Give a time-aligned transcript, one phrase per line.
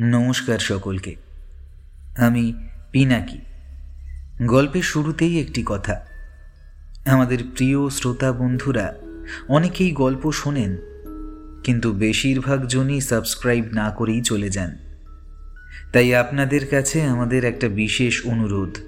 [0.00, 1.14] নমস্কার সকলকে।
[2.16, 2.54] আমি
[2.92, 3.38] পিনাকি।
[4.46, 6.00] গল্পের শুরুতেই একটি কথা।
[7.06, 8.94] আমাদের প্রিয় শ্রোতা বন্ধুরা,
[9.48, 10.76] অনেকেই গল্প শোনেন,
[11.64, 14.78] কিন্তু বেশিরভাগ জনই সাবস্ক্রাইব না করেই চলে যান।
[15.92, 18.78] তাই আপনাদের কাছে আমাদের একটা বিশেষ অনুরোধ।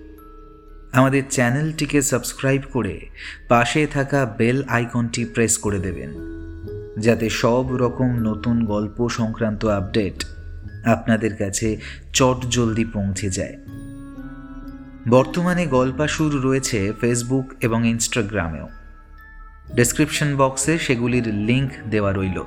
[0.93, 3.01] আমাদের চ্যানেলটিকে সাবস্ক্রাইব করে
[3.49, 6.11] পাশে থাকা বেল আইকনটি প্রেস করে দেবেন,
[6.99, 10.25] যাতে সব রকম নতুন গল্প সংক্রান্ত আপডেট
[10.85, 11.77] আপনাদের কাছে
[12.13, 13.57] চট জলদি পৌঁছে যায়।
[15.09, 18.69] বর্তমানে গল্পাসুর রয়েছে ফেসবুক এবং ইনস্টাগ্রামেও
[19.75, 22.45] ডেসক্রিপশন বক্সে সেগুলির লিংক দেওয়া রইল।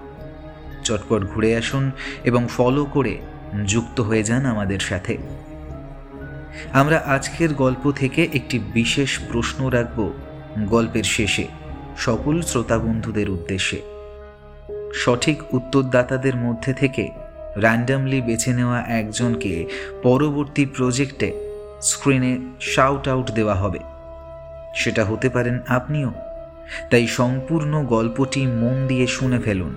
[0.83, 1.91] চটপট ঘুরে আসুন
[2.23, 3.19] এবং ফলো করে
[3.67, 5.17] যুক্ত হয়ে যান আমাদের সাথে।
[6.73, 10.13] আমরা আজকের গল্প থেকে একটি বিশেষ প্রশ্ন রাখব
[10.59, 11.47] গল্পের শেষে,
[11.97, 13.81] সকল শ্রোতা বন্ধুদের উদ্দেশ্যে।
[14.93, 17.09] সঠিক উত্তরদাতাদের মধ্যে থেকে
[17.57, 19.65] র্যান্ডামলি বেছে নেওয়া একজনকে
[20.03, 21.33] পরবর্তী প্রজেক্টে
[21.81, 23.79] স্ক্রিনে শাউট আউট দেওয়া হবে।
[24.75, 26.11] সেটা হতে পারেন আপনিও।
[26.91, 29.75] তাই সম্পূর্ণ গল্পটি মন দিয়ে শুনে ফেলুন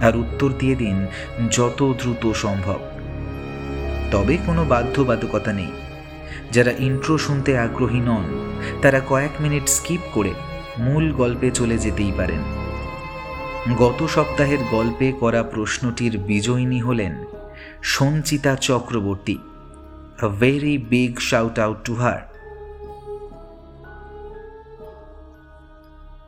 [0.00, 1.06] আর উত্তর দিয়ে দিন
[1.50, 2.78] যত দ্রুত সম্ভব।
[4.12, 5.70] তবে কোনো বাধ্যবাধকতা নেই।
[6.52, 10.32] যারা ইন্ট্রো শুনতে আগ্রহী নন, তারা কয়েক মিনিট স্কিপ করে
[10.78, 12.65] মূল গল্পে চলে যেতেই পারেন।
[13.74, 17.24] গত সপ্তাহের গল্পে করা প্রশ্নটির বিজয়িনী হলেন
[17.82, 19.38] Sanchita Chakraborty.
[20.40, 22.20] Very big shout out to her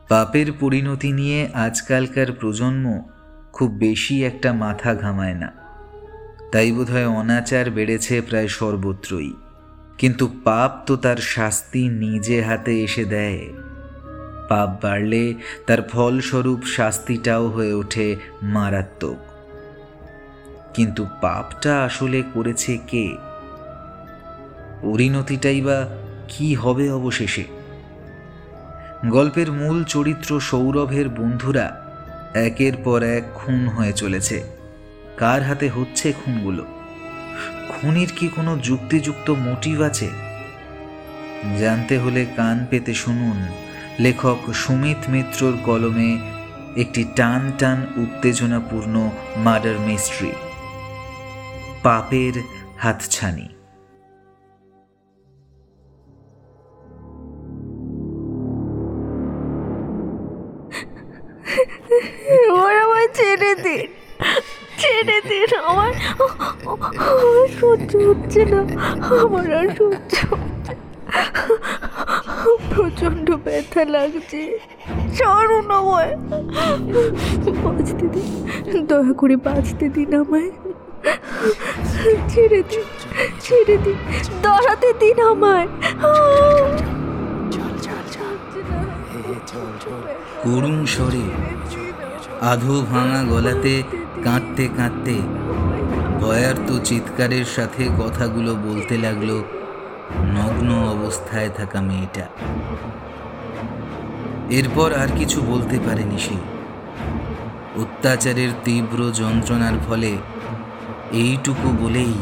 [0.09, 3.03] পাপের পরিণতি নিয়ে আজকালকার প্রজন্ম
[3.53, 5.53] খুব বেশি একটা মাথা ঘামায় না।
[6.51, 9.33] তাই বোধহয় অনাচার বেড়েছে প্রায় সর্বত্রই।
[9.97, 13.53] কিন্তু পাপ তো তার শাস্তি নিজে হাতে এসে দেয়।
[14.49, 15.33] পাপ বাড়লে
[15.67, 19.17] তার ফলস্বরূপ শাস্তিটাও হয়ে ওঠে মারাত্মক।
[20.73, 23.15] কিন্তু পাপটা আসলে করেছে কে?
[24.81, 25.87] পরিণতিটাই বা
[26.27, 27.43] কি হবে অবশেষে?
[29.09, 31.85] গল্পের মূল চরিত্র সৌরভের বন্ধুরা
[32.35, 34.43] একের পর এক খুন হয়ে চলেছে।
[35.17, 36.65] কার হাতে হচ্ছে খুনগুলো?
[37.69, 40.09] খুনির কি কোনো যুক্তিযুক্ত মোটিভ আছে?
[41.59, 43.68] জানতে হলে কান পেতে শুনুন।
[44.05, 46.11] লেখক সুমিত মিত্রর কলমে
[46.81, 48.95] একটি টান টান উত্তেজনাপূর্ণ
[49.45, 50.31] মার্ডার মিস্ট্রি,
[51.85, 52.35] পাপের
[52.83, 53.47] হাতছানি
[62.83, 63.51] আমার ছেড়ে
[64.81, 65.17] ছেড়ে
[65.69, 65.91] আমার
[67.59, 68.61] সহ্য হচ্ছে না,
[69.21, 70.13] আমার আর সহ্য।
[72.73, 74.41] প্রচণ্ড ব্যথা লাগছে।
[75.17, 76.13] ছাড়ুন আমায়।
[77.63, 78.29] বাঁচতে দিন
[78.89, 80.51] দয়া করে বাঁচতে দিন আমায়।
[82.31, 82.87] ছেড়ে দিন
[83.41, 83.97] ছেড়ে দিন
[84.43, 85.67] দাঁড়াতে দিন আমায়।
[90.43, 91.25] করুণ স্বরে
[92.51, 93.73] আধো ভাঙা গলাতে
[94.23, 95.15] কাঁদতে কাঁদতে
[96.21, 99.29] ভয়ার্ত চিৎকারের সাথে কথাগুলো বলতে লাগল
[100.17, 102.27] নগ্ন অবস্থায় থাকা মেয়েটা।
[104.49, 106.35] এরপর আর কিছু বলতে পারেনি সে।
[107.81, 110.17] অত্যাচারের তীব্র যন্ত্রণার ফলে
[111.11, 112.13] এইটুকু বলেই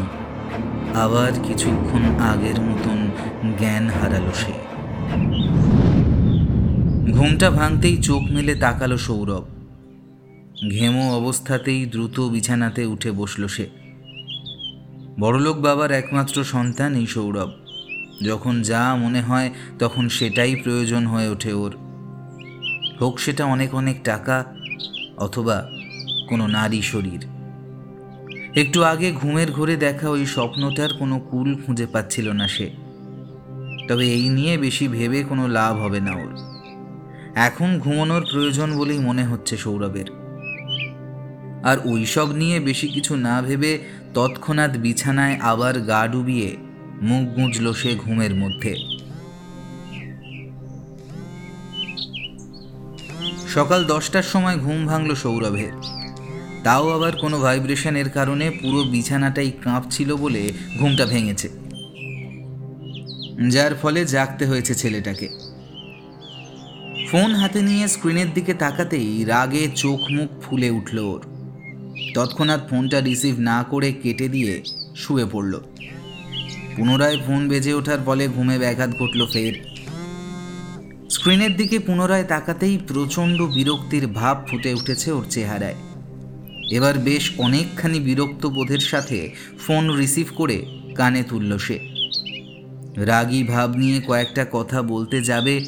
[0.95, 3.11] আবার কিছুক্ষণ আগের মতন
[3.59, 4.53] জ্ঞান হারালো সে।
[7.11, 9.43] ঘুমটা ভাঙতেই চোখ মেলে তাকালো সৌরভ।
[10.71, 13.69] ঘেমো অবস্থাতেই দ্রুত বিছানাতে উঠে বসল সে।
[15.19, 17.49] বড়লোক বাবার একমাত্র সন্তান এই সৌরভ।
[18.25, 21.75] যখন যা মনে হয় তখন সেটাই প্রয়োজন হয়ে ওঠে ওর।
[23.01, 24.45] হোক সেটা অনেক অনেক টাকা
[25.17, 25.69] অথবা
[26.29, 27.25] কোনো নারী শরীর।
[28.55, 32.69] একটু আগে ঘুমের ঘরে দেখা ওই স্বপ্নটার কোনো কুল খুঁজে পাচ্ছিল না সে।
[33.87, 36.37] তবে এই নিয়ে বেশি ভেবে কোনো লাভ হবে না ওর।
[37.35, 40.05] এখন ঘুমানোর প্রয়োজন বলেই মনে হচ্ছে সৌরভের।
[41.63, 43.79] আর ওইসব নিয়ে বেশি কিছু না ভেবে
[44.13, 46.66] তৎক্ষণাৎ বিছানায় আবার গা ডুবিয়ে
[47.01, 48.75] মুখ গুঁজল সে ঘুমের মধ্যে।
[53.47, 55.71] সকাল দশটার সময় ঘুম ভাঙল সৌরভের।
[56.63, 61.49] তাও আবার কোনো ভাইব্রেশনের কারণে পুরো বিছানাটাই কাঁপছিল বলে ঘুমটা ভেঙেছে।
[63.49, 65.29] যার ফলে জাগতে হয়েছে ছেলেটাকে।
[67.11, 71.21] ফোন হাতে নিয়ে স্ক্রিনের দিকে তাকাতেই রাগে চোখ মুখ ফুলে উঠল ওর।
[72.15, 74.63] তৎক্ষণাৎ ফোনটা রিসিভ না করে কেটে দিয়ে
[74.95, 75.59] শুয়ে পড়ল।
[76.77, 79.53] পুনরায় ফোন বেজে ওঠার ফলে ঘুমে ব্যাঘাত ঘটল ফের।
[81.09, 85.75] স্ক্রিনের দিকে পুনরায় তাকাতেই প্রচণ্ড বিরক্তির ভাব ফুটে উঠেছে ওর চেহারায়।
[86.71, 89.35] এবার বেশ অনেকখানি বিরক্ত বোধের সাথে
[89.67, 90.65] ফোন রিসিভ করে
[90.95, 91.79] কানে তুলল সে।
[92.97, 95.65] রাগী ভাব নিয়ে কয়েকটা কথা বলতে যাবে,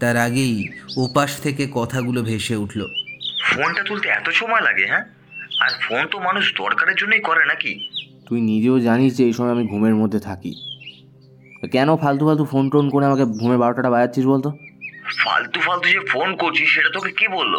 [0.00, 2.86] তার আগেই ওপাশ থেকে কথাগুলো ভেসে উঠল।
[3.44, 5.04] ফোনটা তুলতে এত সময় লাগে হ্যাঁ?
[5.60, 8.03] আর ফোন তো মানুষ দরকারের জন্যই করে নাকি?
[8.26, 10.52] তুই নিজেও জানিস যে এই সময় আমি ঘুমের মধ্যে থাকি।
[11.72, 14.50] কেন ফালতু ফালতু ফোন টোন করে আমাকে ঘুমের বারোটাটা বাজাচ্ছিস বলতো?
[15.24, 17.54] ফালতু ফালতু যে ফোন করছিস সেটা তোকে কে বলল?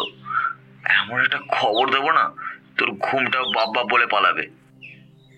[0.84, 2.30] এমন একটা খবর দেবো না
[2.78, 4.44] তোর ঘুমটা বাপ বাপ বলে পালাবে।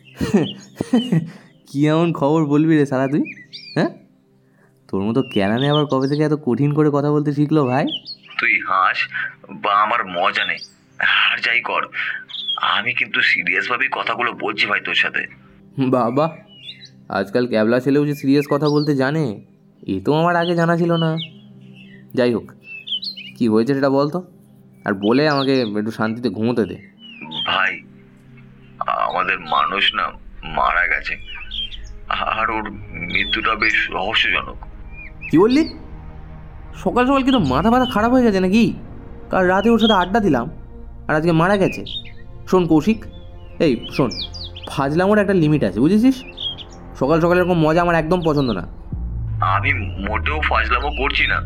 [1.68, 3.22] কি এমন খবর বলবি রে সারা তুই
[3.74, 3.88] হ্যাঁ?
[4.88, 7.86] তোর মতো ক্যানানে আবার কবে থেকে এত কঠিন করে কথা বলতে শিখলো ভাই?
[8.38, 9.08] তুই হাস
[9.50, 10.58] বা আমার মজা নেই
[11.00, 11.82] আর যাই কর।
[12.60, 15.22] আমি কিন্তু সিরিয়াস ভাবেই কথাগুলো বলছি ভাই তোর সাথে।
[15.96, 16.26] বাবা
[17.18, 19.24] আজকাল ক্যাবলা ছেলেও যে সিরিয়াস কথা বলতে জানে
[19.92, 21.10] এ তো আমার আগে জানা ছিল না।
[22.18, 22.46] যাই হোক
[23.36, 24.20] কি হয়েছে সেটা বল তো
[24.86, 26.76] আর বলে আমাকে একটু শান্তিতে ঘুমোতে দে।
[27.50, 27.72] ভাই
[29.08, 30.04] আমাদের মানুষ না
[30.58, 31.14] মারা গেছে
[32.38, 32.64] আর ওর
[33.12, 34.58] মৃত্যুটা বেশ রহস্যজনক।
[35.30, 35.62] কি বললি?
[36.84, 38.64] সকাল সকাল কিন্তু মাথা ব্যথা খারাপ হয়ে গেছে নাকি?
[39.30, 40.46] কাল রাতে ওর সাথে আড্ডা দিলাম
[41.08, 41.82] আর আজকে মারা গেছে।
[42.50, 43.04] শোন কৌশিক
[43.58, 44.10] এই শোন
[44.70, 46.14] ফাজলামোর একটা লিমিট আছে বুঝেছিস?
[46.98, 48.64] সকাল সকাল এরকম মজা আমার একদম পছন্দ না।
[49.40, 49.72] আমি
[50.08, 51.38] মোটেও ফাজলামো করছি না।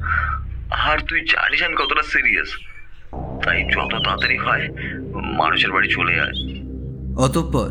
[0.71, 2.49] আর তুই জানিস আমি কতটা সিরিয়াস
[3.45, 4.69] তাই যত তাড়াতাড়ি হয়
[5.39, 6.35] মানুষের বাড়ি চলে যায়
[7.17, 7.71] অতঃপর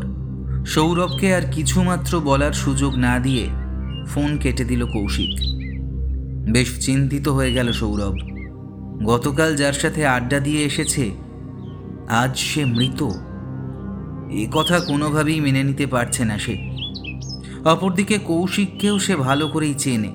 [0.66, 3.48] সৌরভকে আর কিছুমাত্র বলার সুযোগ না দিয়ে
[4.06, 5.32] ফোন কেটে দিল কৌশিক।
[6.52, 8.14] বেশ চিন্তিত হয়ে গেল সৌরভ।
[9.06, 11.10] গতকাল যার সাথে আড্ডা দিয়ে এসেছে
[12.08, 13.08] আজ সে মৃত।
[14.30, 16.70] এ কথা কোনোভাবেই মেনে নিতে পারছে না সে।
[17.64, 20.12] অপরদিকে কৌশিককেও সে ভালো করেই চেনে।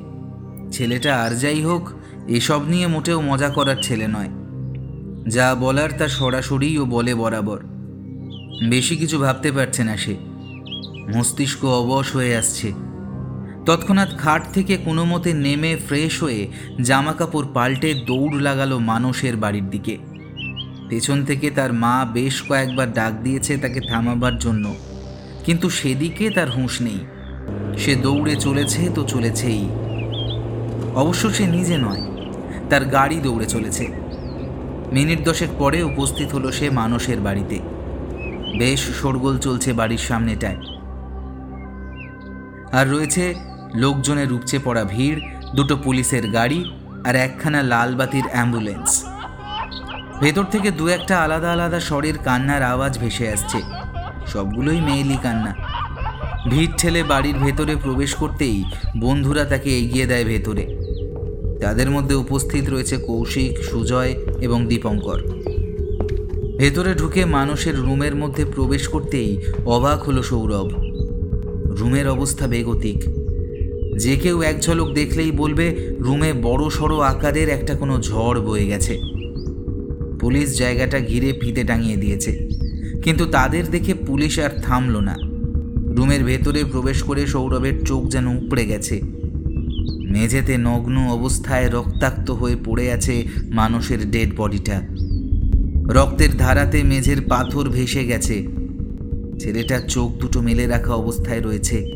[0.72, 1.90] ছেলেটা আর যাই হোক,
[2.28, 4.30] এসব নিয়ে মোটেও মজা করার ছেলে নয়।
[5.28, 7.60] যা বলার তা সরাসরি ও বলে বরাবর।
[8.70, 10.16] বেশি কিছু ভাবতে পারছে না সে।
[11.16, 12.74] মস্তিষ্ক অবশ হয়ে আসছে।
[13.66, 16.48] তৎক্ষণাৎ খাট থেকে কোনো মতে নেমে ফ্রেশ হয়ে
[16.82, 19.98] জামা কাপড় পাল্টে দৌড় লাগালো মানুষের বাড়ির দিকে।
[20.90, 24.76] পেছন থেকে তার মা বেশ কয়েকবার ডাক দিয়েছে তাকে থামাবার জন্য।
[25.46, 27.00] কিন্তু সেদিকে তার হুঁশ নেই।
[27.78, 29.70] সে দৌড়ে চলেছে তো চলেছেই।
[30.96, 32.02] অবশ্য সে নিজে নয়,
[32.70, 33.88] তার গাড়ি দৌড়ে চলেছে।
[34.92, 37.60] মিনিট দশেক পরে উপস্থিত হলো সে মানুষের বাড়িতে।
[38.60, 40.58] বেশ শোরগোল চলছে বাড়ির সামনেটায়।
[42.72, 43.36] আর রয়েছে
[43.76, 45.20] লোকজনের উপচে পড়া ভিড়,
[45.56, 46.72] দুটো পুলিশের গাড়ি
[47.06, 49.17] আর একখানা লালবাতির অ্যাম্বুলেন্স।
[50.22, 53.58] ভেতর থেকে দু একটা আলাদা আলাদা স্বরের কান্নার আওয়াজ ভেসে আসছে।
[54.28, 55.56] সবগুলোই মেয়েলি কান্না।
[56.50, 58.64] ভিড় ঠেলে বাড়ির ভেতরে প্রবেশ করতেই
[59.00, 60.78] বন্ধুরা তাকে এগিয়ে দেয় ভেতরে।
[61.62, 65.22] তাদের মধ্যে উপস্থিত রয়েছে কৌশিক, সুজয় এবং দীপঙ্কর।
[66.58, 70.72] ভেতরে ঢুকে মানুষের রুমের মধ্যে প্রবেশ করতেই অবাক হলো সৌরভ।
[71.80, 73.04] রুমের অবস্থা বেগতিক।
[73.98, 79.17] যে কেউ এক ঝলক দেখলেই বলবে, রুমে বড় সড়ো আকারের একটা কোনো ঝড় বয়ে গেছে।
[80.28, 82.50] পুলিশ জায়গাটা ঘিরে ফিতে টাঙিয়ে দিয়েছে।
[83.04, 85.16] কিন্তু তাদের দেখে পুলিশ আর থামল না।
[85.96, 89.02] রুমের ভেতরে প্রবেশ করে সৌরভের চোখ যেন উপড়ে গেছে।
[90.12, 94.82] মেঝেতে নগ্ন অবস্থায় রক্তাক্ত হয়ে পড়ে আছে মানুষের ডেড বডিটা।
[95.90, 98.48] রক্তের ধারাতে মেঝের পাথর ভেসে গেছে।
[99.40, 101.92] ছেলেটার চোখ দুটো মেলে রাখা অবস্থায় রয়েছে।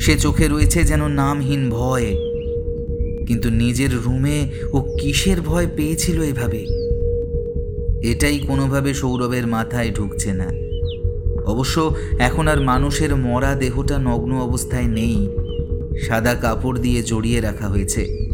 [0.00, 2.14] সে চোখে রয়েছে যেন নামহীন ভয়।
[3.26, 6.83] কিন্তু নিজের রুমে ও কিসের ভয় পেয়েছিল এভাবে?
[8.04, 10.50] এটাই কোনোভাবে সৌরভের মাথায় ঢুকছে না।
[11.44, 15.28] অবশ্য এখন আর মানুষের মরা দেহটা নগ্ন অবস্থায় নেই।
[16.06, 18.24] সাদা কাপড় দিয়ে জড়িয়ে রাখা হয়েছে।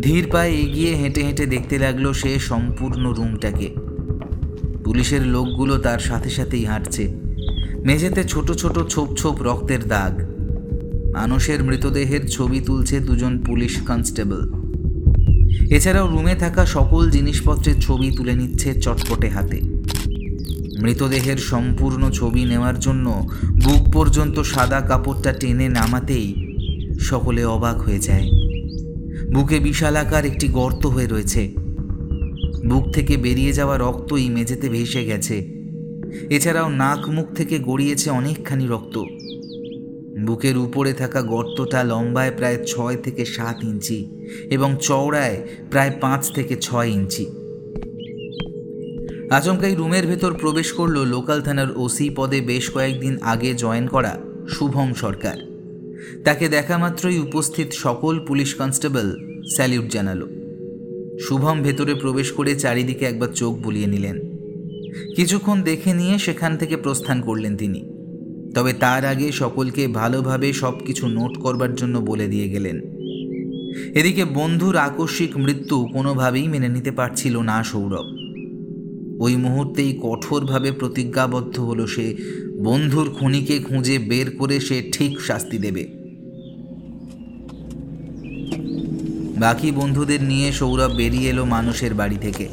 [0.00, 3.68] ধীর পায়ে এগিয়ে হেঁটে হেঁটে দেখতে লাগল সে সম্পূর্ণ রুমটাকে।
[4.84, 7.08] পুলিশের লোকগুলো তার সাথে সাথেই হাঁটছে।
[7.84, 10.22] মেঝেতে ছোট ছোট ছোপ ছোপ রক্তের দাগ।
[11.12, 14.61] মানুষের মৃতদেহের ছবি তুলছে দুজন পুলিশ কনস্টেবল।
[15.70, 19.60] এছাড়াও রুমে থাকা সকল জিনিসপত্রের ছবি তুলে নিচ্ছে চটপটে হাতে।
[20.82, 23.28] মৃতদেহের সম্পূর্ণ ছবি নেওয়ার জন্য
[23.64, 26.34] বুক পর্যন্ত সাদা কাপড়টা টেনে নামাতেই
[27.00, 28.30] সকলে অবাক হয়ে যায়।
[29.34, 31.52] বুকে বিশালাকার একটি গর্ত হয়ে রয়েছে।
[32.68, 35.62] বুক থেকে বেরিয়ে যাওয়া রক্তই মেঝেতে ভেসে গেছে।
[36.30, 38.98] এছাড়াও নাক মুখ থেকে গড়িয়েছে অনেকখানি রক্ত।
[40.20, 44.08] বুকের উপরে থাকা গর্তটা লম্বায় প্রায় ছয় থেকে সাত ইঞ্চি
[44.50, 47.26] এবং চওড়ায় প্রায় পাঁচ থেকে ছয় ইঞ্চি।
[49.30, 54.92] আচমকাই রুমের ভেতর প্রবেশ করল লোকাল থানার ওসি পদে বেশ কয়েকদিন আগে জয়েন করা শুভম
[54.94, 55.36] সরকার।
[56.24, 59.16] তাকে দেখা মাত্রই উপস্থিত সকল পুলিশ কনস্টেবল
[59.54, 60.28] স্যালিউট জানালো।
[61.20, 64.20] শুভম ভেতরে প্রবেশ করে চারিদিকে একবার চোখ বুলিয়ে নিলেন।
[65.16, 67.91] কিছুক্ষণ দেখে নিয়ে সেখান থেকে প্রস্থান করলেন তিনি।
[68.54, 72.80] তবে তার আগে সকলকে ভালোভাবে সব কিছু নোট করবার জন্য বলে দিয়ে গেলেন।
[73.94, 78.06] এদিকে বন্ধুর আকস্মিক মৃত্যু কোনোভাবেই মেনে নিতে পারছিল না সৌরভ।
[79.20, 82.16] ওই মুহূর্তেই কঠোরভাবে প্রতিজ্ঞাবদ্ধ হলো সে,
[82.64, 85.84] বন্ধুর খুনিকে খুঁজে বের করে সে ঠিক শাস্তি দেবে।
[89.40, 92.48] বাকি বন্ধুদের নিয়ে সৌরভ বেরিয়ে এলো মানুষের বাড়ি থেকে।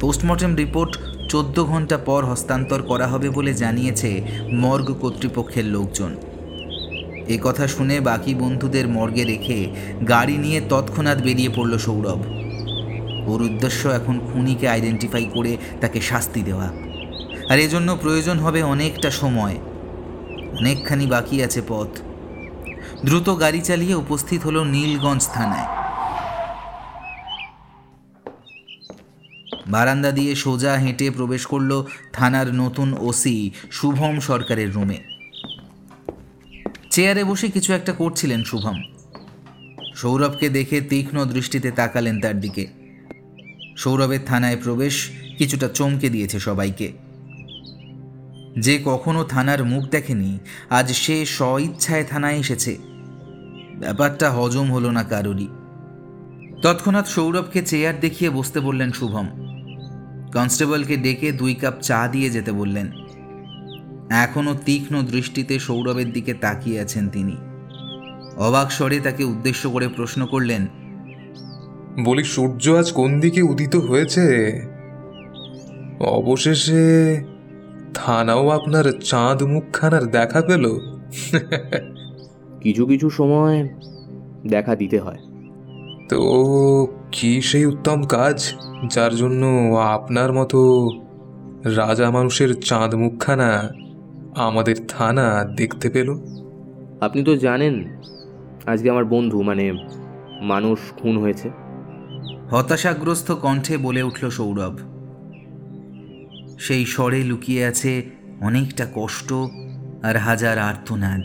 [0.00, 0.96] পোস্টমর্টেম রিপোর্ট
[1.30, 4.22] চোদ্দ ঘণ্টা পর হস্তান্তর করা হবে বলে জানিয়েছে
[4.52, 6.16] মর্গ কর্তৃপক্ষের লোকজন।
[7.28, 9.70] এ কথা শুনে বাকি বন্ধুদের মর্গে রেখে
[10.08, 12.20] গাড়ি নিয়ে তৎক্ষণাৎ বেরিয়ে পড়ল সৌরভ।
[13.28, 16.72] ওর উদ্দেশ্য এখন খুনিকে আইডেন্টিফাই করে তাকে শাস্তি দেওয়া।
[17.50, 19.56] আর এজন্য প্রয়োজন হবে অনেকটা সময়।
[20.60, 21.88] অনেকখানি বাকি আছে পথ।
[23.04, 25.79] দ্রুত গাড়ি চালিয়ে উপস্থিত হলো নীলগঞ্জ থানায়।
[29.70, 34.98] বারান্দা দিয়ে সোজা হেঁটে প্রবেশ করল থানার নতুন ওসি শুভম সরকারের রুমে।
[36.90, 38.82] চেয়ারে বসে কিছু একটা করছিলেন শুভম।
[39.94, 42.66] সৌরভকে দেখে তীক্ষ্ণ দৃষ্টিতে তাকালেন তার দিকে।
[43.76, 46.92] সৌরভের থানায় প্রবেশ কিছুটা চমকে দিয়েছে সবাইকে।
[48.58, 50.38] যে কখনো থানার মুখ দেখেনি,
[50.70, 52.78] আজ সে স্বইচ্ছায় থানায় এসেছে।
[53.78, 55.48] ব্যাপারটা হজম হলো না কারোরই।
[56.62, 59.49] তৎক্ষণাৎ সৌরভকে চেয়ার দেখিয়ে বসতে বললেন শুভম।
[60.32, 62.90] কনস্টেবলকে ডেকে দুই কাপ চা দিয়ে যেতে বললেন।
[64.10, 67.36] এখনও তীক্ষ্ণ দৃষ্টিতে সৌরভের দিকে তাকিয়ে আছেন তিনি।
[68.36, 70.66] অবাক স্বরে তাকে উদ্দেশ্য করে প্রশ্ন করলেন
[72.04, 74.26] বলি সূর্য আজ কোন দিকে উদিত হয়েছে?
[76.00, 77.24] অবশেষে
[77.94, 80.78] থানাও আপনার চাঁদ মুখখানার দেখা পেল।
[82.60, 83.68] কিছু কিছু সময়
[84.46, 85.18] দেখা দিতে হয়।
[86.08, 86.20] তো
[87.12, 88.52] কি সেই উত্তম কাজ
[88.90, 89.46] যার জন্য
[89.78, 90.90] আপনার মতো
[91.64, 93.68] রাজা মানুষের চাঁদ মুখখানা
[94.36, 96.10] আমাদের থানা দেখতে পেল?
[97.00, 97.98] আপনি তো জানেন
[98.66, 99.72] আজকে আমার বন্ধু মানে
[100.40, 101.50] মানুষ খুন হয়েছে।
[102.50, 104.78] হতাশাগ্রস্ত কণ্ঠে বলে উঠল সৌরভ।
[106.58, 109.32] সেই স্বরে লুকিয়ে আছে অনেকটা কষ্ট
[110.02, 111.20] আর হাজার আর্তনাদ।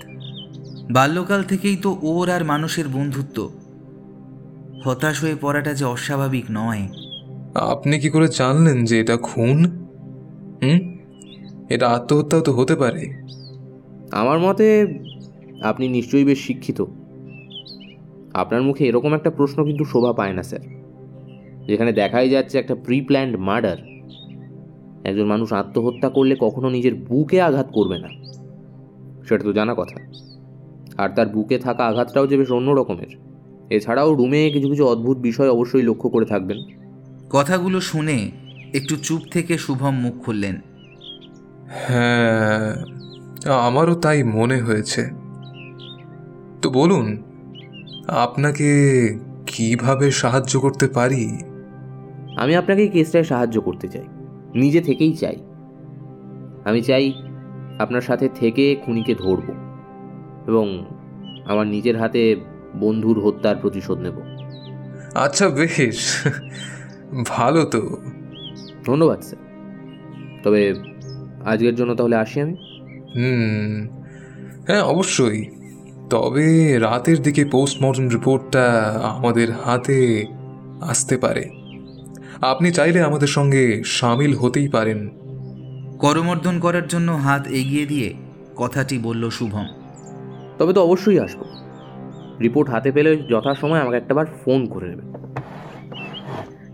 [0.92, 3.50] বাল্যকাল থেকেই তো ওর আর মানুষের বন্ধুত্ব
[4.86, 6.88] হতাশ হয়ে পড়াটা যে অস্বাভাবিক নয়।
[7.56, 9.66] আপনি কি করে জানলেন যে এটা খুন?
[10.64, 10.98] হুম?
[11.70, 13.24] এটা আত্মহত্যাও তো হতে পারে।
[14.12, 14.88] আমার মতে
[15.64, 16.82] আপনি নিশ্চয়ই বেশ শিক্ষিত।
[18.34, 20.60] আপনার মুখে এরকম একটা প্রশ্ন কিন্তু শোভা পায় না স্যার।
[21.68, 23.78] যেখানে দেখাই যাচ্ছে একটা প্রি প্ল্যান্ড মার্ডার
[25.04, 28.08] একজন মানুষ আত্মহত্যা করলে কখনো নিজের বুকে আঘাত করবে না।
[29.30, 30.00] সেটা তো জানা কথা।
[30.98, 33.35] আর তার বুকে থাকা আঘাতটাও যে বেশ অন্য রকমের
[33.70, 36.58] এছাড়াও রুমে কিছু কিছু অদ্ভুত বিষয় অবশ্যই লক্ষ্য করে থাকবেন।
[37.30, 38.32] কথাগুলো শুনে
[38.74, 40.56] একটু চুপ থেকে শুভম মুখ খুললেন।
[41.68, 42.76] হ্যাঁ
[43.50, 45.10] আমারও তাই মনে হয়েছে।
[46.62, 47.18] তো বলুন
[48.08, 48.70] আপনাকে
[49.48, 51.38] কীভাবে সাহায্য করতে পারি?
[52.38, 54.04] আমি আপনাকে এই কেসটায় সাহায্য করতে চাই।
[54.56, 55.36] নিজে থেকেই চাই।
[56.66, 57.14] আমি চাই
[57.80, 59.44] আপনার সাথে থেকে খুনিকে ধরব
[60.48, 60.86] এবং
[61.46, 62.36] আমার নিজের হাতে
[62.80, 64.14] বন্ধুর হত্যার প্রতিশোধ নেব।
[65.16, 66.24] আচ্ছা বেশ।
[67.28, 67.98] ভালো তো।
[68.86, 69.46] ধন্যবাদ স্যার।
[70.44, 70.74] তবে
[71.46, 72.54] আজকের জন্য তাহলে আসি আমি?
[73.16, 73.88] হুম।
[74.68, 75.46] হ্যাঁ অবশ্যই।
[76.10, 80.26] তবে রাতের দিকে পোস্টমর্টম রিপোর্টটা আমাদের হাতে
[80.82, 81.50] আসতে পারে।
[82.42, 85.10] আপনি চাইলে আমাদের সঙ্গে সামিল হতেই পারেন।
[86.00, 88.14] করমর্দন করার জন্য হাত এগিয়ে দিয়ে
[88.56, 89.66] কথাটি বলল শুভম।
[90.58, 91.65] তবে তো অবশ্যই আসব।
[92.42, 95.14] রিপোর্ট হাতে পেলে যথাসময় আমাকে একটাবার ফোন করে নেবেন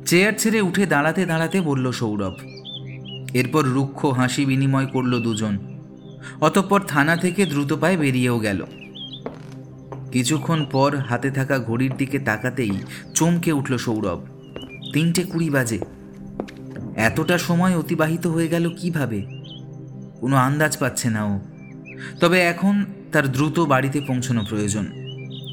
[0.06, 2.34] চেয়ার ছেড়ে উঠে দাঁড়াতে দাঁড়াতে বলল সৌরভ।
[3.34, 5.58] এরপর রুক্ষ হাসি বিনিময় করল দুজন।
[6.41, 8.65] অতঃপর থানা থেকে দ্রুত পায়ে বেরিয়েও গেল।
[10.12, 12.72] কিছুক্ষণ পর হাতে থাকা ঘড়ির দিকে তাকাতেই
[13.15, 14.20] চমকে উঠল সৌরভ।
[14.94, 15.80] তিনটে কুড়ি বাজে।
[16.96, 19.22] এতটা সময় অতিবাহিত হয়ে গেল কীভাবে?
[20.20, 21.39] কোনো আন্দাজ পাচ্ছে না ও।
[22.20, 25.00] তবে এখন তার দ্রুত বাড়িতে পৌঁছানো প্রয়োজন।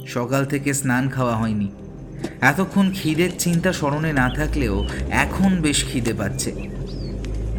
[0.09, 1.69] সকাল থেকে স্নান খাওয়া হয়নি।
[2.41, 6.51] এতক্ষণ খিদের চিন্তা স্মরণে না থাকলেও এখন বেশ খিদে পাচ্ছে।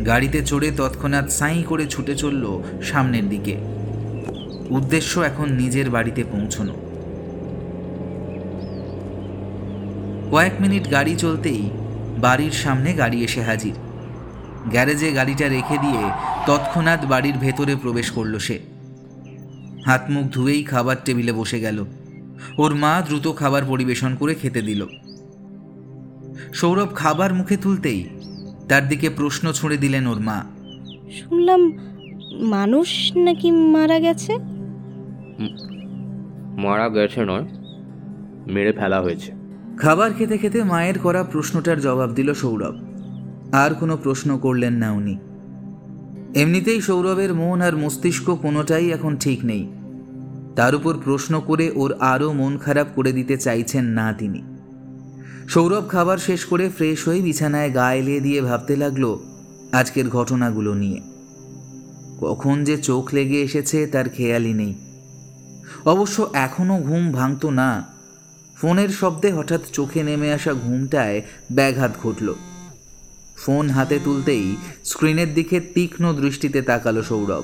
[0.05, 3.55] গাড়িতে চড়ে তৎক্ষণাৎ সাঁই করে ছুটে চলল সামনের দিকে।
[4.69, 6.73] উদ্দেশ্য এখন নিজের বাড়িতে পৌঁছনো।
[10.31, 11.69] কয়েক মিনিট গাড়ি চলতেই
[12.17, 13.73] বাড়ির সামনে গাড়ি এসে হাজির।
[14.67, 16.03] গ্যারেজে গাড়িটা রেখে দিয়ে
[16.47, 18.59] তৎক্ষণাৎ বাড়ির ভেতরে প্রবেশ করল সে।
[19.85, 21.85] হাত মুখ ধুয়েই খাবার টেবিলে বসে গেল।
[22.57, 24.85] ওর মা দ্রুত খাবার পরিবেশন করে খেতে দিল।
[26.53, 28.09] সৌরভ খাবার মুখে তুলতেই
[28.69, 30.43] তার দিকে প্রশ্ন ছুঁড়ে দিলেন ওর মা।
[31.11, 31.71] শুনলাম
[32.31, 34.37] মানুষ নাকি মারা গেছে?
[36.57, 37.45] মারা গেছে নয়
[38.47, 39.31] মেরে ফেলা হয়েছে।
[39.77, 42.75] খাবার খেতে খেতে মায়ের করা প্রশ্নটার জবাব দিল সৌরভ।
[43.51, 45.17] আর কোনো প্রশ্ন করলেন না উনি।
[46.35, 49.67] এমনিতেই সৌরভের মন আর মস্তিষ্ক কোনোটাই এখন ঠিক নেই।
[50.59, 54.41] তার উপর প্রশ্ন করে ওর আরও মন খারাপ করে দিতে চাইছেন না তিনি।
[55.49, 59.19] সৌরভ খাবার শেষ করে ফ্রেশ হয়ে বিছানায় গা এলিয়ে দিয়ে ভাবতে লাগল,
[59.71, 61.01] আজকের ঘটনাগুলো নিয়ে।
[62.19, 64.73] কখন যে চোখ লেগে এসেছে তার খেয়ালই নেই।
[65.85, 67.85] অবশ্য এখনও ঘুম ভাঙতো না।
[68.61, 72.33] ফোনের শব্দে হঠাৎ চোখে নেমে আসা ঘুমটায় ব্যাঘাত ঘটল।
[73.37, 77.43] ফোন হাতে তুলতেই স্ক্রিনের দিকে তীক্ষ্ণ দৃষ্টিতে তাকালো সৌরভ।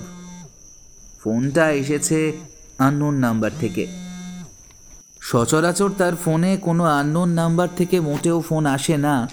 [1.23, 2.31] ফোনটা এসেছে
[2.79, 3.87] আননোন নাম্বার থেকে।
[5.21, 9.29] সচরাচর তার ফোনে কোনো আননোন নাম্বার থেকে মোটেও ফোন আসে না।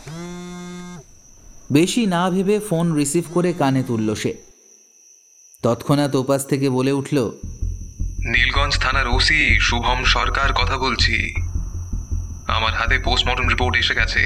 [1.73, 4.35] বেশি না ভেবে ফোন রিসিভ করে কানে তুলল সে।
[5.63, 7.31] তৎক্ষণাৎ ওপাশ থেকে বলে উঠল,
[8.25, 11.35] নীলগঞ্জ থানার ওসি শুভম সরকার কথা বলছি।
[12.49, 14.23] আমার হাতে পোস্টমর্টম রিপোর্ট এসে গেছে।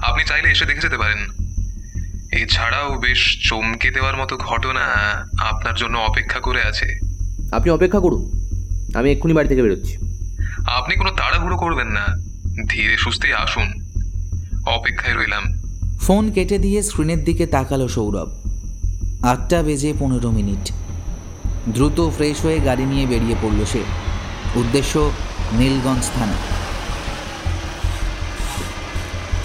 [0.00, 1.20] আপনি চাইলে এসে দেখে যেতে পারেন।
[2.32, 4.84] এছাড়াও বেশ চমকে দেওয়ার মতো ঘটনা
[5.40, 7.07] আপনার জন্য অপেক্ষা করে আছে।
[7.52, 8.32] আপনি অপেক্ষা করুন।
[8.94, 9.96] আমি এক্ষুনি বাড়ি থেকে বেরোচ্ছি।
[10.66, 12.06] আপনি কোনো তাড়াহুড়ো করবেন না।
[12.68, 13.66] ধীরে সুস্থে আসুন।
[14.66, 15.42] অপেক্ষায় রইলাম।
[16.00, 18.28] ফোন কেটে দিয়ে স্ক্রিনের দিকে তাকালো সৌরভ।
[19.22, 20.72] আটটা বেজে পনেরো মিনিট।
[21.74, 23.80] দ্রুত ফ্রেশ হয়ে গাড়ি নিয়ে বেরিয়ে পড়ল সে।
[24.54, 25.10] উদ্দেশ্য
[25.52, 26.32] নীলগঞ্জ থানা।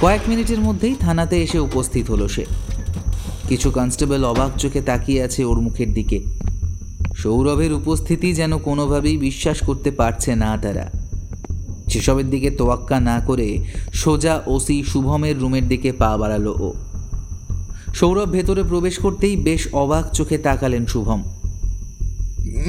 [0.02, 2.46] কয়েক মিনিটের মধ্যেই থানাতে এসে উপস্থিত হলো সে।
[3.50, 6.24] কিছু কনস্টেবল অবাক চোখে তাকিয়ে আছে ওর মুখের দিকে।
[7.24, 10.92] সৌরভের উপস্থিতি যেন কোনোভাবেই বিশ্বাস করতে পারছে না তারা।
[11.90, 16.74] সেসবের দিকে তোয়াক্কা না করে সোজা ওসি শুভমের রুমের দিকে পা বাড়ালো ও।
[17.96, 21.24] সৌরভ ভেতরে প্রবেশ করতেই বেশ অবাক চোখে তাকালেন শুভম।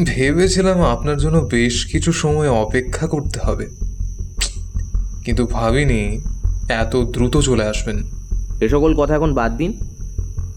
[0.06, 3.66] ভেবেছিলাম আপনার জন্য বেশ কিছু সময় অপেক্ষা করতে হবে।
[5.24, 6.20] কিন্তু ভাবিনি
[6.68, 8.02] এত দ্রুত চলে আসবেন।
[8.60, 9.78] এ সকল কথা এখন বাদ দিন।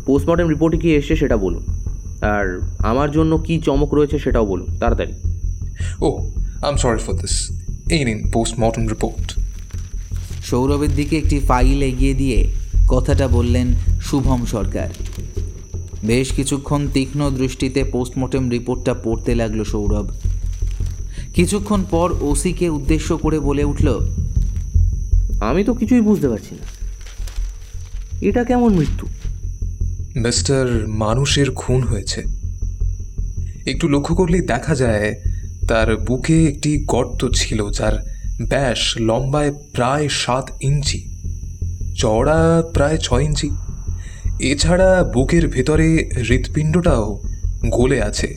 [0.06, 1.87] পোস্টমর্টম রিপোর্টে কি এসছে সেটা বলুন।
[2.22, 5.14] আর আমার জন্য কি চমক রয়েছে সেটাও বলুন তাড়াতাড়ি।
[6.02, 6.18] ও
[6.62, 7.52] I am sorry for this
[7.90, 9.40] এই নিন পোস্টমর্টম রিপোর্ট
[10.44, 12.48] সৌরভের দিকে একটি ফাইল এগিয়ে দিয়ে
[12.88, 14.90] কথাটা বললেন শুভম সরকার।
[16.04, 20.12] বেশ কিছুক্ষণ তীক্ষ্ণ দৃষ্টিতে পোস্টমর্টেম রিপোর্টটা পড়তে লাগল সৌরভ।
[21.34, 24.00] কিছুক্ষণ পর ওসিকে উদ্দেশ্য করে বলে উঠল
[25.40, 26.66] আমি তো কিছুই বুঝতে পারছি না।
[28.22, 29.08] এটা কেমন মৃত্যু?
[30.18, 32.24] মিস্টার মানুষের খুন হয়েছে।
[33.68, 35.16] একটু লক্ষ্য করলেই দেখা যায়,
[35.68, 38.04] তার বুকে একটি গর্ত ছিল যার
[38.42, 41.08] ব্যাস লম্বায় প্রায় সাত ইঞ্চি,
[41.98, 43.50] চওড়া প্রায় ছয় ইঞ্চি।
[44.40, 47.22] এছাড়া বুকের ভেতরে হৃৎপিণ্ডটাও
[47.70, 48.36] গলে আছে।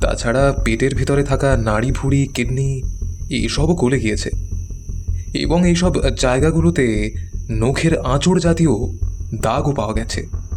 [0.00, 2.82] তাছাড়া পেটের ভেতরে থাকা নাড়ি, ভুড়ি, কিডনি
[3.30, 4.30] এইসবও গলে গিয়েছে।
[5.34, 7.14] এবং এইসব জায়গাগুলোতে
[7.50, 8.70] নখের আঁচড় জাতীয়
[9.40, 10.47] দাগও পাওয়া গেছে।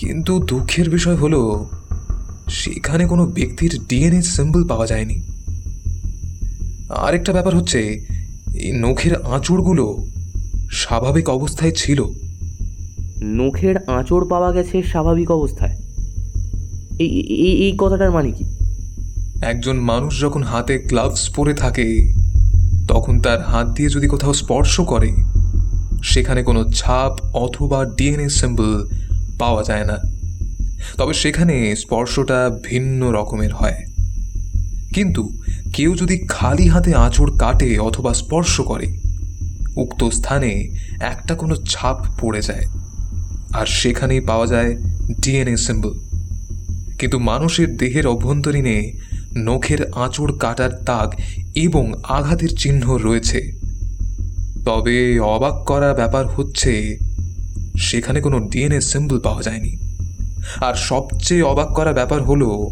[0.00, 1.68] কিন্তু দুঃখের বিষয় হলো
[2.48, 5.22] সেখানে কোনো ব্যক্তির ডিএনএ সিম্বল পাওয়া যায়নি।
[6.88, 7.78] আরেকটা ব্যাপার হচ্ছে
[8.54, 10.06] এই নখের আঁচড়গুলো
[10.70, 12.04] স্বাভাবিক অবস্থায় ছিল।
[13.22, 15.76] নখের আঁচড় পাওয়া গেছে স্বাভাবিক অবস্থায়?
[17.00, 17.20] এই
[17.62, 18.44] এই কথাটার মানে কি?
[19.42, 22.14] একজন মানুষ যখন হাতে গ্লাভস পরে থাকে
[22.88, 25.10] তখন তার হাত দিয়ে যদি কোথাও স্পর্শ করে
[26.04, 28.88] সেখানে কোনো ছাপ অথবা ডিএনএ সিম্বল
[29.40, 29.98] পাওয়া যায় না।
[30.96, 33.76] তবে সেখানে স্পর্শটা ভিন্ন রকমের হয়।
[34.94, 35.28] কিন্তু
[35.74, 38.86] কেউ যদি খালি হাতে আঁচড় কাটে অথবা স্পর্শ করে,
[39.76, 40.50] উক্ত স্থানে
[41.00, 42.64] একটা কোনো ছাপ পড়ে যায়।
[43.52, 44.76] আর সেখানেই পাওয়া যায়
[45.22, 45.92] ডিএনএ সিম্বল।
[46.98, 48.92] কিন্তু মানুষের দেহের অভ্যন্তরীণে
[49.36, 51.20] নখের আঁচড় কাটার দাগ
[51.54, 53.60] এবং আঘাতের চিহ্ন রয়েছে।
[54.64, 56.98] তবে অবাক করা ব্যাপার হচ্ছে
[57.80, 59.76] সেখানে কোনো ডিএনএ সিম্বল পাওয়া যায়নি।
[60.60, 62.70] আর সবচেয়ে অবাক করা ব্যাপার হলো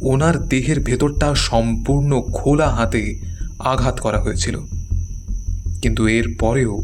[0.00, 3.20] ওনার দেহের ভেতরটা সম্পূর্ণ খোলা হাতে
[3.58, 4.58] আঘাত করা হয়েছিল।
[5.82, 6.78] কিন্তু এর পরেও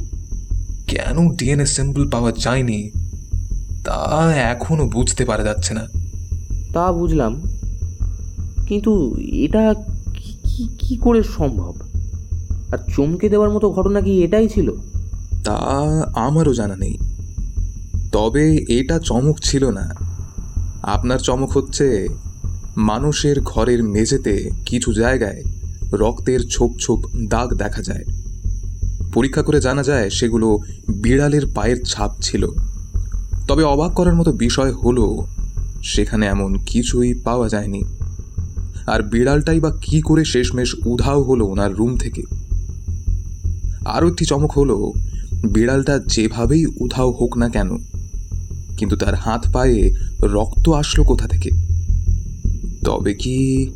[0.86, 2.90] কেন ডিএনএ সিম্বল পাওয়া যায়নি
[3.84, 5.86] তা এখনও বুঝতে পারা যাচ্ছে না।
[6.72, 7.42] তা বুঝলাম।
[8.66, 9.74] কিন্তু এটা
[10.14, 11.74] কি- কি কি করে সম্ভব?
[12.72, 14.72] আর চমকে দেওয়ার মতো ঘটনা কি এটাই ছিল?
[15.44, 15.58] তা
[16.14, 16.98] আমারও জানা নেই।
[18.12, 19.90] তবে এটা চমক ছিল না।
[20.82, 22.08] আপনার চমক হচ্ছে,
[22.76, 25.42] মানুষের ঘরের মেঝেতে কিছু জায়গায়
[25.92, 28.04] রক্তের ছোপ ছোপ দাগ দেখা যায়।
[29.14, 32.46] পরীক্ষা করে জানা যায়, সেগুলো বিড়ালের পায়ের ছাপ ছিল।
[33.48, 35.26] তবে অবাক করার মতো বিষয় হলো,
[35.82, 37.82] সেখানে এমন কিছুই পাওয়া যায়নি।
[38.86, 42.22] আর বিড়ালটাই বা কি করে শেষমেশ উধাও হলো ওনার রুম থেকে।
[43.86, 44.92] আরও একটি চমক হলো,
[45.46, 47.70] বিড়ালটা যেভাবেই উধাও হোক না কেন
[48.78, 51.50] কিন্তু তার হাত পায়ে রক্ত আসলো কোথা থেকে?
[52.84, 53.66] তবে কি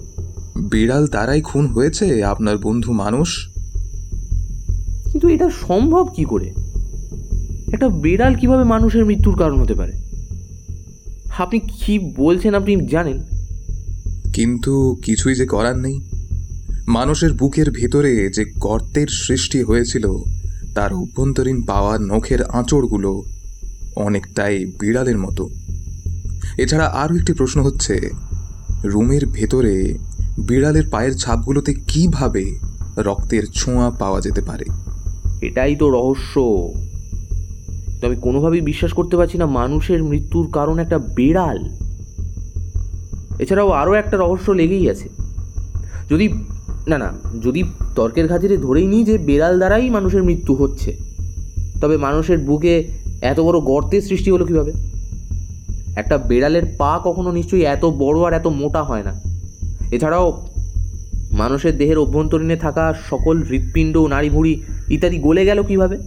[0.70, 3.48] বিড়াল তারাই খুন হয়েছে আপনার বন্ধু মানুষ?
[5.12, 6.52] কিন্তু এটা সম্ভব কি করে?
[7.72, 9.92] একটা বিড়াল কীভাবে মানুষের মৃত্যুর কারণ হতে পারে?
[11.38, 13.20] আপনি কি বলছেন আপনি জানেন?
[14.34, 16.00] কিন্তু কিছুই যে করার নেই।
[16.86, 20.06] মানুষের বুকের ভেতরে যে গর্তের সৃষ্টি হয়েছিল
[20.74, 23.22] তার অভ্যন্তরীণ পাওয়া নখের আঁচড়গুলো
[23.96, 25.48] অনেকটাই বিড়ালের মতো।
[26.58, 28.10] এছাড়া আরও একটি প্রশ্ন হচ্ছে,
[28.84, 29.98] রুমের ভেতরে
[30.38, 32.58] বিড়ালের পায়ের ছাপগুলোতে কীভাবে
[32.98, 34.64] রক্তের ছোঁয়া পাওয়া যেতে পারে?
[35.42, 36.34] এটাই তো রহস্য।
[38.00, 41.58] তো আমি কোনোভাবেই বিশ্বাস করতে পারছি না মানুষের মৃত্যুর কারণ একটা বিড়াল।
[43.38, 45.08] এছাড়াও আরও একটা রহস্য লেগেই আছে।
[46.10, 46.28] যদি,
[46.86, 50.96] না না, যদি তর্কের খাতিরে ধরেই নিই যে বিড়াল দ্বারাই মানুষের মৃত্যু হচ্ছে,
[51.80, 54.72] তবে মানুষের বুকে এত বড় গর্তের সৃষ্টি হলো কীভাবে?
[55.96, 59.20] একটা বেড়ালের পা কখনো নিশ্চয়ই এত বড় আর এত মোটা হয় না।
[59.90, 60.46] এছাড়াও,
[61.32, 65.98] মানুষের দেহের অভ্যন্তরীণে থাকা সকল হৃৎপিণ্ড, নাড়িভুড়ি ইত্যাদি গলে গেল কীভাবে?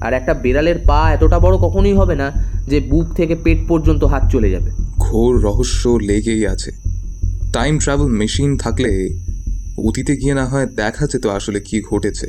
[0.00, 2.32] আর একটা বেড়ালের পা এতটা বড় কখনোই হবে না
[2.68, 6.70] যে বুক থেকে পেট পর্যন্ত হাত চলে যাবে। ঘোর রহস্য লেগেই আছে।
[7.52, 9.18] টাইম ট্রাভেল মেশিন থাকলে
[9.78, 12.26] অতীতে গিয়ে না হয় দেখা যেত আসলে কি ঘটেছে।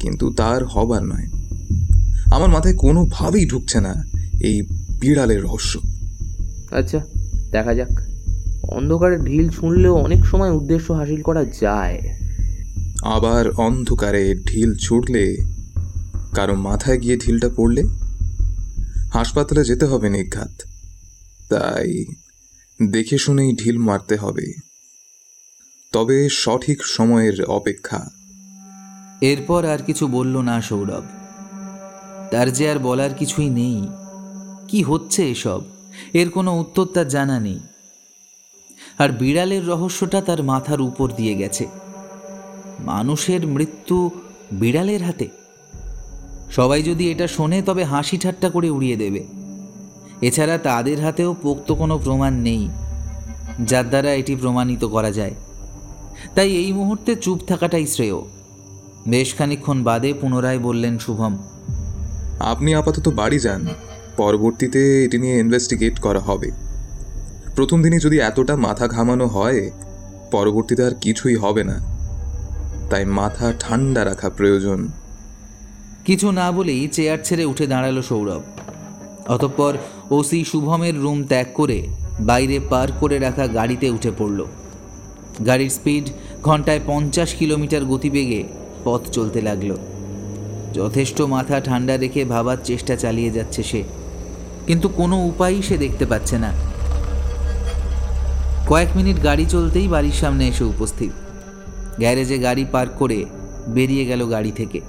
[0.00, 1.43] কিন্তু তার হবার নয়।
[2.34, 3.94] আমার মাথায় কোনোভাবেই ঢুকছে না
[4.40, 4.62] এই
[5.00, 5.80] বিড়ালের রহস্য।
[6.70, 7.00] আচ্ছা
[7.50, 7.90] দেখা যাক।
[8.62, 12.00] অন্ধকারে ঢিল ছুঁড়লেও অনেক সময় উদ্দেশ্য হাসিল করা যায়।
[13.02, 15.36] আবার অন্ধকারে ঢিল ছুটলে
[16.34, 17.82] কারও মাথায় গিয়ে ঢিলটা পড়লে?
[19.12, 20.62] হাসপাতালে যেতে হবে নিঘাত।
[21.48, 22.04] তাই
[22.90, 24.52] দেখে শুনেই ঢিল মারতে হবে।
[25.92, 28.10] তবে সঠিক সময়ের অপেক্ষা।
[29.20, 31.04] এরপর আর কিছু বলল না সৌরভ।
[32.34, 33.88] তার যে আর বলার কিছুই নেই।
[34.68, 35.60] কি হচ্ছে এসব?
[36.12, 37.60] এর কোনো উত্তর তার জানা নেই।
[38.98, 41.66] আর বিড়ালের রহস্যটা তার মাথার উপর দিয়ে গেছে।
[42.78, 44.10] মানুষের মৃত্যু
[44.52, 45.28] বিড়ালের হাতে।
[46.50, 49.24] সবাই যদি এটা শোনে, তবে হাসি ঠাট্টা করে উড়িয়ে দেবে।
[50.20, 52.68] এছাড়া তাদের হাতেও পোক্ত কোনো প্রমাণ নেই,
[53.60, 55.34] যার দ্বারা এটি প্রমাণিত করা যায়।
[56.34, 58.20] তাই এই মুহূর্তে চুপ থাকাটাই শ্রেয়।
[59.08, 61.38] বেশ খানিক্ষণ বাদে পুনরায় বললেন শুভম
[62.44, 63.66] আপনি আপাতত বাড়ি যান।
[64.16, 66.50] পরবর্তীতে এটি নিয়ে ইনভেস্টিগেট করা হবে।
[67.56, 69.70] প্রথম দিনে যদি এতটা মাথা ঘামানো হয়,
[70.30, 71.80] পরবর্তীতে আর কিছুই হবে না।
[72.90, 74.88] তাই মাথা ঠান্ডা রাখা প্রয়োজন।
[76.04, 78.42] কিছু না বলেই চেয়ার ছেড়ে উঠে দাঁড়াল সৌরভ।
[79.30, 79.74] অতঃপর
[80.10, 81.88] ওসি শুভমের রুম ত্যাগ করে
[82.20, 84.46] বাইরে পার করে রাখা গাড়িতে উঠে পড়ল।
[85.46, 86.10] গাড়ির স্পিড
[86.42, 88.44] ঘন্টায় পঞ্চাশ কিলোমিটার গতিবেগে
[88.84, 89.76] পথ চলতে লাগল।
[90.74, 93.82] যথেষ্ট মাথা ঠান্ডা রেখে ভাবার চেষ্টা চালিয়ে যাচ্ছে সে।
[94.66, 96.52] কিন্তু কোনো উপায়ই সে দেখতে পাচ্ছে না।
[98.68, 101.10] কয়েক মিনিট গাড়ি চলতেই বাড়ির সামনে এসে উপস্থিত।
[101.98, 103.24] গ্যারেজে গাড়ি পার্ক করে
[103.68, 104.80] বেরিয়ে গেল গাড়ি থেকে।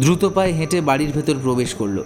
[0.00, 2.04] দ্রুত পায়ে হেঁটে বাড়ির ভেতর প্রবেশ করল।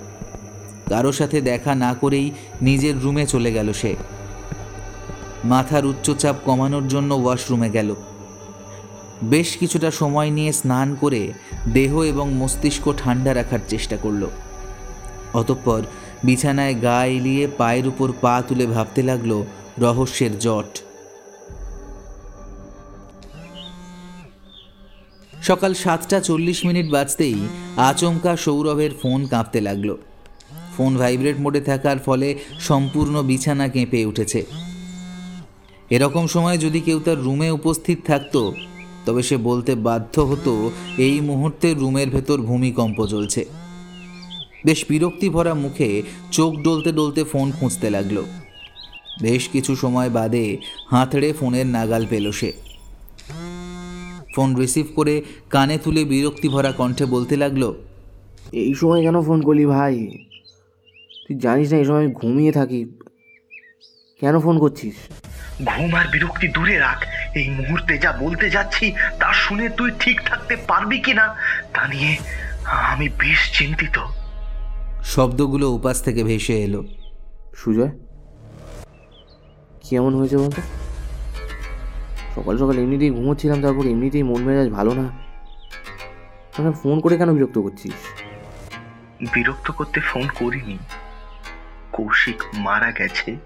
[0.89, 2.31] কারও সাথে দেখা না করেই
[2.63, 3.97] নিজের রুমে চলে গেল সে।
[5.45, 7.95] মাথার উচ্চচাপ কমানোর জন্য ওয়াশরুমে গেল।
[9.23, 11.33] বেশ কিছুটা সময় নিয়ে স্নান করে
[11.69, 14.27] দেহ এবং মস্তিষ্ক ঠান্ডা রাখার চেষ্টা করল।
[15.35, 15.83] অতঃপর
[16.25, 19.43] বিছানায় গা এলিয়ে পায়ের উপর পা তুলে ভাবতে লাগল,
[19.79, 20.79] রহস্যের জট।
[25.43, 29.97] সকাল সাতটা চল্লিশ মিনিট বাজতেই আচমকা সৌরভের ফোন কাঁপতে লাগল।
[30.77, 34.45] ফোন ভাইব্রেট মোডে থাকার ফলে সম্পূর্ণ বিছানা কেঁপে উঠেছে।
[35.91, 38.55] এরকম সময় যদি কেউ তার রুমে উপস্থিত থাকতো
[39.07, 43.47] তবে সে বলতে বাধ্য হতো এই মুহূর্তে রুমের ভেতর ভূমিকম্প চলছে
[44.67, 48.23] বেশ বিরক্তি ভরা মুখে চোখ ডলতে ডলতে ফোন খুঁজতে লাগল।
[49.23, 50.59] বেশ কিছু সময় বাদে
[50.91, 52.53] হাতড়ে ফোনের নাগাল পেল সে।
[54.37, 57.75] ফোন রিসিভ করে কানে তুলে বিরক্তি ভরা কণ্ঠে বলতে লাগল
[58.53, 60.09] এই সময় কেন ফোন করলি ভাই?
[61.29, 62.85] তুই জানিস না এই সময় আমি ঘুমিয়ে থাকি।
[64.21, 64.95] কেন ফোন করছিস?
[65.65, 70.57] ঘুম আর বিরক্তি দূরে রাখ। এই মুহূর্তে যা বলতে যাচ্ছি তা শুনে তুই ঠিক থাকতে
[70.57, 71.37] পারবি কিনা
[71.75, 72.17] তা নিয়ে
[72.67, 73.99] আমি বেশ চিন্তিত।
[75.05, 76.85] শব্দগুলো উপাস থেকে ভেসে এলো।
[77.57, 77.91] সুজয়
[79.89, 80.63] কেমন হয়েছে বলতো?
[82.35, 85.09] সকাল সকাল এমনিতেই ঘুমোচ্ছিলাম তারপর এমনিতেই মন মেজাজ ভালো না।
[86.57, 87.93] তাহলে ফোন করে কেন বিরক্ত করছিস?
[89.33, 90.79] বিরক্ত করতে ফোন করিনি।
[91.93, 93.37] কৌশিক মারা গেছে।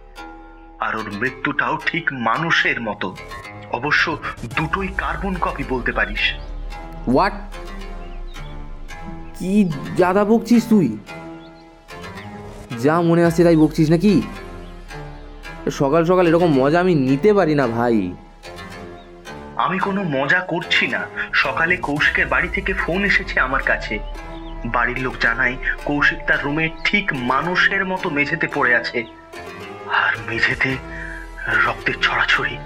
[0.84, 3.08] আর ওর মৃত্যুটাও ঠিক মানুষের মতো।
[3.72, 4.04] অবশ্য
[4.56, 6.24] দুটোই কার্বন কপি বলতে পারিস।
[7.06, 7.34] হোয়াট
[9.38, 9.52] কি
[9.96, 10.88] জাদা বকছিস তুই?
[12.84, 14.14] যা মনে আসছে তাই বকছিস নাকি?
[15.70, 17.96] সকাল সকাল এরকম মজা আমি নিতে পারি না ভাই।
[19.56, 21.00] আমি কোনো মজা করছি না।
[21.32, 23.94] সকালে কৌশিকের বাড়ি থেকে ফোন এসেছে আমার কাছে।
[24.66, 28.98] বাড়ির লোক জানায় কৌশিক তার রুমে ঠিক মানুষের মতো মেঝেতে পড়ে আছে।
[29.92, 30.76] আর মেঝেতে
[31.66, 32.56] রক্তের ছড়াছড়ি।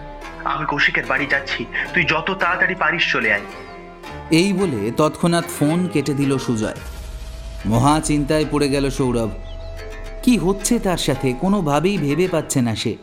[0.45, 3.41] আমি কৌশিকের বাড়ি যাচ্ছি। তুই যত তাড়াতাড়ি পারিস চলে আয়।
[4.31, 6.75] এই বলে তৎক্ষণাৎ ফোন কেটে দিল সুজয়।
[7.67, 9.31] মহা চিন্তায় পড়ে গেল সৌরভ।
[10.23, 11.33] কি হচ্ছে তার সাথে?
[11.33, 12.97] কোনোভাবেই ভেবে পাচ্ছে না সে।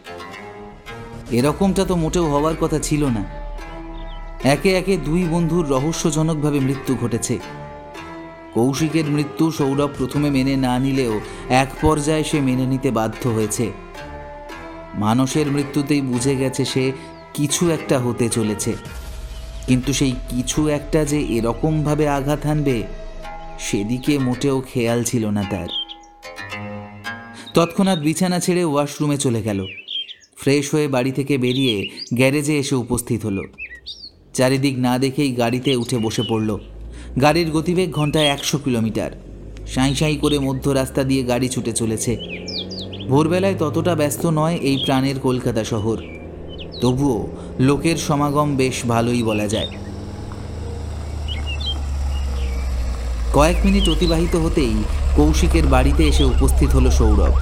[1.31, 3.25] এরকমটা তো মোটেও হওয়ার কথা ছিল না।
[4.43, 7.39] একে একে দুই বন্ধুর রহস্যজনকভাবে মৃত্যু ঘটেছে।
[8.53, 13.71] কৌশিকের মৃত্যু সৌরভ প্রথমে মেনে না নিলেও এক পর্যায়ে সে মেনে নিতে বাধ্য হয়েছে।
[14.95, 16.91] মানসের মৃত্যুতেই বুঝে গেছে সে
[17.33, 18.73] কিছু একটা হতে চলেছে।
[19.67, 22.83] কিন্তু সেই কিছু একটা যে এরকমভাবে আঘাত হানবে
[23.59, 25.67] সেদিকে মোটেও খেয়াল ছিল না তার।
[27.53, 29.65] তৎক্ষণাৎ বিছানা ছেড়ে ওয়াশরুমে চলে গেল।
[30.37, 33.43] ফ্রেশ হয়ে বাড়ি থেকে বেরিয়ে গ্যারেজে এসে উপস্থিত হলো।
[34.33, 36.57] চারিদিক না দেখেই গাড়িতে উঠে বসে পড়ল।
[37.21, 39.11] গাড়ির গতিবেগ ঘন্টায় একশো কিলোমিটার।
[39.67, 42.44] সাঁই সাঁই করে মধ্য রাস্তা দিয়ে গাড়ি ছুটে চলেছে।
[43.09, 45.97] ভোরবেলায় ততটা ব্যস্ত নয় এই প্রাণের কলকাতা শহর।
[46.81, 47.27] তবুও
[47.59, 49.67] লোকের সমাগম বেশ ভালোই বলা যায়।
[53.33, 54.83] কয়েক মিনিট অতিবাহিত হতেই
[55.15, 57.33] কৌশিকের বাড়িতে এসে উপস্থিত হলো সৌরভ।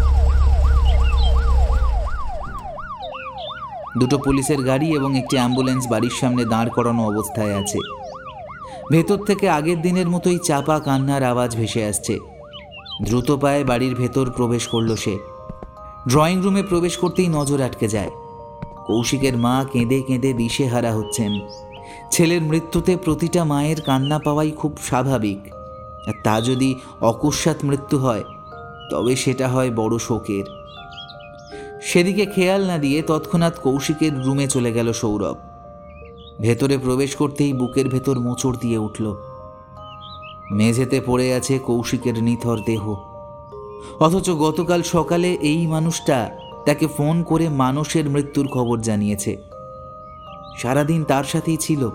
[3.98, 7.80] দুটো পুলিশের গাড়ি এবং একটি অ্যাম্বুলেন্স বাড়ির সামনে দাঁড় করানো অবস্থায় আছে।
[8.92, 12.20] ভেতর থেকে আগের দিনের মতোই চাপা কান্নার আওয়াজ ভেসে আসছে।
[13.04, 15.33] দ্রুত পায়ে বাড়ির ভেতর প্রবেশ করল সে।
[16.10, 18.12] ড্রয়িং রুমে প্রবেশ করতেই নজর আটকে যায়।
[18.88, 21.40] কৌশিকের মা কেঁদে কেঁদে দিশেহারা হচ্ছেন।
[22.12, 25.54] ছেলের মৃত্যুতে প্রতিটা মায়ের কান্না পাওয়াই খুব স্বাভাবিক।
[26.08, 28.24] আর তা যদি অকস্মাৎ মৃত্যু হয়,
[28.92, 30.44] তবে সেটা হয় বড় শোকের।
[31.82, 35.36] সেদিকে খেয়াল না দিয়ে তৎক্ষণাৎ কৌশিকের রুমে চলে গেল সৌরভ।
[36.42, 39.16] ভেতরে প্রবেশ করতেই বুকের ভেতর মোচড় দিয়ে উঠল।
[40.52, 43.13] মেঝেতে পড়ে আছে কৌশিকের নিথর দেহ।
[44.00, 46.30] অথচ গতকাল সকালে এই মানুষটা
[46.66, 49.38] তাকে ফোন করে মানুষের মৃত্যুর খবর জানিয়েছে।
[50.58, 51.90] সারাদিন তার সাথেই ছিল।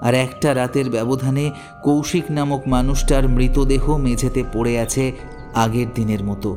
[0.00, 1.50] আর একটা রাতের ব্যবধানে
[1.84, 5.12] কৌশিক নামক মানুষটার মৃতদেহ মেঝেতে পড়ে আছে
[5.54, 6.56] আগের দিনের মতো।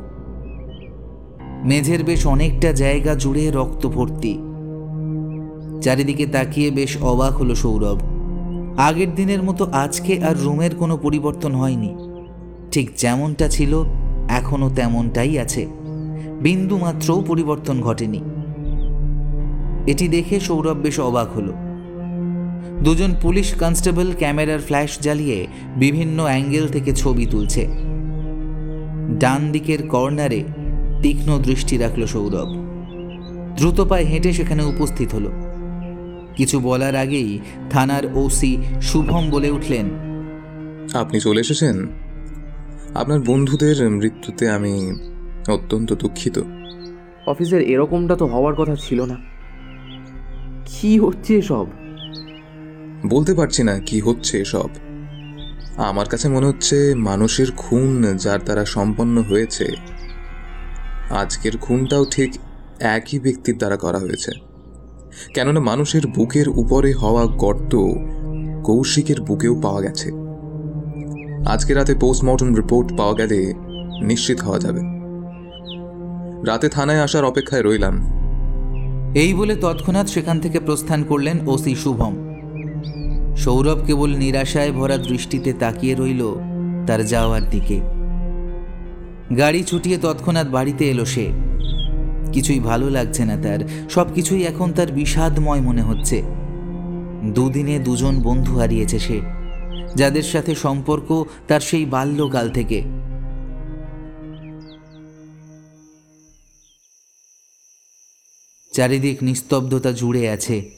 [1.64, 4.38] মেঝের বেশ অনেকটা জায়গা জুড়ে রক্ত ভর্তি।
[5.82, 7.98] চারিদিকে তাকিয়ে বেশ অবাক হলো সৌরভ।
[8.78, 12.13] আগের দিনের মতো আজকে আর রুমের কোনো পরিবর্তন হয়নি।
[12.74, 13.84] ঠিক যেমনটা ছিল,
[14.28, 15.66] এখনও তেমনটাই আছে।
[16.42, 18.20] বিন্দু মাত্রও পরিবর্তন ঘটেনি।
[19.86, 21.52] এটি দেখে সৌরভ বেশ অবাক হলো।
[22.82, 27.66] দুজন পুলিশ কনস্টেবল ক্যামেরার ফ্ল্যাশ জ্বালিয়ে বিভিন্ন অ্যাঙ্গেল থেকে ছবি তুলছে।
[29.18, 30.44] ডান দিকের কর্নারে
[31.02, 32.48] তীক্ষ্ণ দৃষ্টি রাখল সৌরভ।
[33.56, 35.30] দ্রুত পায়ে হেঁটে সেখানে উপস্থিত হলো।
[36.36, 37.38] কিছু বলার আগেই
[37.70, 39.86] থানার ওসি শুভম বলে উঠলেন,
[40.94, 41.76] আপনি চলে এসেছেন?
[42.94, 44.92] আপনার বন্ধুদের মৃত্যুতে আমি
[45.48, 46.42] অত্যন্ত দুঃখিত।
[47.26, 49.16] অফিসের এরকমটা তো হওয়ার কথা ছিল না।
[50.66, 51.66] কি হচ্ছে এসব?
[53.06, 54.68] বলতে পারছি না কি হচ্ছে সব
[55.76, 59.72] আমার কাছে মনে হচ্ছে মানুষের খুন যার দ্বারা সম্পন্ন হয়েছে
[61.10, 62.32] আজকের খুনটাও ঠিক
[62.80, 64.30] একই ব্যক্তির দ্বারা করা হয়েছে।
[65.34, 67.76] কেননা মানুষের বুকের উপরে হওয়া গর্ত
[68.64, 70.23] কৌশিকের বুকেও পাওয়া গেছে।
[71.46, 73.54] আজকে রাতে পোস্টমর্টম রিপোর্ট পাওয়া গেলে
[74.02, 74.80] নিশ্চিত হওয়া যাবে।
[76.46, 77.94] রাতে থানায় আসার অপেক্ষায় রইলাম।
[79.14, 82.14] এই বলে তৎক্ষণাৎ সেখান থেকে প্রস্থান করলেন ওসি শুভম।
[83.36, 86.34] সৌরভ কেবল নিরাশায় ভরা দৃষ্টিতে তাকিয়ে রইল
[86.86, 87.80] তার যাওয়ার দিকে।
[89.38, 91.30] গাড়ি ছুটিয়ে তৎক্ষণাৎ বাড়িতে এলো সে।
[92.32, 93.58] কিছুই ভালো লাগছে না তার
[93.90, 96.22] সব কিছুই এখন তার বিষাদময় মনে হচ্ছে।
[97.24, 99.33] দুদিনে দুজন বন্ধু হারিয়েছে সে।
[99.94, 102.82] যাদের সাথে সম্পর্ক তার সেই বাল্যকাল থেকে।
[108.72, 110.70] চারিদিক নিস্তব্ধতা জুড়ে আছে।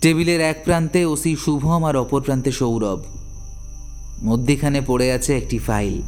[0.00, 3.04] টেবিলের এক প্রান্তে ওসি শুভম আর অপর প্রান্তে সৌরভ।
[4.24, 6.02] মধ্যিখানে পড়ে আছে একটি ফাইল।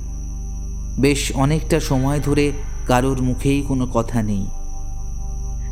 [1.00, 2.52] বেশ অনেকটা সময় ধরে
[2.86, 4.46] কারোর মুখেই কোনো কথা নেই।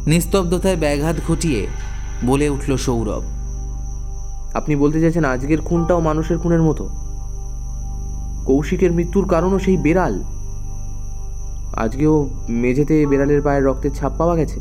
[0.07, 1.67] নিস্তব্ধতায় ব্যাঘাত ঘটিয়ে
[2.25, 3.42] বলে উঠল সৌরভ।
[4.55, 6.89] আপনি বলতে চাইছেন আজকের খুনটাও মানুষের খুনের মতো?
[8.45, 10.23] কৌশিকের মৃত্যুর কারণও সেই বেড়াল?
[11.77, 14.61] আজকেও মেঝেতে বিড়ালের পায়ের রক্তের ছাপ পাওয়া গেছে?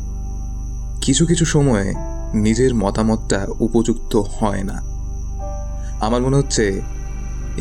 [1.00, 1.94] কিছু কিছু সময়ে
[2.34, 4.82] নিজের মতামতটা উপযুক্ত হয় না।
[6.06, 6.80] আমার মনে হচ্ছে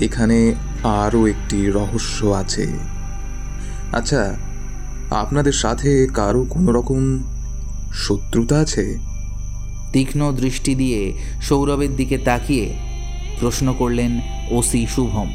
[0.02, 2.68] এখানে আরও একটি রহস্য আছে।
[3.94, 4.34] আচ্ছা
[5.12, 7.24] আপনাদের সাথে কারও কোনো রকম
[7.94, 9.11] শত্রুতা আছে?
[9.94, 12.74] তীক্ষ্ণ দৃষ্টি দিয়ে সৌরভের দিকে তাকিয়ে
[13.40, 14.20] প্রশ্ন করলেন
[14.52, 15.28] ওসি শুভম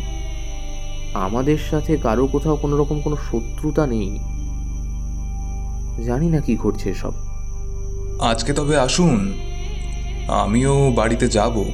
[1.14, 4.18] আমাদের সাথে কারও কোথাও কোনো রকম কোনো শত্রুতা নেই।
[6.06, 7.12] জানি না কি ঘটছে সব
[8.20, 9.32] আজকে তবে আসুন
[10.28, 11.64] আমিও বাড়িতে যাব।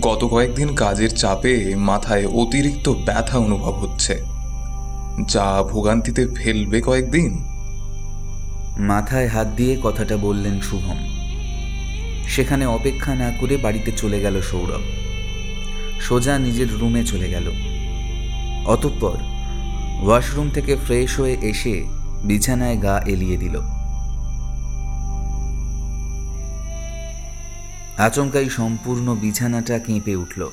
[0.00, 4.22] গত কয়েকদিন কাজের চাপে মাথায় অতিরিক্ত ব্যথা অনুভব হচ্ছে।
[5.28, 7.44] যা ভোগান্তিতে ফেলবে কয়েকদিন।
[8.78, 11.15] মাথায় হাত দিয়ে কথাটা বললেন শুভম।
[12.28, 14.80] সেখানে অপেক্ষা না করে বাড়িতে চলে গেল সৌরভ।
[16.00, 17.52] সোজা নিজের রুমে চলে গেল।
[18.66, 19.16] অতঃপর
[20.06, 21.84] ওয়াশরুম থেকে ফ্রেশ হয়ে এসে
[22.24, 23.60] বিছানায় গা এলিয়ে দিল।
[27.98, 30.50] আচমকাই সম্পূর্ণ বিছানাটা কেঁপে উঠল।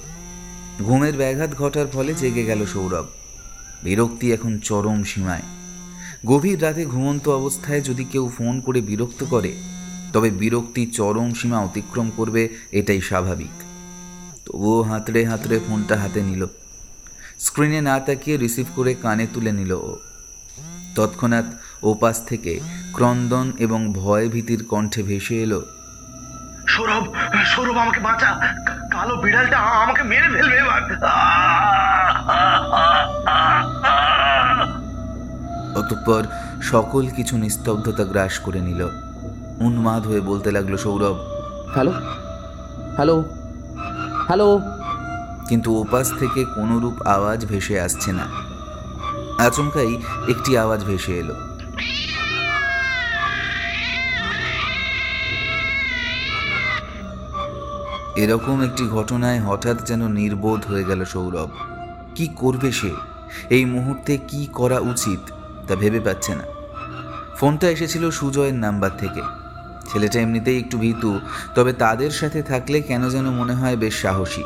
[0.79, 3.05] ঘুমের ব্যাঘাত ঘটার ফলে জেগে গেল সৌরভ।
[3.83, 5.41] বিরক্তি এখন চরম সীমায়।
[6.25, 9.53] গভীর রাতে ঘুমন্ত অবস্থায় যদি কেউ ফোন করে বিরক্ত করে
[10.13, 13.55] তবে বিরক্তি চরম সীমা অতিক্রম করবে এটাই স্বাভাবিক।
[14.45, 16.45] তবুও হাতড়ে হাতড়ে ফোনটা হাতে নিল।
[17.39, 19.97] স্ক্রিনে না তাকিয়ে রিসিভ করে কানে তুলে নিল ও।
[20.95, 21.45] তৎক্ষণাৎ
[21.83, 22.59] ওপাশ থেকে
[22.93, 25.61] ক্রন্দন এবং ভয় ভীতির কণ্ঠে ভেসে এলো
[26.67, 27.03] সৌরভ
[27.45, 28.29] সৌরভ আমাকে বাঁচা
[28.91, 30.81] কালো বিড়ালটা আমাকে মেরে ফেলবে এবার।
[35.75, 36.23] অতঃপর
[36.61, 38.89] সকল কিছু নিস্তব্ধতা গ্রাস করে নিল।
[39.63, 41.17] উন্মাদ হয়ে বলতে লাগল সৌরভ।
[41.73, 41.91] হ্যালো?
[42.95, 43.23] হ্যালো?
[44.27, 44.59] হ্যালো?
[45.49, 48.27] কিন্তু ওপাশ থেকে কোনোরূপ আওয়াজ ভেসে আসছে না।
[49.37, 49.95] আচমকাই
[50.29, 51.33] একটি আওয়াজ ভেসে এলো।
[58.15, 61.49] এরকম একটি ঘটনায় হঠাৎ যেন নির্বোধ হয়ে গেল সৌরভ।
[62.15, 62.91] কি করবে সে?
[63.49, 65.31] এই মুহূর্তে কি করা উচিত
[65.67, 66.43] তা ভেবে পাচ্ছে না।
[67.35, 69.21] ফোনটা এসেছিল সুজয়ের নাম্বার থেকে।
[69.93, 71.19] ছেলেটা এমনিতেই একটু ভীতু,
[71.55, 74.43] তবে তাদের সাথে থাকলে কেন যেন মনে হয় বেশ সাহসী।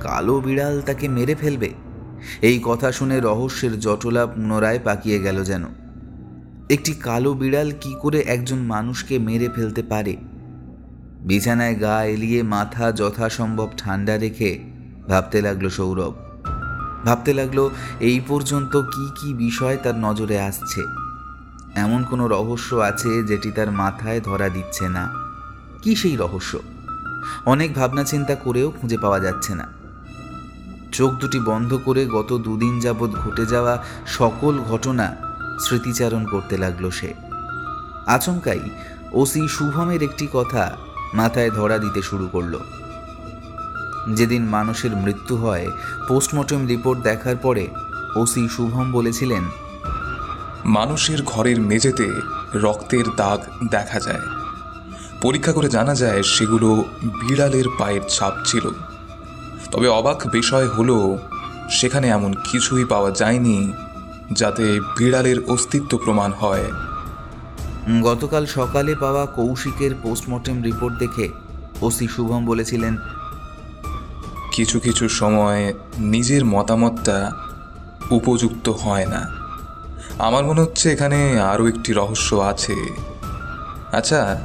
[0.00, 1.70] কালো বিড়াল তাকে মেরে ফেলবে?
[2.42, 5.64] এই কথা শুনে রহস্যের জটলা পুনরায় পাকিয়ে গেল যেন।
[6.70, 10.16] একটি কালো বিড়াল কি করে একজন মানুষকে মেরে ফেলতে পারে?
[11.20, 14.58] বিছানায় গা এলিয়ে মাথা যথাসম্ভব ঠান্ডা রেখে
[15.08, 16.14] ভাবতে লাগল সৌরভ।
[17.04, 21.03] ভাবতে লাগল, এই পর্যন্ত কি কি বিষয় তার নজরে আসছে?
[21.74, 25.12] এমন কোনো রহস্য আছে যেটি তার মাথায় ধরা দিচ্ছে না?
[25.82, 26.58] কি সেই রহস্য?
[27.46, 29.68] অনেক ভাবনা চিন্তা করেও খুঁজে পাওয়া যাচ্ছে না।
[30.92, 35.16] চোখ দুটি বন্ধ করে গত দুদিন যাবৎ ঘটে যাওয়া সকল ঘটনা
[35.60, 37.14] স্মৃতিচারণ করতে লাগল সে।
[38.06, 38.60] আচমকাই
[39.12, 40.76] ওসি শুভমের একটি কথা
[41.14, 42.58] মাথায় ধরা দিতে শুরু করল।
[44.14, 45.70] যেদিন মানুষের মৃত্যু হয়,
[46.08, 47.68] পোস্টমর্টম রিপোর্ট দেখার পরে
[48.16, 49.42] ওসি শুভম বলেছিলেন
[50.64, 52.12] মানুষের ঘরের মেঝেতে
[52.54, 54.20] রক্তের দাগ দেখা যায়।
[55.22, 58.70] পরীক্ষা করে জানা যায় সেগুলো বিড়ালের পায়ের ছাপ ছিল।
[59.72, 61.18] তবে অবাক বিষয় হলো
[61.70, 63.72] সেখানে এমন কিছুই পাওয়া যায়নি
[64.32, 66.64] যাতে বিড়ালের অস্তিত্ব প্রমাণ হয়।
[68.02, 71.28] গতকাল সকালে পাওয়া কৌশিকের পোস্টমর্টম রিপোর্ট দেখে
[71.82, 72.96] ওসি শুভম বলেছিলেন
[74.52, 77.32] কিছু কিছু সময় নিজের মতামতটা
[78.10, 79.43] উপযুক্ত হয় না।
[80.18, 82.74] আমার মনে হচ্ছে এখানে আরও একটি রহস্য আছে।
[83.92, 84.40] আচ্ছা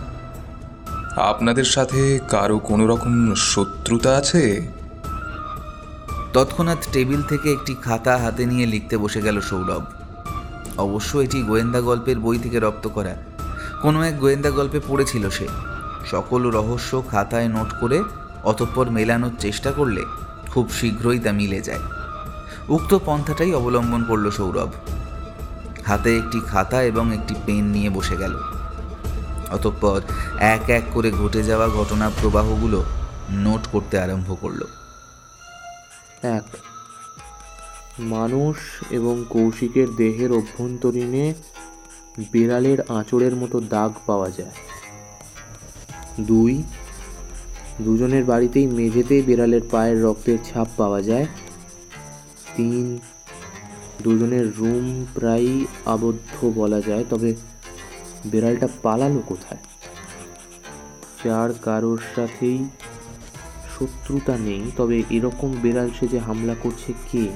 [1.16, 4.68] আপনাদের সাথে কারও কোনো রকম শত্রুতা আছে?
[6.34, 9.84] তৎক্ষণাৎ টেবিল থেকে একটি খাতা হাতে নিয়ে লিখতে বসে গেল সৌরভ।
[10.78, 13.16] অবশ্য এটি গোয়েন্দা গল্পের বই থেকে রপ্ত করা।
[13.82, 15.48] কোনো এক গোয়েন্দা গল্পে পড়েছিল সে।
[16.06, 18.04] সকল রহস্য খাতায় নোট করে
[18.44, 20.02] অতঃপর মেলানোর চেষ্টা করলে
[20.50, 21.80] খুব শীঘ্রই তা মিলে যায়।
[22.70, 24.70] উক্ত পন্থাটাই অবলম্বন করল সৌরভ।
[25.86, 28.38] হাতে একটি খাতা এবং একটি পেন নিয়ে বসে গেল।
[29.52, 30.02] অতঃপর
[30.40, 32.84] এক এক করে ঘটে যাওয়া ঘটনা প্রবাহগুলো
[33.30, 34.62] নোট করতে আরম্ভ করল।
[36.24, 36.44] এক,
[38.00, 38.58] মানুষ
[38.90, 41.34] এবং কৌশিকের দেহের অভ্যন্তরীণে
[42.32, 44.52] বিড়ালের আঁচড়ের মতো দাগ পাওয়া যায়।
[46.22, 46.64] দুই,
[47.82, 51.28] দুজনের বাড়িতেই মেঝেতেই বিড়ালের পায়ের রক্তের ছাপ পাওয়া যায়।
[52.56, 53.00] তিন
[54.04, 57.36] দুজনের রুম প্রায়ই আবদ্ধ বলা যায়, তবে
[58.26, 59.62] বিড়ালটা পালালো কোথায়?
[61.24, 62.70] চার কারোর সাথেই
[63.80, 67.28] শত্রুতা নেই, তবে এরকম বিড়াল সে যে হামলা করছে কে?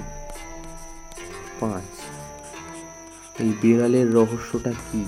[1.59, 1.89] পাঁচ।
[3.41, 5.05] এই বিড়ালের রহস্যটা কি?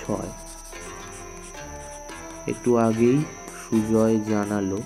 [0.00, 0.30] ছয়।
[2.46, 3.18] একটু আগেই
[3.62, 4.78] সুজয় জানালো,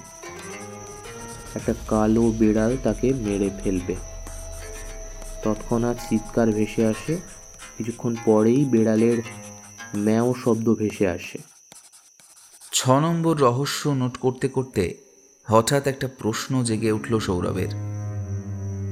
[1.54, 3.94] একটা কালো বিড়াল তাকে মেরে ফেলবে।
[5.44, 7.16] তৎক্ষণাৎ চিৎকার ভেসে আসে।
[7.78, 9.22] কিছুক্ষণ পরেই বিড়ালের
[9.96, 11.38] ম্যাও শব্দ ভেসে আসে।
[12.72, 14.96] ছ নম্বর রহস্য নোট করতে করতে
[15.44, 17.68] হঠাৎ একটা প্রশ্ন জেগে উঠল সৌরভের।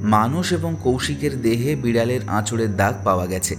[0.03, 3.57] মানুষ এবং কৌশিকের দেহে বিড়ালের আঁচড়ের দাগ পাওয়া গেছে।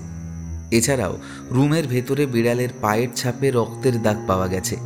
[0.72, 1.18] এছাড়াও
[1.52, 4.78] রুমের ভেতরে বিড়ালের পায়ের ছাপে রক্তের দাগ পাওয়া গেছে।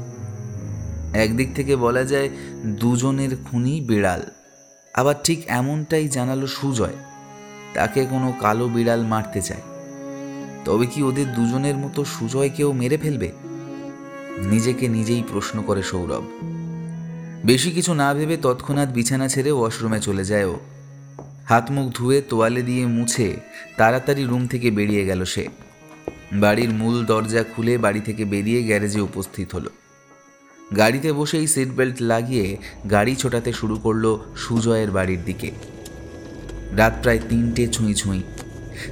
[1.13, 2.29] একদিক থেকে বলা যায়
[2.65, 4.21] দুজনের খুনি বিড়াল।
[4.93, 6.93] আবার ঠিক এমনটাই জানালো সুজয়।
[7.73, 9.61] তাকে কোনো কালো বিড়াল মারতে চায়।
[10.65, 13.31] তবে কি ওদের দুজনের মতো সুজয়কেও মেরে ফেলবে?
[14.37, 16.23] নিজেকে নিজেই প্রশ্ন করে সৌরভ।
[17.45, 20.59] বেশি কিছু না ভেবে তৎক্ষণাৎ বিছানা ছেড়ে ওয়াশরুমে চলে যায় ও।
[21.45, 23.39] হাত মুখ ধুয়ে তোয়ালে দিয়ে মুছে
[23.77, 25.47] তাড়াতাড়ি রুম থেকে বেরিয়ে গেল সে।
[26.33, 29.69] বাড়ির মূল দরজা খুলে বাড়ি থেকে বেরিয়ে গ্যারেজে উপস্থিত হলো।
[30.77, 32.57] গাড়িতে বসেই সিট বেল্ট লাগিয়ে
[32.91, 35.51] গাড়ি ছোটাতে শুরু করল সুজয়ের বাড়ির দিকে।
[36.77, 38.21] রাত প্রায় তিনটে ছুঁই ছুঁই।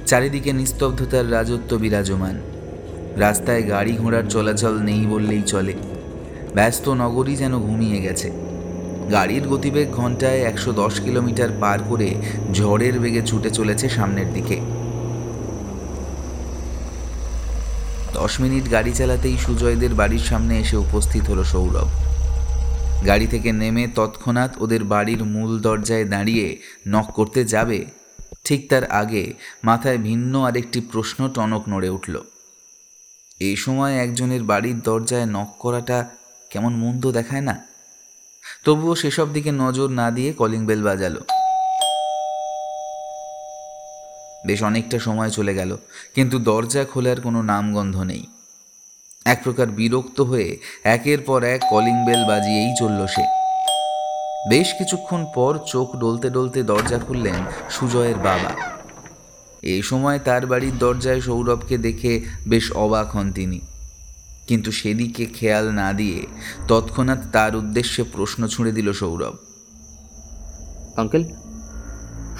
[0.06, 2.36] চারিদিকে নিস্তব্ধতার রাজত্ব বিরাজমান।
[3.16, 5.74] রাস্তায় গাড়ি ঘোড়ার চলাচল নেই বললেই চলে।
[6.54, 8.30] ব্যস্ত নগরী যেন ঘুমিয়ে গেছে।
[9.12, 12.14] গাড়ির গতিবেগ ঘন্টায় একশো দশ কিলোমিটার পার করে
[12.52, 14.56] ঝড়ের বেগে ছুটে চলেছে সামনের দিকে।
[18.14, 22.09] দশ মিনিট গাড়ি চালাতেই সুজয়দের বাড়ির সামনে এসে উপস্থিত হলো সৌরভ।
[23.06, 26.46] গাড়ি থেকে নেমে তৎক্ষণাৎ ওদের বাড়ির মূল দরজায় দাঁড়িয়ে
[26.88, 27.84] নক করতে যাবে।
[28.44, 29.32] ঠিক তার আগে
[29.64, 32.14] মাথায় ভিন্ন আরেকটি প্রশ্ন টনক নড়ে উঠল।
[33.40, 35.98] এই সময় একজনের বাড়ির দরজায় নক করাটা
[36.50, 37.54] কেমন মন্দ দেখায় না?
[38.64, 41.20] তবুও সেসব দিকে নজর না দিয়ে কলিং বেল বাজালো।
[44.46, 45.76] বেশ অনেকটা সময় চলে গেল,
[46.14, 48.22] কিন্তু দরজা খোলার কোনো নামগন্ধ নেই।
[49.24, 53.24] এক প্রকার বিরক্ত হয়ে একের পর এক কলিং বেল বাজিয়েই চলল সে।
[54.48, 57.34] বেশ কিছুক্ষণ পর চোখ ডলতে ডলতে দরজা খুললেন
[57.70, 58.52] সুজয়ের বাবা।
[59.62, 63.60] এই সময় তার বাড়ির দরজায় সৌরভকে দেখে বেশ অবাক হন তিনি।
[64.46, 66.26] কিন্তু সেদিকে খেয়াল না দিয়ে
[66.68, 69.34] তৎক্ষণাৎ তার উদ্দেশ্যে প্রশ্ন ছুঁড়ে দিল সৌরভ।
[70.96, 71.24] আঙ্কেল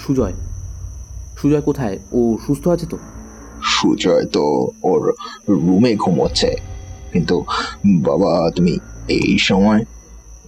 [0.07, 0.33] সুজয়
[1.37, 1.99] সুজয় কোথায়?
[2.13, 2.99] ও সুস্থ আছে তো?
[3.63, 5.13] সুজয় তো ওর
[5.49, 6.70] রুমে ঘুমোচ্ছে।
[7.13, 7.45] কিন্তু
[7.87, 9.85] বাবা, তুমি এই সময়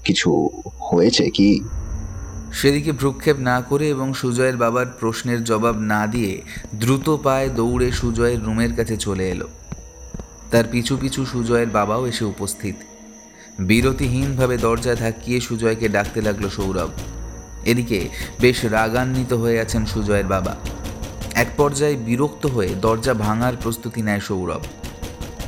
[0.05, 0.51] কিছু
[0.81, 1.61] হয়েছে কি?
[2.53, 6.43] সেদিকে ভ্রুক্ষেপ না করে এবং সুজয়ের বাবার প্রশ্নের জবাব না দিয়ে
[6.75, 9.49] দ্রুত পায়ে দৌড়ে সুজয়ের রুমের কাছে চলে এলো।
[10.51, 12.75] তার পিছু পিছু সুজয়ের বাবাও এসে উপস্থিত।
[13.59, 16.91] বিরতিহীনভাবে দরজা ধাক্কিয়ে সুজয়কে ডাকতে লাগল সৌরভ।
[17.65, 18.09] এদিকে
[18.41, 20.57] বেশ রাগান্বিত হয়ে আছেন সুজয়ের বাবা।
[21.35, 24.63] এক পর্যায়ে বিরক্ত হয়ে দরজা ভাঙার প্রস্তুতি নেয় সৌরভ।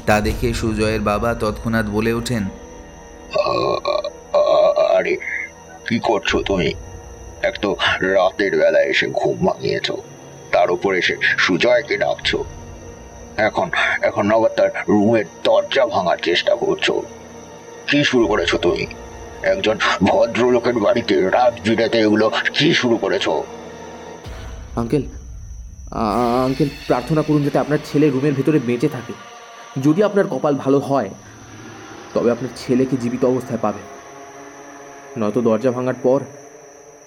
[0.06, 2.44] তা দেখে সুজয়ের বাবা তৎক্ষণাৎ বলে ওঠেন
[4.98, 5.14] আরে
[5.88, 6.70] কি করছ তুমি?
[7.48, 7.70] এক তো
[8.14, 9.88] রাতের বেলা এসে ঘুম ভাঙিয়েছ
[10.52, 12.38] তার উপর এসে সুজয়কে ডাকছো।
[13.48, 13.68] এখন
[14.08, 16.86] এখন আবার তার রুমের দরজা ভাঙার চেষ্টা করছ।
[17.88, 18.84] কি শুরু করেছ তুমি?
[19.52, 19.76] একজন
[20.08, 22.26] ভদ্রলোকের বাড়িতে রাত বিরাতে এগুলো
[22.56, 23.26] কি শুরু করেছ?
[24.80, 25.02] আঙ্কেল
[26.46, 29.14] আঙ্কেল প্রার্থনা করুন যাতে আপনার ছেলে রুমের ভেতরে বেঁচে থাকে।
[29.82, 31.10] যদি আপনার কপাল ভালো হয়,
[32.14, 33.82] তবে আপনার ছেলেকে জীবিত অবস্থায় পাবেন
[35.20, 36.20] নয়তো দরজা ভাঙার পর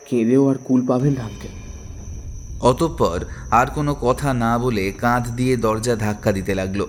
[0.05, 1.51] কেঁদেও আর কুল পাবেন না আঙ্কেল।
[2.61, 6.85] অতঃপর আর কোনো কথা না বলে কাঁধ দিয়ে দরজা ধাক্কা দিতে লাগল।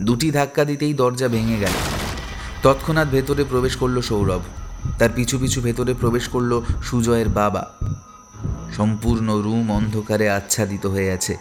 [0.00, 1.72] দুটি ধাক্কা দিতেই দরজা ভেঙে গেল।
[2.62, 4.40] তৎক্ষণাৎ ভেতরে প্রবেশ করল সৌরভ।
[4.98, 7.70] তার পিছু পিছু ভেতরে প্রবেশ করল সুজয়ের বাবা।
[8.76, 11.36] সম্পূর্ণ রুম অন্ধকারে আচ্ছাদিত হয়ে আছে।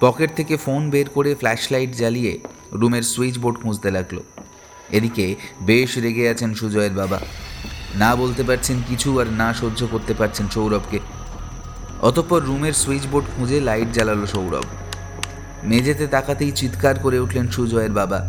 [0.00, 2.38] পকেট থেকে ফোন বের করে ফ্ল্যাশলাইট জ্বালিয়ে
[2.72, 4.20] রুমের সুইচ বোর্ড খুঁজতে লাগল।
[4.90, 7.20] এদিকে বেশ রেগে আছেন সুজয়ের বাবা।
[7.94, 10.98] না বলতে পারছেন কিছু আর না সহ্য করতে পারছেন সৌরভকে।
[12.02, 14.64] অতঃপর রুমের সুইচ বোর্ড খুঁজে লাইট জ্বালালো সৌরভ।
[15.64, 18.20] মেঝেতে তাকাতেই চিৎকার করে উঠলেন সুজয়ের বাবা।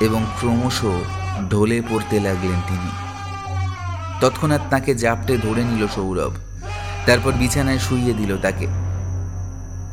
[0.00, 0.84] এবং ক্রমশ
[1.50, 2.90] ঢলে পড়তে লাগলেন তিনি।
[4.20, 6.32] তৎক্ষণাৎ তাকে জাপটে ধরে নিল সৌরভ।
[7.06, 8.66] তারপর বিছানায় শুইয়ে দিল তাকে।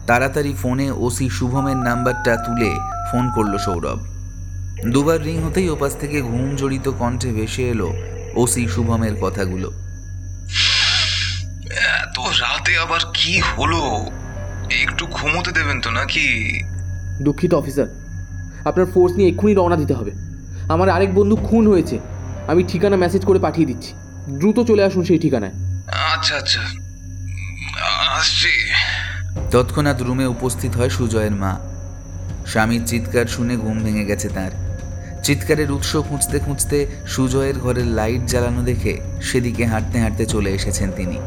[0.07, 3.99] তাড়াতাড়ি ফোনে ওসি শুভমের নাম্বারটা তুলে ফোন করল সৌরভ।
[4.91, 7.93] দুবার রিং হতেই ওপাশ থেকে ঘুম জড়িত কণ্ঠে ভেসে এলো
[8.35, 9.71] ওসি শুভমের কথাগুলো।
[11.75, 14.05] এত রাতে আবার কি হলো?
[14.81, 16.59] একটু ঘুমোতে দেবেন তো নাকি?
[17.23, 17.87] দুঃখিত অফিসার।
[18.65, 20.11] আপনার ফোর্স নিয়ে এক্ষুনি রওনা দিতে হবে।
[20.69, 21.99] আমার আরেক বন্ধু খুন হয়েছে।
[22.47, 23.93] আমি ঠিকানা মেসেজ করে পাঠিয়ে দিচ্ছি।
[24.29, 25.51] দ্রুত চলে আসুন সেই ঠিকানায়।
[25.87, 26.59] আচ্ছা আচ্ছা।
[28.17, 28.71] আসছি।
[29.51, 31.74] তৎক্ষণাৎ রুমে উপস্থিত হয় সুজয়ের মা।
[32.45, 34.51] স্বামীর চিৎকার শুনে ঘুম ভেঙে গেছে তার।
[35.23, 41.17] চিৎকারের উৎস খুঁজতে খুঁজতে সুজয়ের ঘরের লাইট জ্বালানো দেখে সেদিকে হাঁটতে হাঁটতে চলে এসেছেন তিনি।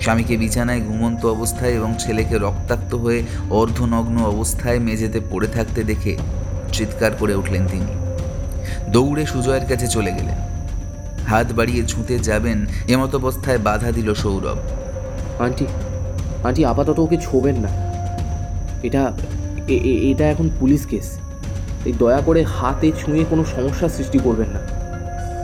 [0.00, 6.16] স্বামীকে বিছানায় ঘুমন্ত অবস্থায় এবং ছেলেকে রক্তাক্ত হয়ে অর্ধনগ্ন অবস্থায় মেঝেতে পড়ে থাকতে দেখে
[6.72, 7.86] চিৎকার করে উঠলেন তিনি।
[8.92, 10.38] দৌড়ে সুজয়ের কাছে চলে গেলেন।
[11.26, 14.58] হাত বাড়িয়ে ছুঁতে যাবেন এমত অবস্থায় বাধা দিল সৌরভ।
[15.40, 15.66] আন্টি
[16.44, 17.68] আন্টি, আপাতত ওকে ছোবেন না।
[18.82, 19.12] এটা
[19.68, 21.18] এটা এখন পুলিশ কেস।
[21.84, 24.60] এই দয়া করে হাতে ছুঁয়ে কোনো সমস্যার সৃষ্টি করবেন না।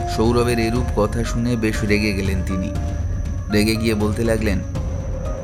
[0.09, 2.69] সৌরভের এরূপ কথা শুনে বেশ রেগে গেলেন তিনি।
[3.51, 4.59] রেগে গিয়ে বলতে লাগলেন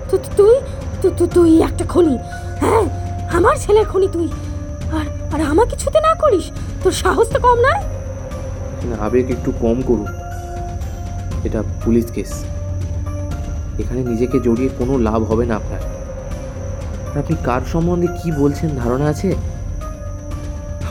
[0.09, 0.59] তু- তু- তুই
[1.01, 2.17] তু- তু- তুই একটা খনি
[2.59, 2.83] হ্যাঁ?
[3.29, 4.27] আমার ছেলের খনি তুই।
[4.91, 6.43] আর আর আমাকে ছুতে না করিস?
[6.83, 7.81] তোর সাহস তো কম নয়?
[8.83, 10.07] না, আবেগ একটু কম করুন।
[11.43, 12.43] এটা পুলিশ কেস।
[13.79, 15.96] এখানে নিজেকে জড়িয়ে কোনো লাভ হবে না আপনার।
[17.17, 19.29] আপনি কার সম্বন্ধে কি বলছেন ধারণা আছে?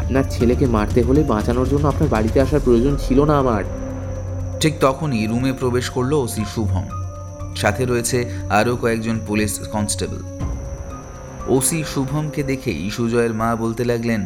[0.01, 3.65] আপনার ছেলেকে মারতে হলে বাঁচানোর জন্য আপনার বাড়িতে আসার প্রয়োজন ছিল না আমার।
[4.61, 6.85] ঠিক তখনই রুমে প্রবেশ করল ওসি শুভম।
[7.57, 8.19] সাথে রয়েছে
[8.51, 10.21] আরও কয়েকজন পুলিশ কনস্টেবল।
[11.49, 14.21] ওসি শুভমকে দেখেই সুজয়ের মা বলতে লাগলেন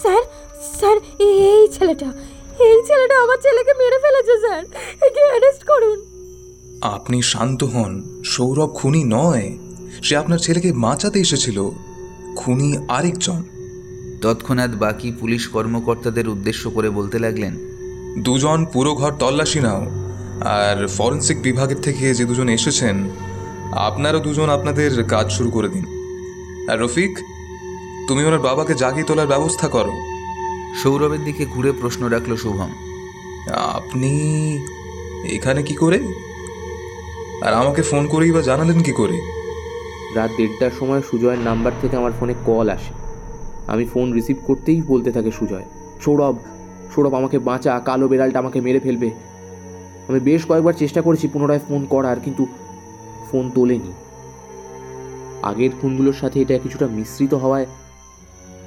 [0.00, 0.22] স্যার
[0.78, 2.08] স্যার এই এই ছেলেটা
[2.68, 4.62] এই ছেলেটা আমার ছেলেকে মেরে ফেলেছে স্যার।
[5.06, 5.98] একে অ্যারেস্ট করুন।
[6.96, 9.46] আপনি শান্ত হন সৌরভ খুনি নয়।
[10.02, 11.70] সে আপনার ছেলেকে বাঁচাতে এসেছিল।
[12.36, 13.42] খুনি আরেকজন।
[14.22, 17.56] তৎক্ষণাৎ বাকি পুলিশ কর্মকর্তাদের উদ্দেশ্য করে বলতে লাগলেন
[18.18, 19.86] দুজন পুরো ঘর তল্লাশি নাও
[20.40, 22.96] আর ফরেন্সিক বিভাগের থেকে যে দুজন এসেছেন
[23.72, 25.84] আপনারও দুজন আপনাদের কাজ শুরু করে দিন।
[26.70, 27.18] আর রফিক
[28.08, 29.92] তুমি ওনার বাবাকে জাগিয়ে তোলার ব্যবস্থা করো।
[30.82, 32.70] সৌরভের দিকে ঘুরে প্রশ্ন রাখল শুভম
[33.54, 34.10] আপনি
[35.24, 35.98] এখানে কি করে?
[37.42, 39.39] আর আমাকে ফোন করেই বা জানালেন কি করে?
[40.16, 42.92] রাত দেড়টার সময় সুজয়ের নাম্বার থেকে আমার ফোনে কল আসে।
[43.66, 45.64] আমি ফোন রিসিভ করতেই বলতে থাকে সুজয়,
[46.00, 46.36] সৌরভ
[46.94, 49.10] সৌরভ আমাকে বাঁচা, কালো বেড়ালটা আমাকে মেরে ফেলবে।
[50.08, 52.46] আমি বেশ কয়েকবার চেষ্টা করেছি পুনরায় ফোন করার, কিন্তু
[53.30, 53.92] ফোন তোলেনি।
[55.42, 57.66] আগের ফোনগুলোর সাথে এটা কিছুটা মিশ্রিত হওয়ায়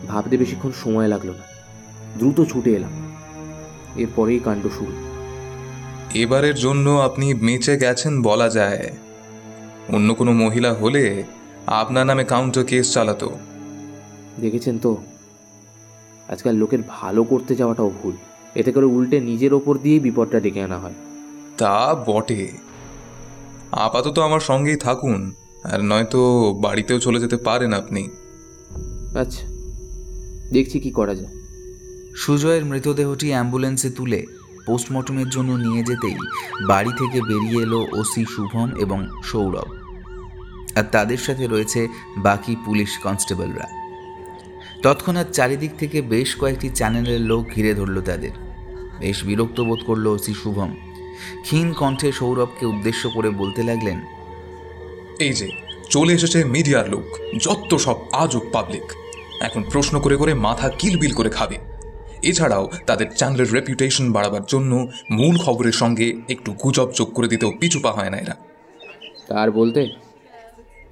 [0.08, 1.46] ভাবতে বেশিক্ষণ সময় লাগল না।
[2.20, 2.92] দ্রুত ছুটে এলাম।
[3.96, 4.94] এরপরেই কাণ্ড শুরু।
[6.14, 8.92] এবারের জন্য আপনি বেঁচে গেছেন বলা যায়।
[9.90, 11.24] অন্য কোনো মহিলা হলে
[11.68, 13.32] আপনার নামে কাউন্টার কেস চালাতো।
[14.42, 14.98] দেখেছেন তো?
[16.28, 18.16] আজকাল লোকের ভালো করতে যাওয়াটাও ভুল।
[18.56, 20.94] এতে করে উল্টে নিজের ওপর দিয়েই বিপদটা ডেকে আনা হয়।
[21.58, 22.52] তা বটে।
[23.72, 28.08] আপাতত আমার সঙ্গেই থাকুন আর নয়তো বাড়িতেও চলে যেতে পারেন আপনি।
[29.20, 29.48] আচ্ছা
[30.54, 31.34] দেখছি কি করা যায়।
[32.16, 34.26] সুজয়ের মৃতদেহটি অ্যাম্বুলেন্সে তুলে
[34.66, 36.18] পোস্টমর্টমের জন্য নিয়ে যেতেই
[36.68, 39.70] বাড়ি থেকে বেরিয়ে এলো ওসি শুভম এবং সৌরভ।
[40.76, 41.88] আর তাদের সাথে রয়েছে
[42.18, 43.68] বাকি পুলিশ কনস্টেবলরা।
[44.84, 48.34] তৎক্ষণাৎ চারিদিক থেকে বেশ কয়েকটি চ্যানেলের লোক ঘিরে ধরল তাদের।
[49.00, 50.72] বেশ বিরক্ত বোধ করল ওসি শুভম।
[51.42, 54.00] ক্ষীণ কণ্ঠে সৌরভকে উদ্দেশ্য করে বলতে লাগলেন,
[55.20, 55.48] এই যে,
[55.90, 57.08] চলে এসেছে মিডিয়ার লোক,
[57.42, 58.88] যত সব আজব পাবলিক
[59.42, 61.73] এখন প্রশ্ন করে করে মাথা কিলবিল করে খাবে।
[62.24, 67.80] এছাড়াও তাদের চ্যানেলের রেপুটেশন বাড়াবার জন্য মূল খবরের সঙ্গে একটু গুজব যোগ করে দিতেও পিছু
[67.80, 68.36] পা হয় না এরা।
[69.28, 69.82] তার বলতে?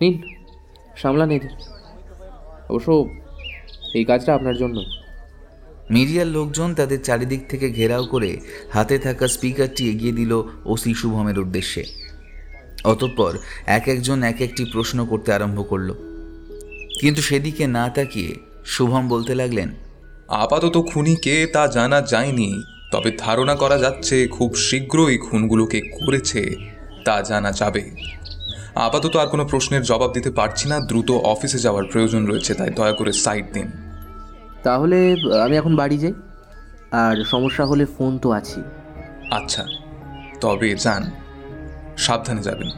[0.02, 0.22] নিন
[0.98, 1.50] সামলান এদের
[2.70, 3.10] অবশ্য
[3.94, 4.84] এই কাজটা আপনার জন্য।
[5.92, 8.38] মিডিয়ার লোকজন তাদের চারিদিক থেকে ঘেরাও করে
[8.74, 11.84] হাতে থাকা স্পিকারটি এগিয়ে দিল ওসি শুভমের উদ্দেশ্যে।
[12.84, 15.94] অতঃপর এক একজন এক একটি প্রশ্ন করতে আরম্ভ করল।
[17.00, 19.70] কিন্তু সেদিকে না তাকিয়ে শুভম বলতে লাগলেন
[20.32, 26.56] আপাতত খুনি কে তা জানা যায়নি তবে ধারণা করা যাচ্ছে খুব শীঘ্রই খুনগুলোকে করেছে
[27.06, 27.92] তা জানা যাবে।
[28.76, 32.92] আপাতত আর কোনো প্রশ্নের জবাব দিতে পারছি না দ্রুত অফিসে যাওয়ার প্রয়োজন রয়েছে তাই দয়া
[32.92, 33.72] করে সাইড দিন।
[34.64, 36.14] তাহলে আমি এখন বাড়ি যাই।
[36.92, 38.62] আর সমস্যা হলে ফোন তো আছি।
[39.32, 39.66] আচ্ছা
[40.42, 41.12] তবে যান
[41.98, 42.70] সাবধানে যাবেন।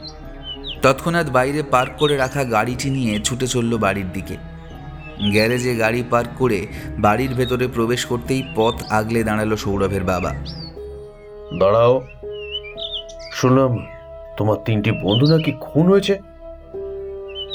[0.82, 4.53] তৎক্ষণাৎ বাইরে পার্ক করে রাখা গাড়িটি নিয়ে ছুটে চলল বাড়ির দিকে।
[5.32, 6.66] গ্যারেজে গাড়ি পার্ক করে
[6.98, 10.30] বাড়ির ভেতরে প্রবেশ করতেই পথ আগলে দাঁড়াল সৌরভের বাবা।
[11.58, 12.02] দাঁড়াও।
[13.32, 13.86] শুনলাম
[14.36, 16.18] তোমার তিনটি বন্ধু নাকি খুন হয়েছে।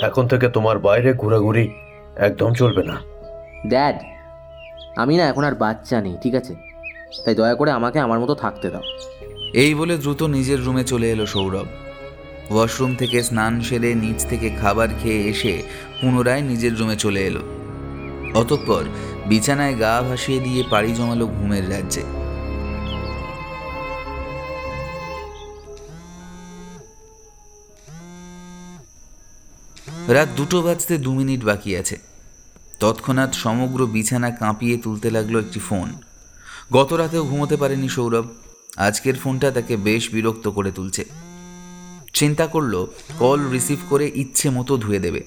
[0.03, 1.72] এখন থেকে তোমার বাইরে ঘোরাঘুরি
[2.16, 2.95] একদম চলবে না।
[3.68, 3.95] ড্যাড
[4.95, 6.55] আমি না এখন আর বাচ্চা নেই ঠিক আছে?
[7.26, 8.82] তাই দয়া করে আমাকে আমার মতো থাকতে দাও।
[9.53, 11.66] এই বলে দ্রুত নিজের রুমে চলে এলো সৌরভ।
[12.50, 15.64] ওয়াশরুম থেকে স্নান সেরে নিচ থেকে খাবার খেয়ে এসে
[16.02, 17.43] পুনরায় নিজের রুমে চলে এলো।
[18.36, 18.84] অতঃপর
[19.28, 22.04] বিছানায় গা ভাসিয়ে দিয়ে পাড়ি জমালো ঘুমের রাজ্যে।
[30.14, 32.00] রাত দুটো বাজতে দু মিনিট বাকি আছে।
[32.80, 35.93] তৎক্ষণাৎ সমগ্র বিছানা কাঁপিয়ে তুলতে লাগল একটি ফোন।
[36.74, 38.26] গত রাতেও ঘুমোতে পারেনি সৌরভ।
[38.78, 41.28] আজকের ফোনটা তাকে বেশ বিরক্ত করে তুলছে।
[42.14, 42.86] চিন্তা করল
[43.20, 45.24] কল রিসিভ করে ইচ্ছে মতো ধুয়ে দেবে।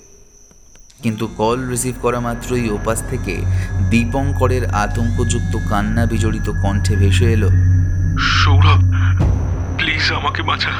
[1.03, 3.43] কিন্তু কল রিসিভ করা মাত্রই ওপাশ থেকে
[3.91, 7.49] দীপঙ্করের আতঙ্কযুক্ত কান্না বিজড়িত কণ্ঠে ভেসে এলো।
[8.18, 8.80] সৌরভ
[9.78, 10.70] প্লিজ আমাকে বাঁচা।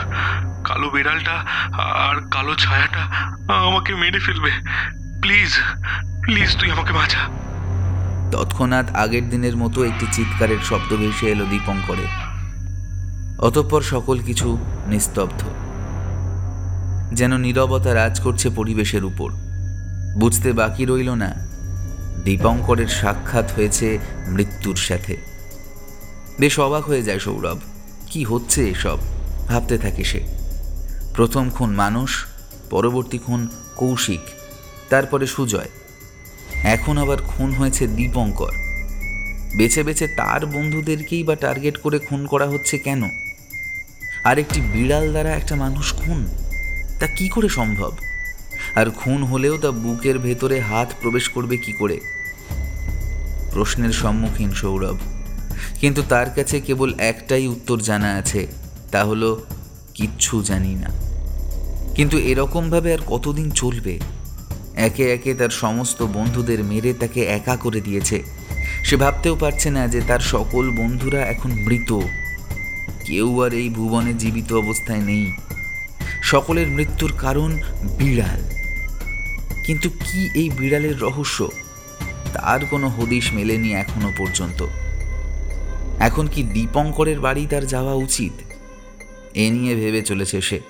[0.65, 1.33] কালো বিড়ালটা
[1.73, 3.03] আর কালো ছায়াটা
[3.55, 4.51] আমাকে মেরে ফেলবে।
[5.21, 5.51] প্লিজ
[6.25, 7.19] প্লিজ তুই আমাকে বাঁচা।
[8.33, 12.07] তৎক্ষণাৎ আগের দিনের মতো একটি চিৎকারের শব্দ ভেসে এলো দীপঙ্করে
[13.39, 15.43] অতঃপর সকল কিছু নিস্তব্ধ।
[17.15, 19.31] যেন নীরবতা রাজ করছে পরিবেশের উপর।
[20.19, 21.31] বুঝতে বাকি রইল না,
[22.25, 25.17] দীপঙ্করের সাক্ষাৎ হয়েছে মৃত্যুর সাথে।
[26.41, 27.59] বেশ অবাক হয়ে যায় সৌরভ,
[28.07, 28.99] কি হচ্ছে এসব?
[29.49, 30.21] ভাবতে থাকে সে।
[31.15, 32.27] প্রথম খুন মানুষ,
[32.71, 34.21] পরবর্তী খুন কৌশিক,
[34.89, 35.69] তারপরে সুজয়।
[36.65, 38.53] এখন আবার খুন হয়েছে দীপঙ্কর।
[39.57, 43.03] বেছে বেছে তার বন্ধুদেরকেই বা টার্গেট করে খুন করা হচ্ছে কেন?
[44.25, 46.27] আর একটি বিড়াল দ্বারা একটা মানুষ খুন?
[47.03, 47.93] তা কি করে সম্ভব?
[48.75, 52.01] আর খুন হলেও তা বুকের ভেতরে হাত প্রবেশ করবে কি করে?
[53.53, 54.97] প্রশ্নের সম্মুখীন সৌরভ।
[55.81, 58.47] কিন্তু তার কাছে কেবল একটাই উত্তর জানা আছে,
[58.91, 59.45] তা হলো,
[59.95, 60.91] কিচ্ছু জানি না।
[61.95, 64.01] কিন্তু এরকমভাবে আর কতদিন চলবে?
[64.77, 68.23] একে একে তার সমস্ত বন্ধুদের মেরে তাকে একা করে দিয়েছে।
[68.85, 72.01] সে ভাবতেও পারছে না যে তার সকল বন্ধুরা এখন মৃত।
[73.05, 75.33] কেউ আর এই ভুবনে জীবিত অবস্থায় নেই।
[76.23, 77.59] সকলের মৃত্যুর কারণ
[77.99, 78.41] বিড়াল।
[79.67, 81.49] কিন্তু কি এই বিড়ালের রহস্য?
[82.35, 84.67] তার কোনো হদিশ মেলেনি এখনও পর্যন্ত।
[85.99, 88.33] এখন কি দীপঙ্করের বাড়ি তার যাওয়া উচিত?
[89.35, 90.61] এ নিয়ে ভেবে চলেছে সে।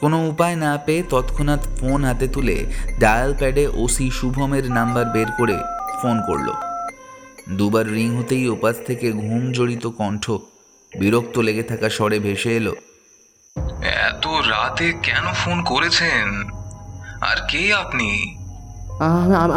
[0.00, 2.66] কোনো উপায় না পেয়ে তৎক্ষণাৎ ফোন হাতে তুলে
[3.00, 5.56] ডায়াল প্যাডে ওসি শুভমের নাম্বার বের করে
[6.02, 6.52] ফোন করল।
[7.56, 10.30] দুবার রিং হতেই ওপাশ থেকে ঘুম জড়িত কণ্ঠ
[10.98, 12.74] বিরক্ত লেগে থাকা স্বরে ভেসে এলো।
[13.82, 16.50] এত রাতে কেন ফোন করেছেন?
[17.20, 18.36] আর কে আপনি?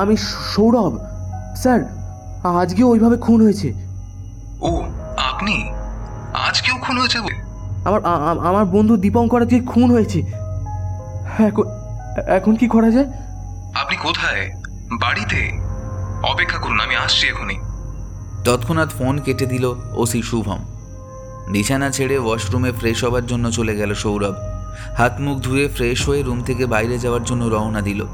[0.02, 0.18] আমি
[0.56, 0.98] সৌরভ।
[1.56, 1.80] স্যার
[2.62, 3.74] আজকেও ওইভাবে খুন হয়েছে।
[4.62, 4.84] ও
[5.18, 5.70] আপনি?
[6.34, 7.18] আজকেও খুন হয়েছে?
[7.86, 8.06] আমার
[8.48, 10.20] আমার বন্ধু দীপঙ্কর আজকে খুন হয়েছে।
[11.48, 11.64] এখন
[12.28, 13.06] এখন কি করা যায়?
[13.74, 14.52] আপনি কোথায়?
[14.92, 15.60] বাড়িতে?
[16.24, 17.58] অপেক্ষা করুন আমি আসছি এখনই।
[18.46, 20.73] তৎক্ষণাৎ ফোন কেটে দিল ওসি শুভম।
[21.48, 24.36] বিছানা ছেড়ে ওয়াশরুমে ফ্রেশ হবার জন্য চলে গেল সৌরভ।
[24.98, 28.06] হাত মুখ ধুয়ে ফ্রেশ হয়ে রুম থেকে বাইরে যাওয়ার জন্য রওনা দিল।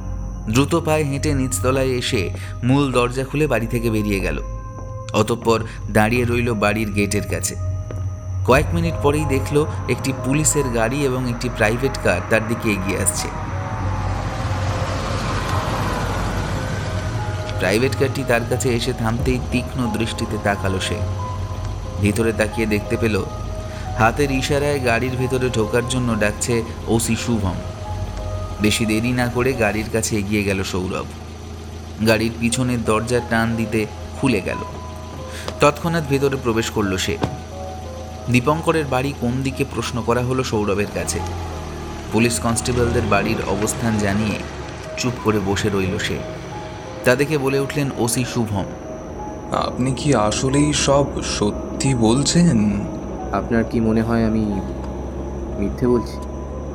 [0.50, 2.30] দ্রুত পায়ে হেঁটে নিচতলায় এসে
[2.64, 4.42] মূল দরজা খুলে বাড়ি থেকে বেরিয়ে গেল।
[5.14, 5.60] অতঃপর
[5.92, 7.56] দাঁড়িয়ে রইল বাড়ির গেটের কাছে।
[8.48, 13.28] কয়েক মিনিট পরেই দেখল একটি পুলিশের গাড়ি এবং একটি প্রাইভেট কার তার দিকে এগিয়ে আসছে।
[17.60, 21.29] প্রাইভেট কারটি তার কাছে এসে থামতেই তীক্ষ্ণ দৃষ্টিতে তাকালো সে।
[22.02, 23.24] ভিতরে তাকিয়ে দেখতে পেল,
[23.98, 27.58] হাতের ইশারায় গাড়ির ভেতরে ঢোকার জন্য ডাকছে ওসি শুভম।
[28.62, 31.08] বেশি দেরি না করে গাড়ির কাছে এগিয়ে গেল সৌরভ।
[32.08, 33.86] গাড়ির পিছনের দরজা টান দিতে
[34.22, 34.58] খুলে গেল।
[35.60, 37.18] তৎক্ষণাৎ ভেতরে প্রবেশ করল সে।
[38.30, 41.20] দীপঙ্করের বাড়ি কোন দিকে প্রশ্ন করা হলো সৌরভের কাছে।
[42.12, 44.38] পুলিশ কনস্টেবলদের বাড়ির অবস্থান জানিয়ে
[44.98, 46.18] চুপ করে বসে রইল সে।
[47.04, 48.66] তা দেখে বলে উঠলেন ওসি শুভম।
[49.52, 52.80] আপনি কি আসলেই সব সত্যি বলছেন?
[53.32, 54.62] আপনার কি মনে হয় আমি
[55.60, 56.18] মিথ্যে বলছি?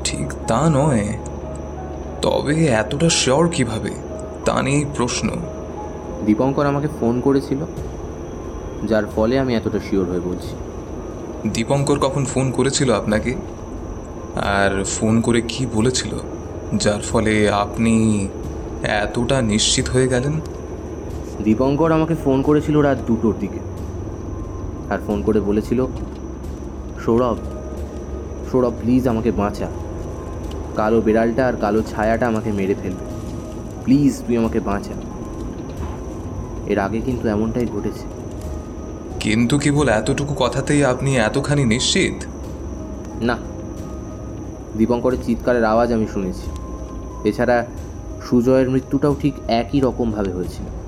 [0.05, 1.19] ঠিক তা নয়।
[2.23, 3.91] তবে এতটা শিওর কীভাবে?
[4.45, 5.31] তা নিয়েই প্রশ্ন।
[6.27, 7.59] দীপঙ্কর আমাকে ফোন করেছিল
[8.89, 10.57] যার ফলে আমি এতটা শিওর হয়ে বলছি।
[11.49, 13.35] দীপঙ্কর কখন ফোন করেছিল আপনাকে?
[14.37, 16.15] আর ফোন করে কি বলেছিল
[16.75, 18.29] যার ফলে আপনি
[18.83, 20.41] এতটা নিশ্চিত হয়ে গেলেন?
[21.43, 23.59] দীপঙ্কর আমাকে ফোন করেছিল রাত দুটোর দিকে।
[24.91, 25.87] আর ফোন করে বলেছিল
[27.05, 27.37] সৌরভ
[28.53, 29.67] সৌরভ প্লিজ আমাকে বাঁচা।
[30.77, 33.05] কালো বিড়ালটা আর কালো ছায়াটা আমাকে মেরে ফেলবে।
[33.85, 34.93] প্লিজ তুই আমাকে বাঁচা।
[36.67, 38.07] এর আগে কিন্তু এমনটাই ঘটেছে।
[39.21, 42.25] কিন্তু কেবল এতটুকু কথাতেই আপনি এতখানি নিশ্চিত?
[43.23, 43.39] না।
[44.77, 46.51] দীপঙ্করের চিৎকারের আওয়াজ আমি শুনেছি।
[47.29, 47.67] এছাড়া
[48.31, 50.84] সুজয়ের মৃত্যুটাও ঠিক একই রকমভাবে হয়েছিল।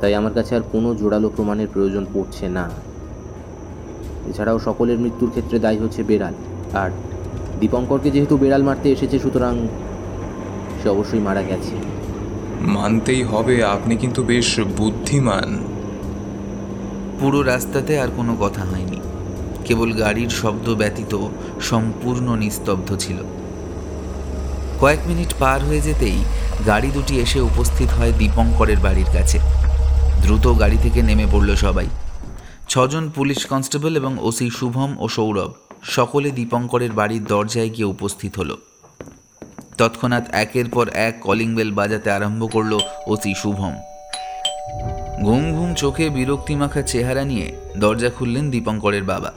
[0.00, 2.70] তাই আমার কাছে আর কোনো জোরালো প্রমাণের প্রয়োজন পড়ছে না।
[4.26, 6.34] এছাড়াও সকলের মৃত্যুর ক্ষেত্রে দায়ী হচ্ছে বেড়াল।
[6.72, 6.90] আর
[7.60, 9.68] দীপঙ্করকে যেহেতু বেড়াল মারতে এসেছে সুতরাং
[10.82, 11.74] সে অবশ্যই মারা গেছে।
[12.60, 15.58] মানতেই হবে আপনি কিন্তু বেশ বুদ্ধিমান।
[17.20, 19.00] পুরো রাস্তাতে আর কোনো কথা হয়নি।
[19.64, 21.18] কেবল গাড়ির শব্দ ব্যতীত
[21.60, 23.16] সম্পূর্ণ নিস্তব্ধ ছিল।
[24.80, 26.18] কয়েক মিনিট পার হয়ে যেতেই
[26.66, 29.59] গাড়ি দুটি এসে উপস্থিত হয় দীপঙ্করের বাড়ির কাছে।
[30.22, 31.88] দ্রুত গাড়ি থেকে নেমে পড়ল সবাই।
[32.68, 35.50] ছজন পুলিশ কনস্টেবল এবং ওসি শুভম ও সৌরভ
[35.82, 38.56] সকলে দীপঙ্করের বাড়ির দরজায় গিয়ে উপস্থিত হলো।
[39.78, 43.74] তৎক্ষণাৎ একের পর এক কলিং বেল বাজাতে আরম্ভ করল ওসি শুভম।
[45.24, 49.32] ঘুম ঘুম চোখে বিরক্তিমাখা চেহারা নিয়ে দরজা খুললেন দীপঙ্করের বাবা।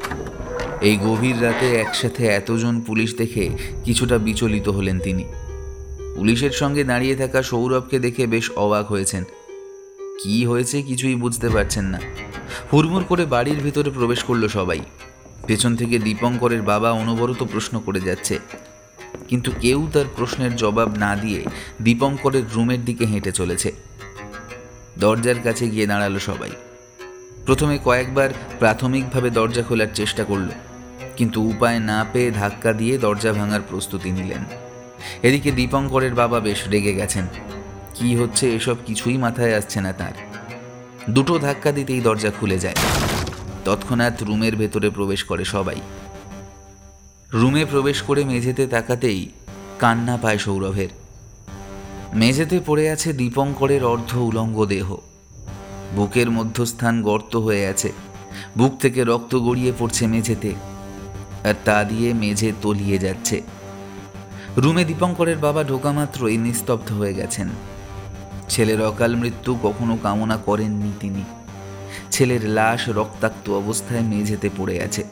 [0.82, 3.50] এই গভীর রাতে একসাথে এতজন পুলিশ দেখে
[3.84, 5.24] কিছুটা বিচলিত হলেন তিনি।
[6.16, 9.24] পুলিশের সঙ্গে দাঁড়িয়ে থাকা সৌরভকে দেখে বেশ অবাক হয়েছেন।
[10.22, 12.00] কি হয়েছে কিছুই বুঝতে পারছেন না।
[12.74, 14.82] হুড়মুড় করে বাড়ির ভিতরে প্রবেশ করল সবাই।
[15.48, 18.40] পেছন থেকে দীপঙ্করের বাবা অনবরত প্রশ্ন করে যাচ্ছে।
[19.28, 21.42] কিন্তু কেউ তার প্রশ্নের জবাব না দিয়ে
[21.82, 23.70] দীপঙ্করের রুমের দিকে হেঁটে চলেছে।
[25.00, 26.52] দরজার কাছে গিয়ে দাঁড়াল সবাই।
[27.46, 30.50] প্রথমে কয়েকবার প্রাথমিকভাবে দরজা খোলার চেষ্টা করল,
[31.18, 34.44] কিন্তু উপায় না পেয়ে ধাক্কা দিয়ে দরজা ভাঙার প্রস্তুতি নিলেন।
[35.24, 37.26] এদিকে দীপঙ্করের বাবা বেশ রেগে গেছেন।
[37.94, 40.12] কি হচ্ছে এসব কিছুই মাথায় আসছে না তার।
[41.10, 42.76] দুটো ধাক্কা দিতেই দরজা খুলে যায়।
[43.66, 45.76] তৎক্ষণাৎ রুমের ভেতরে প্রবেশ করে সবাই।
[47.34, 49.30] রুমে প্রবেশ করে মেঝেতে তাকাতেই
[49.80, 50.90] কান্না পায় সৌরভের।
[52.14, 54.98] মেঝেতে পড়ে আছে দীপঙ্করের অর্ধ উলঙ্গ দেহ।
[55.96, 57.92] বুকের মধ্যস্থান গর্ত হয়ে আছে।
[58.58, 60.54] বুক থেকে রক্ত গড়িয়ে পড়ছে মেঝেতে।
[61.44, 63.42] আর তা দিয়ে মেঝে তলিয়ে যাচ্ছে।
[64.58, 67.50] রুমে দীপঙ্করের বাবা ঢোকা মাত্রই নিস্তব্ধ হয়ে গেছেন।
[68.54, 71.24] ছেলের অকাল মৃত্যু কখনো কামনা করেননি তিনি।
[72.12, 75.04] ছেলের লাশ রক্তাক্ত অবস্থায় মেঝেতে পড়ে আছে।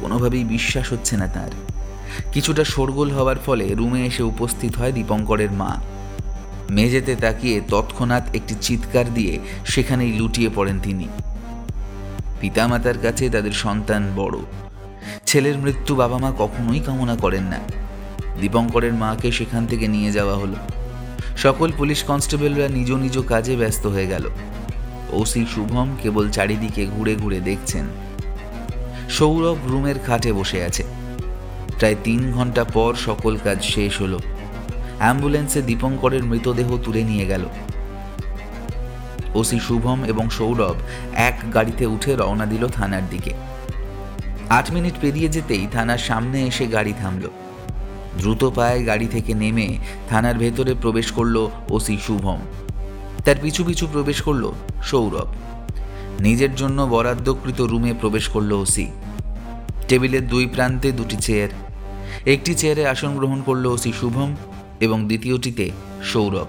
[0.00, 1.50] কোনোভাবেই বিশ্বাস হচ্ছে না তার।
[2.32, 5.76] কিছুটা শোরগোল হওয়ার ফলে রুমে এসে উপস্থিত হয় দীপঙ্করের মা।
[6.70, 11.08] মেঝেতে তাকিয়ে তৎক্ষণাৎ একটি চিৎকার দিয়ে সেখানেই লুটিয়ে পড়েন তিনি।
[12.40, 14.38] পিতামাতার কাছে তাদের সন্তান বড়।
[15.26, 17.58] ছেলের মৃত্যু বাবা মা কখনোই কামনা করেন না।
[18.40, 20.83] দীপঙ্করের মাকে সেখান থেকে নিয়ে যাওয়া হলো।
[21.36, 24.30] সকল পুলিশ কনস্টেবলরা নিজ নিজ কাজে ব্যস্ত হয়ে গেল।
[25.10, 27.84] ওসি শুভম কেবল চারিদিকে ঘুরে ঘুরে দেখছেন।
[29.10, 30.84] সৌরভ রুমের খাটে বসে আছে।
[31.78, 34.18] প্রায় তিন ঘণ্টা পর সকল কাজ শেষ হলো।
[34.98, 37.44] অ্যাম্বুলেন্সে দীপঙ্করের মৃতদেহ তুলে নিয়ে গেল।
[39.34, 40.74] ওসি শুভম এবং সৌরভ
[41.14, 43.32] এক গাড়িতে উঠে রওনা দিল থানার দিকে।
[44.50, 47.28] আট মিনিট পেরিয়ে যেতেই থানার সামনে এসে গাড়ি থামল।
[48.18, 52.38] দ্রুত পায়ে গাড়ি থেকে নেমে থানার ভেতরে প্রবেশ করল ওসি শুভম।
[53.24, 54.52] তার পিছু পিছু প্রবেশ করল
[54.82, 55.26] সৌরভ।
[56.20, 58.86] নিজের জন্য বরাদ্দকৃত রুমে প্রবেশ করল ওসি।
[59.88, 61.48] টেবিলের দুই প্রান্তে দুটি চেয়ার।
[62.26, 64.36] একটি চেয়ারে আসন গ্রহণ করল ওসি শুভম
[64.80, 65.70] এবং দ্বিতীয়টিতে
[66.04, 66.46] সৌরভ।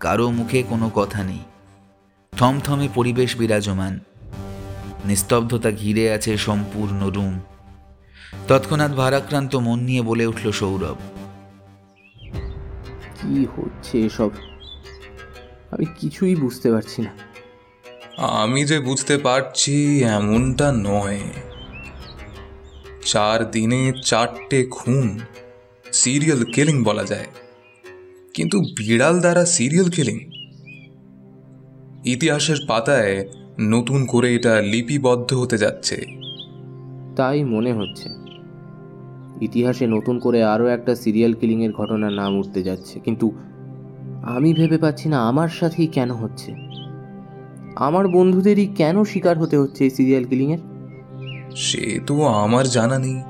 [0.00, 1.38] কারও মুখে কোনো কথা নেই।
[2.36, 4.00] থমথমে পরিবেশ বিরাজমান।
[5.04, 7.40] নিস্তব্ধতা ঘিরে আছে সম্পূর্ণ রুম।
[8.48, 10.96] তৎক্ষণাৎ ভারাক্রান্ত মন নিয়ে বলে উঠল সৌরভ।
[13.22, 14.30] কি হচ্ছে এসব?
[15.70, 17.28] আমি কিছুই বুঝতে পারছি না।
[18.22, 21.20] আমি যে বুঝতে পারছি এমনটা নয়।
[23.06, 25.18] চার দিনে চারটে খুন
[25.92, 27.26] সিরিয়াল কিলিং বলা যায়।
[28.34, 30.18] কিন্তু বিড়াল দ্বারা সিরিয়াল কিলিং
[32.04, 33.28] ইতিহাসের পাতায়
[33.60, 35.96] নতুন করে এটা লিপিবদ্ধ হতে যাচ্ছে।
[37.16, 38.17] তাই মনে হচ্ছে।
[39.40, 43.32] ইতিহাসে নতুন করে আরও একটা সিরিয়াল কিলিংয়ের ঘটনার নাম উঠতে যাচ্ছে। কিন্তু
[44.22, 46.54] আমি ভেবে পাচ্ছি না আমার সাথেই কেন হচ্ছে।
[47.76, 50.58] আমার বন্ধুদেরই কেন শিকার হতে হচ্ছে এই সিরিয়াল কিলিংয়ের?
[51.56, 53.22] সে তো আমার জানা নেই।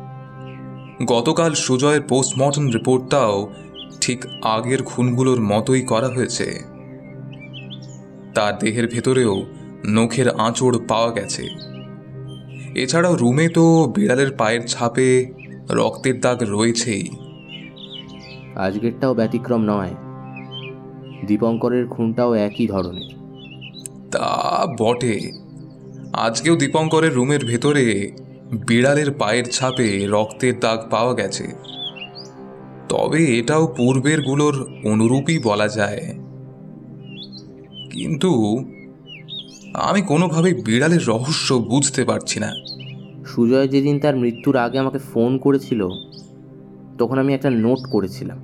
[1.07, 3.53] গতকাল সুজয়ের পোস্টমর্টম রিপোর্টটাও
[4.01, 6.65] ঠিক আগের খুনগুলোর মতোই করা হয়েছে।
[8.35, 9.43] তার দেহের ভেতরেও
[9.87, 11.43] নখের আঁচড় পাওয়া গেছে।
[12.75, 15.33] এছাড়াও রুমে তো বিড়ালের পায়ের ছাপে
[15.71, 17.09] রক্তের দাগ রয়েছেই।
[18.57, 19.95] আজকেরটাও ব্যতিক্রম নয়।
[21.27, 23.19] দীপঙ্করের খুনটাও একই ধরনের।
[24.11, 25.33] তা বটে।
[26.13, 28.13] আজকেও দীপঙ্করের রুমের ভেতরে
[28.69, 31.47] বিড়ালের পায়ের ছাপে রক্তের দাগ পাওয়া গেছে।
[32.89, 36.15] তবে এটাও পূর্বেরগুলোর অনুরূপই বলা যায়।
[37.91, 38.59] কিন্তু
[39.75, 42.53] আমি কোনোভাবে বিড়ালের রহস্য বুঝতে পারছি না।
[43.35, 45.89] সুজয় যেদিন তার মৃত্যুর আগে আমাকে ফোন করেছিল,
[46.99, 48.39] তখন আমি একটা নোট করেছিলাম।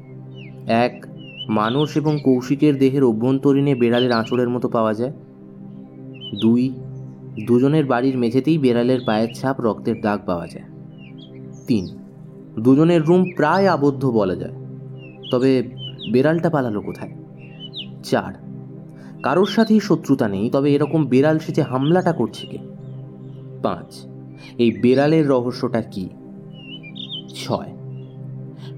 [0.66, 1.07] এক
[1.49, 5.12] মানুষ এবং কৌশিকের দেহের অভ্যন্তরীণে বেড়ালের আঁচড়ের মতো পাওয়া যায়।
[6.41, 6.74] দুই,
[7.47, 10.64] দুজনের বাড়ির মেঝেতেই বেড়ালের পায়ের ছাপ রক্তের দাগ পাওয়া যায়।
[11.66, 11.89] তিন,
[12.61, 14.53] দুজনের রুম প্রায় আবদ্ধ বলা যায়।
[15.30, 15.62] তবে
[16.12, 17.12] বেড়ালটা পালালো কোথায়?
[18.03, 18.32] চার,
[19.22, 22.59] কারোর সাথেই শত্রুতা নেই, তবে এরকম বেড়াল সেজে হামলাটা করছে কে?
[23.62, 24.07] পাঁচ
[24.59, 26.09] এই বেড়ালের রহস্যটা কি?
[27.34, 27.72] ছয়।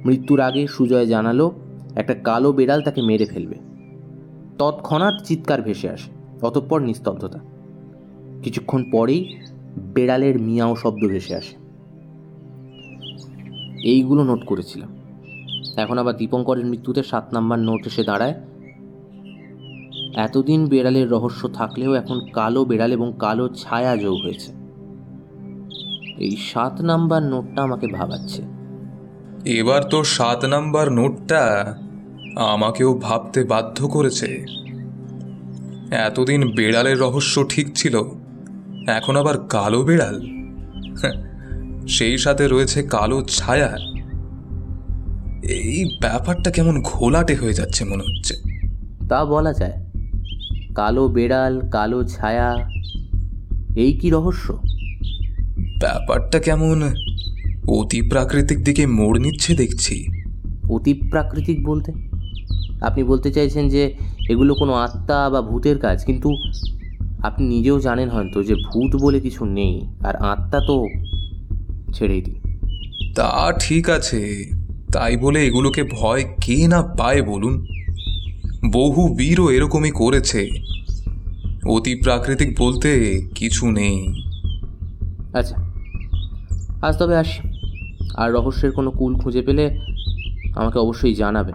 [0.05, 1.53] মৃত্যুর আগে সুজয় জানালো,
[1.95, 3.55] একটা কালো বেড়াল তাকে মেরে ফেলবে।
[4.59, 6.11] তৎক্ষণাৎ চিৎকার ভেসে আসে,
[6.47, 7.39] অতঃপর নিস্তব্ধতা।
[8.43, 9.37] কিছুক্ষণ পরেই
[9.95, 11.57] বেড়ালের মিয়াও শব্দ ভেসে আসে।
[13.85, 14.89] এইগুলো নোট করেছিলাম।
[15.77, 18.35] এখন আবার দীপঙ্করের মৃত্যুতে সাত নাম্বার নোট এসে দাঁড়ায়।
[20.17, 24.66] এতদিন বেড়ালের রহস্য থাকলেও এখন কালো বেড়াল এবং কালো ছায়া যোগ হয়েছে।
[26.19, 28.43] এই সাত নাম্বার নোটটা আমাকে ভাবাচ্ছে।
[29.45, 31.75] এবার তো সাত নাম্বার নোটটা
[32.37, 34.45] আমাকেও ভাবতে বাধ্য করেছে।
[35.91, 38.03] এতদিন বেড়ালের রহস্য ঠিক ছিল
[38.89, 40.21] এখন আবার কালো বেড়াল।
[41.89, 43.77] সেই সাথে রয়েছে কালো ছায়া।
[45.43, 48.35] এই ব্যাপারটা কেমন ঘোলাটে হয়ে যাচ্ছে মনে হচ্ছে।
[49.09, 49.87] তা বলা যায়।
[50.75, 52.69] কালো বেড়াল কালো ছায়া
[53.77, 54.59] এই কি রহস্য?
[55.81, 56.95] ব্যাপারটা কেমন?
[57.69, 60.07] অতি প্রাকৃতিক দিকে মোড় নিচ্ছে দেখছি।
[60.71, 61.93] অতি প্রাকৃতিক বলতে?
[62.81, 63.95] আপনি বলতে চাইছেন যে
[64.31, 66.31] এগুলো কোনো আত্মা বা ভূতের কাজ কিন্তু
[67.23, 70.87] আপনি নিজেও জানেন হয়তো যে ভূত বলে কিছু নেই আর আত্মা তো
[71.95, 72.35] ছেড়েই দিন
[73.15, 74.51] তা ঠিক আছে।
[74.93, 77.67] তাই বলে এগুলোকে ভয় কে না পায় বলুন?
[78.73, 80.51] বহু বীরও এরকমই করেছে।
[81.67, 84.23] অতি প্রাকৃতিক বলতে কিছু নেই।
[85.35, 85.66] আচ্ছা
[86.83, 87.41] আজ তবে আসি।
[88.17, 89.79] আর রহস্যের কোনো কুল খুঁজে পেলে
[90.55, 91.55] আমাকে অবশ্যই জানাবেন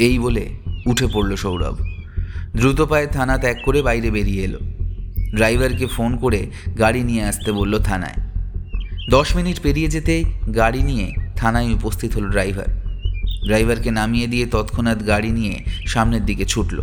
[0.00, 0.48] এই বলে
[0.86, 1.76] উঠে পড়ল সৌরভ।
[2.56, 4.58] দ্রুত পায়ে থানা ত্যাগ করে বাইরে বেরিয়ে এলো।
[5.34, 6.46] ড্রাইভারকে ফোন করে
[6.78, 8.14] গাড়ি নিয়ে আসতে বলল থানায়।
[9.10, 10.24] দশ মিনিট পেরিয়ে যেতেই
[10.56, 12.66] গাড়ি নিয়ে থানায় উপস্থিত হলো ড্রাইভার।
[13.46, 16.80] ড্রাইভারকে নামিয়ে দিয়ে তৎক্ষণাৎ গাড়ি নিয়ে সামনের দিকে ছুটল।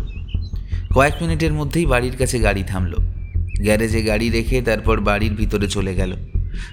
[0.94, 2.96] কয়েক মিনিটের মধ্যেই বাড়ির কাছে গাড়ি থামলো।
[3.60, 6.16] গ্যারেজে গাড়ি রেখে তারপর বাড়ির ভিতরে চলে গেল।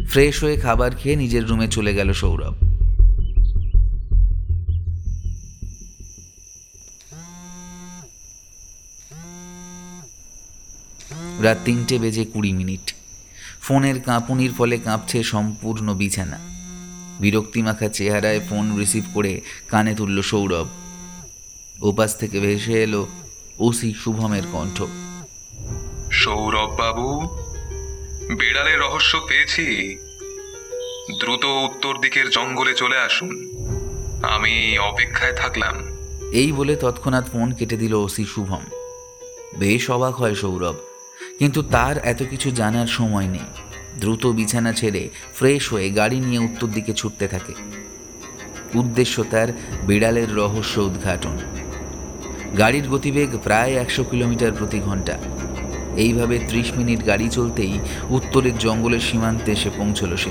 [0.09, 2.55] ফ্রেশ হয়ে খাবার খেয়ে নিজের রুমে চলে গেল সৌরভ।
[11.43, 12.95] রাত তিনটে বেজে কুড়ি মিনিট।
[13.61, 16.39] ফোনের কাঁপুনির ফলে কাঁপছে সম্পূর্ণ বিছানা।
[17.19, 20.67] বিরক্তিমাখা চেহারায় ফোন রিসিভ করে কানে তুলল সৌরভ।
[21.81, 23.07] ওপাশ থেকে ভেসে এলো
[23.59, 24.83] ওসি শুভমের কণ্ঠ।
[26.11, 27.27] সৌরভ বাবু
[28.35, 29.95] বেড়ালের রহস্য পেয়েছি।
[31.19, 33.49] দ্রুত উত্তর দিকের জঙ্গলে চলে আসুন।
[34.23, 35.75] আমি অপেক্ষায় থাকলাম।
[36.31, 38.63] এই বলে তৎক্ষণাৎ ফোন কেটে দিল ওসি শুভম।
[39.57, 40.75] বেশ অবাক হয় সৌরভ,
[41.39, 43.47] কিন্তু তার এত কিছু জানার সময় নেই।
[43.99, 47.53] দ্রুত বিছানা ছেড়ে ফ্রেশ হয়ে গাড়ি নিয়ে উত্তর দিকে ছুটতে থাকে।
[48.75, 49.47] উদ্দেশ্য তার
[49.83, 51.37] বিড়ালের রহস্য উদ্ঘাটন।
[52.57, 55.17] গাড়ির গতিবেগ প্রায় একশো কিলোমিটার প্রতি ঘণ্টা।
[55.97, 57.79] এইভাবে ত্রিশ মিনিট গাড়ি চলতেই
[58.09, 60.29] উত্তরের জঙ্গলের সীমান্তে এসে পৌঁছল সে।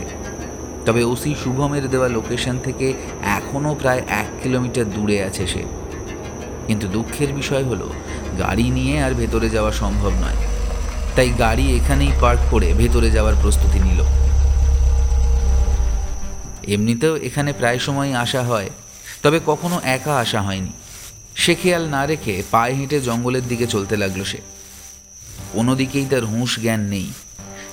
[0.86, 5.62] তবে ওসি শুভমের দেওয়া লোকেশন থেকে এখনও প্রায় এক কিলোমিটার দূরে আছে সে।
[6.66, 7.92] কিন্তু দুঃখের বিষয় হলো,
[8.38, 10.38] গাড়ি নিয়ে আর ভেতরে যাওয়া সম্ভব নয়।
[11.16, 14.00] তাই গাড়ি এখানেই পার্ক করে ভেতরে যাওয়ার প্রস্তুতি নিল।
[16.74, 18.70] এমনিতেও এখানে প্রায় সময় আসা হয়,
[19.22, 20.72] তবে কখনো একা আসা হয়নি।
[21.34, 24.55] সে খেয়াল না রেখে পায়ে হেঁটে জঙ্গলের দিকে চলতে লাগল সে।
[25.52, 27.12] কোনো দিকেই তার হুঁশ জ্ঞান নেই।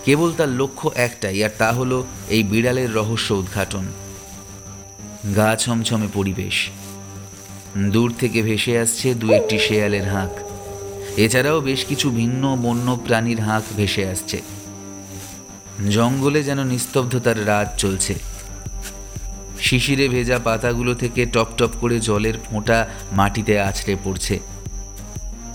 [0.06, 3.86] কেবল তার লক্ষ্য একটাই, আর তা হলো এই বিড়ালের রহস্য উদ্ঘাটন।
[5.36, 6.70] গা ছমছমে পরিবেশ।
[7.78, 10.30] দূর থেকে ভেসে আসছে দু একটি শেয়ালের হাঁক।
[11.18, 14.42] এছাড়াও বেশ কিছু ভিন্ন বন্য প্রাণীর হাঁক ভেসে আসছে।
[15.90, 18.16] জঙ্গলে যেন নিস্তব্ধতার রাত চলছে।
[19.60, 24.40] শিশিরে ভেজা পাতাগুলো থেকে টপ টপ করে জলের ফোঁটা মাটিতে আছড়ে পড়ছে।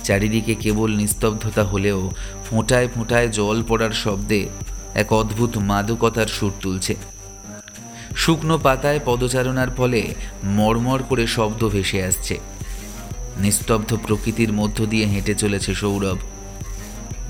[0.04, 2.10] চারিদিকে কেবল নিস্তব্ধতা হলেও
[2.50, 4.48] ফোঁটায় ফোঁটায় জল পড়ার শব্দে
[4.94, 6.96] এক অদ্ভুত মাদকতার সুর তুলছে।
[8.16, 12.38] শুকনো পাতায় পদচারণার ফলে মরমর করে শব্দ ভেসে আসছে।
[13.38, 16.18] নিস্তব্ধ প্রকৃতির মধ্য দিয়ে হেঁটে চলেছে সৌরভ।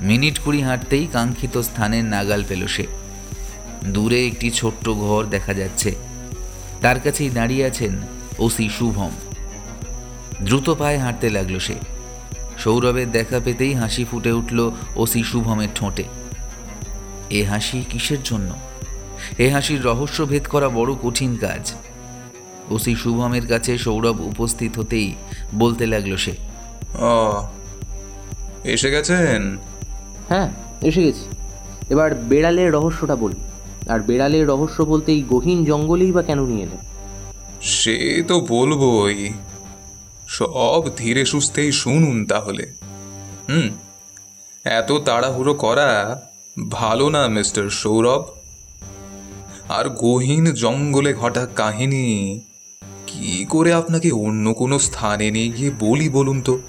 [0.01, 2.87] মিনিট কুড়ি হাঁটতেই কাঙ্ক্ষিত স্থানের নাগাল পেল সে।
[3.85, 5.95] দূরে একটি ছোট্ট ঘর দেখা যাচ্ছে।
[6.81, 7.97] তার কাছেই দাঁড়িয়ে আছেন
[8.39, 9.09] ওসি শুভম।
[10.41, 11.98] দ্রুত পায়ে হাঁটতে লাগল সে।
[12.59, 16.03] সৌরভের দেখা পেতেই হাসি ফুটে উঠল ওসি শুভমের ঠোঁটে।
[17.29, 18.53] এ হাসি কিসের জন্য?
[19.37, 21.73] এ হাসির রহস্য ভেদ করা বড় কঠিন কাজ।
[22.69, 25.13] ওসি শুভমের কাছে সৌরভ উপস্থিত হতেই
[25.55, 26.31] বলতে লাগল সে
[26.99, 27.47] ও
[28.63, 29.57] এসে গেছেন?
[30.29, 30.49] হ্যাঁ
[30.81, 31.25] এসে গেছি।
[31.89, 33.35] এবার বেড়ালের রহস্যটা বলি।
[33.89, 36.77] আর বেড়ালের রহস্য বলতে এই গহীন জঙ্গলেই বা কেন নিয়ে এলেন?
[37.61, 39.33] সে তো বলবোই।
[40.29, 42.73] সব ধীরে সুস্থেই শুনুন তাহলে।
[43.49, 43.69] হুম
[44.63, 46.21] এত তাড়াহুড়ো করা
[46.69, 48.23] ভালো না মিস্টার সৌরভ।
[49.69, 52.39] আর গহীন জঙ্গলে ঘটা কাহিনী
[53.07, 56.59] কি করে আপনাকে অন্য কোনো স্থানে নিয়ে গিয়ে বলি বলুন তো?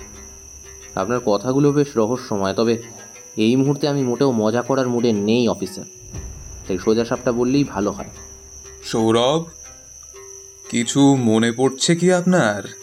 [0.94, 2.82] আপনার কথাগুলো বেশ রহস্যময় তবে
[3.36, 5.84] এই মুহূর্তে আমি মোটেও মজা করার মুডে নেই অফিসার
[6.68, 8.10] তাই সোজা সাপটা বললেই ভালো হয়।
[8.84, 9.44] সৌরভ
[10.70, 12.79] কিছু মনে পড়ছে কি আপনার?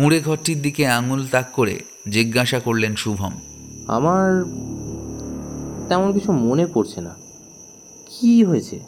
[0.00, 3.30] কুঁড়ে ঘরটির দিকে আঙুল তাক করে জিজ্ঞাসা করলেন শুভম।
[3.86, 4.44] আমার
[5.88, 7.14] তেমন কিছু মনে পড়ছে না।
[8.10, 8.80] কি হয়েছে?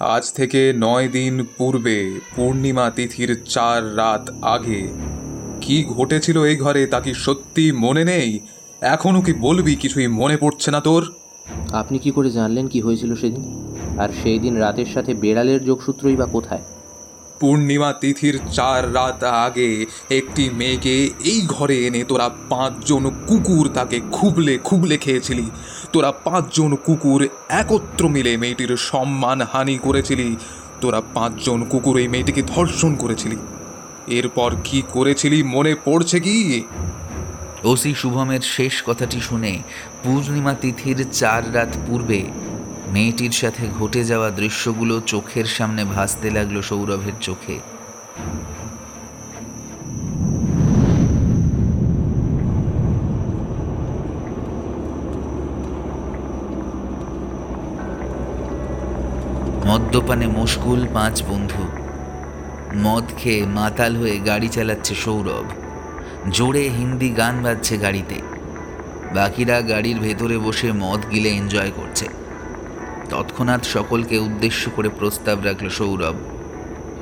[0.00, 4.88] আজ থেকে নয় দিন পূর্বে পূর্ণিমা তিথির চার রাত আগে
[5.60, 8.40] কি ঘটেছিল এই ঘরে তা কি সত্যি মনে নেই?
[8.80, 11.12] এখনও কি বলবি কিছুই মনে পড়ছে না তোর?
[11.72, 13.76] আপনি কি করে জানলেন কি হয়েছিল সেদিন?
[13.98, 16.62] আর সেই দিন রাতের সাথে বেড়ালের যোগসূত্রই বা কোথায়?
[17.40, 24.58] পূর্ণিমা তিথির চার রাত আগে একটি মেয়েকে এই ঘরে এনে তোরা পাঁচজন কুকুর তাকে খুবলে
[24.58, 25.50] খুবলে খেয়েছিলি।
[25.92, 30.36] তোরা পাঁচজন কুকুর একত্র মিলে মেয়েটির সম্মান হানি করেছিলি।
[30.80, 33.36] তোরা পাঁচজন কুকুর এই মেয়েটিকে ধর্ষণ করেছিলি।
[34.06, 36.64] এরপর কি করেছিলি মনে পড়ছে কি?
[37.64, 39.58] ওসি শুভমের শেষ কথাটি শুনে
[40.02, 42.20] পূর্ণিমা তিথির চার রাত পূর্বে
[42.90, 47.58] মেয়েটির সাথে ঘটে যাওয়া দৃশ্যগুলো চোখের সামনে ভাসতে লাগল সৌরভের চোখে।
[59.66, 61.64] মদ্যপানে মুশকুল পাঁচ বন্ধু।
[62.76, 65.46] মদ খেয়ে মাতাল হয়ে গাড়ি চালাচ্ছে সৌরভ।
[66.30, 68.14] জোরে হিন্দি গান বাজছে গাড়িতে।
[69.14, 72.08] বাকিরা গাড়ির ভেতরে বসে মদ গিলে এনজয় করছে।
[73.10, 76.16] তৎক্ষণাৎ সকলকে উদ্দেশ্য করে প্রস্তাব রাখল সৌরভ।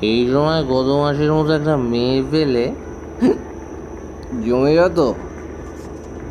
[0.01, 2.65] এই সময় গত মাসের মতো একটা মেয়ে পেলে?
[4.45, 4.99] জমে যত।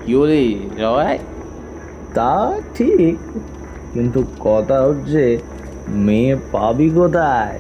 [0.05, 0.45] কি বলি
[0.79, 1.18] সবাই
[2.14, 2.35] তা
[2.74, 3.16] ঠিক
[3.93, 5.24] কিন্তু কথা হচ্ছে
[5.89, 7.59] মেয়ে পাবি কোথায়?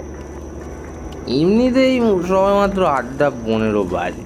[1.38, 1.94] এমনিতেই
[2.28, 4.24] সবাই মাত্র আটটা পনেরো বাজে।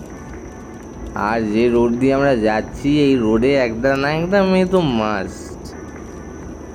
[1.15, 5.52] আর যে রোড দিয়ে আমরা যাচ্ছি এই রোডে একটা না একটা মেয়ে তো মাস্ট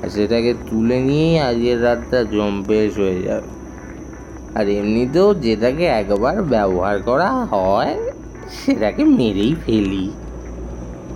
[0.03, 3.47] আর সেটাকে তুলে নিয়েই আজকের রাতটা জম্পেশ হয়ে যাবে।
[4.55, 7.99] আর এমনিতেও যেটাকে একবার ব্যবহার করা হয়,
[8.51, 10.11] সেটাকে মেরেই ফেলি।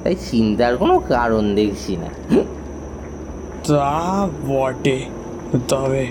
[0.04, 2.10] তাই চিন্তার কোনো কারণ দেখছি না।
[3.68, 5.06] তা বটে।
[5.68, 6.08] তবে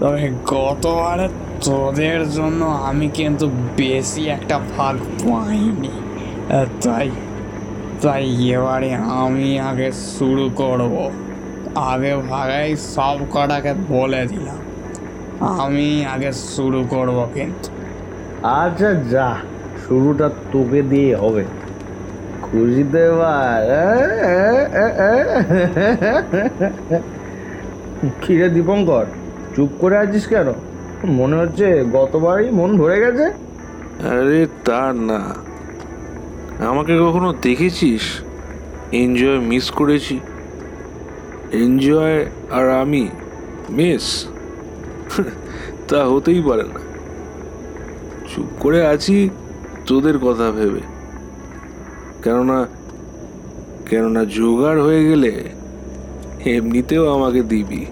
[0.00, 1.28] তবে গতবারে
[1.62, 5.90] তোদের জন্য আমি কিন্তু বেশি একটা ভাগ পাইনি।
[6.82, 7.10] তাই
[8.02, 11.10] তাই এবারে আমি আগে শুরু করব।
[11.84, 14.60] আগে ভাগাই সব কটাকে বলে দিলাম
[15.58, 17.68] আমি আগে শুরু করব কিন্তু
[18.58, 19.28] আচ্ছা যা
[19.82, 21.44] শুরুটা তোকে দিয়ে হবে
[22.42, 23.02] খুশিতে
[28.20, 29.06] কিরে দীপঙ্কর
[29.54, 30.48] চুপ করে আছিস কেন
[31.12, 33.26] মনে হচ্ছে গতবারই মন ভরে গেছে
[34.08, 35.20] আরে তা না
[36.64, 38.04] আমাকে কখনো দেখেছিস
[38.92, 40.16] এনজয় মিস করেছি
[41.52, 43.08] এনজয় আর আমি
[43.70, 44.26] মিস
[45.88, 46.80] তা হতেই পারে না।
[48.34, 49.30] চুপ করে আছি
[49.86, 50.80] তোদের কথা ভেবে।
[52.22, 52.68] কেননা
[53.90, 55.44] কেননা জোগাড় হয়ে গেলে
[56.44, 57.86] এমনিতেও আমাকে দিবি।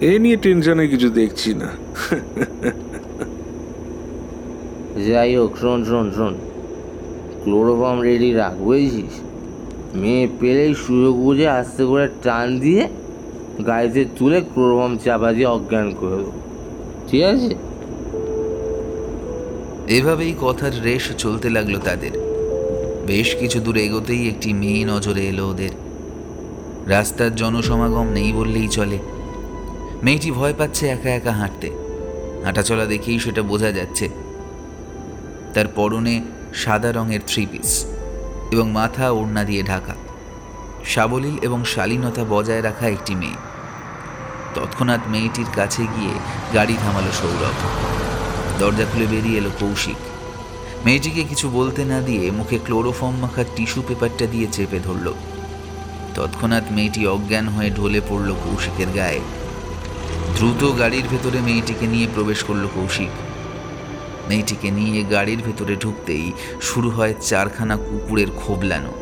[0.00, 1.68] এ নিয়ে টেনশনে কিছু দেখছি না।
[5.06, 6.34] যাই হোক, শোন শোন শোন।
[7.44, 8.54] ক্লোরোফর্ম রেডি রাখ
[10.00, 12.88] মেয়ে পেলেই সুযোগ বুঝে আস্তে করে টান দিয়ে
[13.66, 16.32] গাড়িতে তুলে ক্লোরোফর্ম চাপা দিয়ে অজ্ঞান করে দেবো।
[17.08, 17.54] ঠিক আছে?
[19.94, 22.10] এভাবেই কথার রেশ চলতে লাগল তাদের।
[23.06, 25.68] বেশ কিছু দূর এগোতেই একটি মেয়ে নজরে এলো ওদের।
[26.86, 28.98] রাস্তার জনসমাগম নেই বললেই চলে।
[30.02, 31.70] মেয়েটি ভয় পাচ্ছে একা একা হাঁটতে।
[32.44, 34.08] হাঁটাচলা দেখেই সেটা বোঝা যাচ্ছে।
[35.54, 36.22] তার পরনে
[36.54, 37.86] সাদা রঙের থ্রি পিস।
[38.50, 39.94] এবং মাথা ওড়না দিয়ে ঢাকা।
[40.84, 43.34] সাবলীল এবং শালীনতা বজায় রাখা একটি মেয়ে।
[44.54, 46.12] তৎক্ষণাৎ মেয়েটির কাছে গিয়ে
[46.54, 47.56] গাড়ি থামালো সৌরভ।
[48.60, 49.96] দরজা খুলে বেরিয়ে এলো কৌশিক।
[50.84, 55.12] মেয়েটিকে কিছু বলতে না দিয়ে মুখে ক্লোরোফর্ম মাখা টিস্যু পেপারটা দিয়ে চেপে ধরল।
[56.14, 59.20] তৎক্ষণাৎ মেয়েটি অজ্ঞান হয়ে ঢলে পড়ল কৌশিকের গায়ে।
[60.36, 63.08] দ্রুত গাড়ির ভেতরে মেয়েটিকে নিয়ে প্রবেশ করল কৌশিক।
[64.28, 68.92] মেয়েটিকে নিয়ে গাড়ির ভেতরে ঢুকতেই শুরু হয় চারখানা কুকুরের খোবলানো।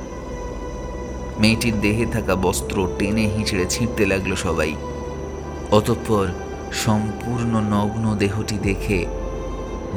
[1.39, 4.75] মেয়েটির দেহে থাকা বস্ত্র টেনে হিঁচড়ে ছিঁড়তে লাগল সবাই।
[5.71, 6.27] অতঃপর
[6.73, 9.07] সম্পূর্ণ নগ্ন দেহটি দেখে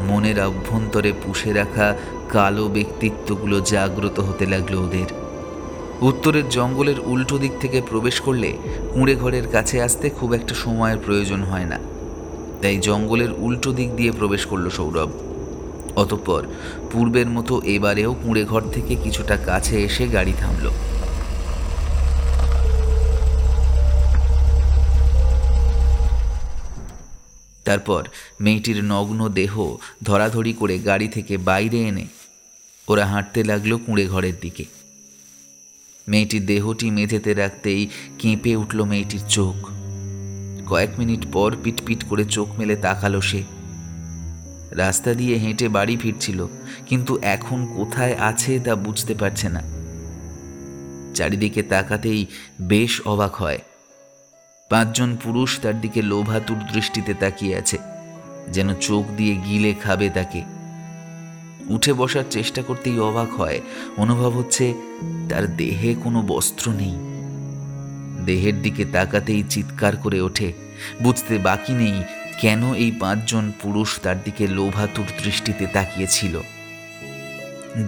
[0.07, 1.95] মনের অভ্যন্তরে পুষে রাখা
[2.29, 5.09] কালো ব্যক্তিত্বগুলো জাগ্রত হতে লাগল ওদের।
[6.01, 8.53] উত্তরের জঙ্গলের উল্টো দিক থেকে প্রবেশ করলে
[8.93, 11.79] কুঁড়ে ঘরের কাছে আসতে খুব একটা সময়ের প্রয়োজন হয় না।
[12.61, 15.09] তাই জঙ্গলের উল্টো দিক দিয়ে প্রবেশ করল সৌরভ।
[15.95, 16.43] অতঃপর
[16.91, 20.71] পূর্বের মতো এবারেও কুঁড়ে ঘর থেকে কিছুটা কাছে এসে গাড়ি থামলো।
[27.63, 28.03] তারপর
[28.41, 32.05] মেয়েটির নগ্ন দেহ ধরাধরি করে গাড়ি থেকে বাইরে এনে
[32.87, 34.65] ওরা হাঁটতে লাগল কুঁড়ে ঘরের দিকে।
[36.07, 37.89] মেয়েটির দেহটি মেঝেতে রাখতেই
[38.19, 39.68] কেঁপে উঠল মেয়েটির চোখ।
[40.69, 43.41] কয়েক মিনিট পর পিটপিট করে চোখ মেলে তাকালো সে।
[44.71, 46.39] রাস্তা দিয়ে হেঁটে বাড়ি ফিরছিল,
[46.85, 49.61] কিন্তু এখন কোথায় আছে তা বুঝতে পারছে না।
[51.15, 52.21] চারিদিকে তাকাতেই
[52.61, 53.59] বেশ অবাক হয়।
[54.71, 57.77] পাঁচজন পুরুষ তার দিকে লোভাতুর দৃষ্টিতে তাকিয়ে আছে,
[58.51, 60.41] যেন চোখ দিয়ে গিলে খাবে তাকে।
[61.69, 63.59] উঠে বসার চেষ্টা করতেই অবাক হয়,
[63.97, 64.65] অনুভব হচ্ছে
[65.29, 66.95] তার দেহে কোনো বস্ত্র নেই।
[68.29, 70.49] দেহের দিকে তাকাতেই চিৎকার করে ওঠে।
[71.03, 71.97] বুঝতে বাকি নেই
[72.41, 76.35] কেন এই পাঁচজন পুরুষ তার দিকে লোভাতুর দৃষ্টিতে তাকিয়েছিল।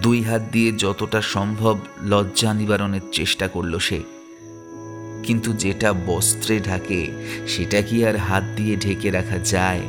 [0.02, 4.00] দুই হাত দিয়ে যতটা সম্ভব লজ্জা নিবারণের চেষ্টা করল সে।
[5.22, 7.00] কিন্তু যেটা বস্ত্রে ঢাকে,
[7.48, 9.82] সেটা কি আর হাত দিয়ে ঢেকে রাখা যায়?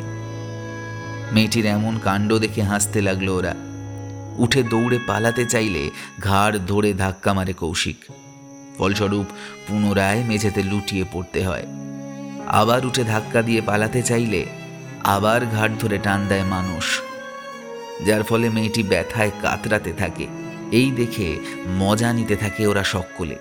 [1.32, 3.54] মেয়েটির এমন কাণ্ড দেখে হাসতে লাগল ওরা।
[4.38, 5.84] উঠে দৌড়ে পালাতে চাইলে
[6.20, 8.00] ঘাড় ধরে ধাক্কা মারে কৌশিক।
[8.78, 9.26] ফলস্বরূপ
[9.68, 11.66] পুনরায় মেঝেতে লুটিয়ে পড়তে হয়।
[12.48, 14.46] আবার উঠে ধাক্কা দিয়ে পালাতে চাইলে
[15.04, 16.86] আবার ঘাট ধরে টান দেয় মানুষ।
[18.06, 20.28] যার ফলে মেয়েটি ব্যথায় কাতরাতে থাকে।
[20.72, 23.36] এই দেখে মজা নিতে থাকে ওরা সকলে।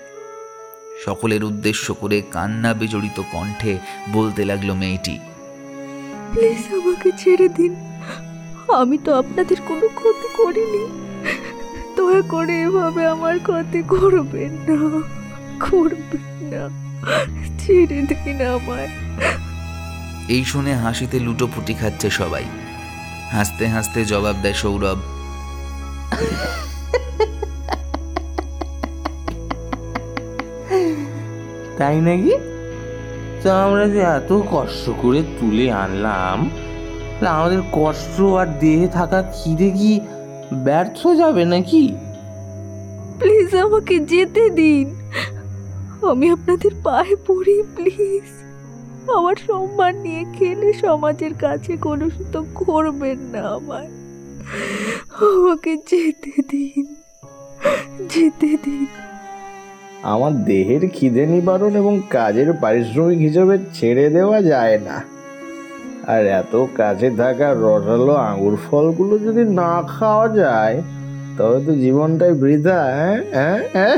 [1.04, 3.78] সকলের উদ্দেশ্য করে কান্না বিজড়িত কণ্ঠে
[4.12, 5.18] বলতে লাগল মেয়েটি,
[6.32, 7.74] প্লিজ আমাকে ছেড়ে দিন।
[8.76, 10.84] আমি তো আপনাদের কোনো ক্ষতি করিনি।
[11.96, 14.78] দয়া করে এভাবে আমার ক্ষতি করবেন না।
[15.70, 16.64] করবেন না।
[17.58, 18.88] ছেড়ে দিন আমায়।
[20.28, 22.44] এই শুনে হাসিতে লুটোপুটি খাচ্ছে সবাই।
[23.30, 24.98] হাসতে হাসতে জবাব দেয় সৌরভ।
[31.78, 32.34] তাই নাকি?
[33.42, 36.50] তা আমরা যে এত কষ্ট করে তুলে আনলাম
[37.20, 40.00] তা আমাদের কষ্ট আর দেহে থাকা খিদে কি
[40.64, 41.94] ব্যর্থ যাবে নাকি?
[43.18, 45.01] প্লিজ আমাকে যেতে দিন।
[46.10, 48.22] আমি আপনাদের পায়ে পড়ি প্লিজ
[49.10, 53.88] আমার সম্মান নিয়ে খেলে সমাজের কাছে কোনো কলুষিত করবেন না আমায়।
[55.20, 56.94] আমাকে যেতে দিন
[58.08, 58.86] যেতে দিন।
[60.02, 65.04] আমার দেহের খিদে নিবারণ এবং কাজের পারিশ্রমিক হিসেবে ছেড়ে দেওয়া যায় না।
[66.06, 70.82] আর এত কাছে থাকা রসালো আঙুর ফলগুলো যদি না খাওয়া যায়,
[71.38, 72.82] তবে তো জীবনটাই বৃথা
[73.32, 73.62] হ্যাঁ?
[73.72, 73.96] হ্যাঁ?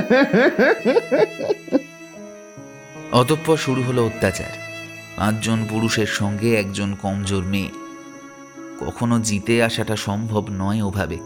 [3.14, 4.52] অতঃপর শুরু হলো অত্যাচার।
[5.16, 7.70] পাঁচজন পুরুষের সঙ্গে একজন কমজোর মেয়ে।
[8.80, 11.18] কখনো জিতে আসাটা সম্ভব নয় ওভাবে।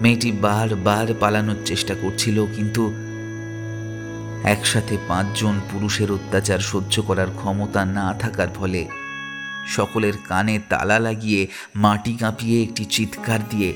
[0.00, 2.94] মেয়েটি বারবার পালানোর চেষ্টা করছিল, কিন্তু
[4.44, 8.86] একসাথে পাঁচজন পুরুষের অত্যাচার সহ্য করার ক্ষমতা না থাকার ফলে
[9.66, 11.46] সকলের কানে তালা লাগিয়ে
[11.76, 13.70] মাটি কাঁপিয়ে একটি চিৎকার দিয়ে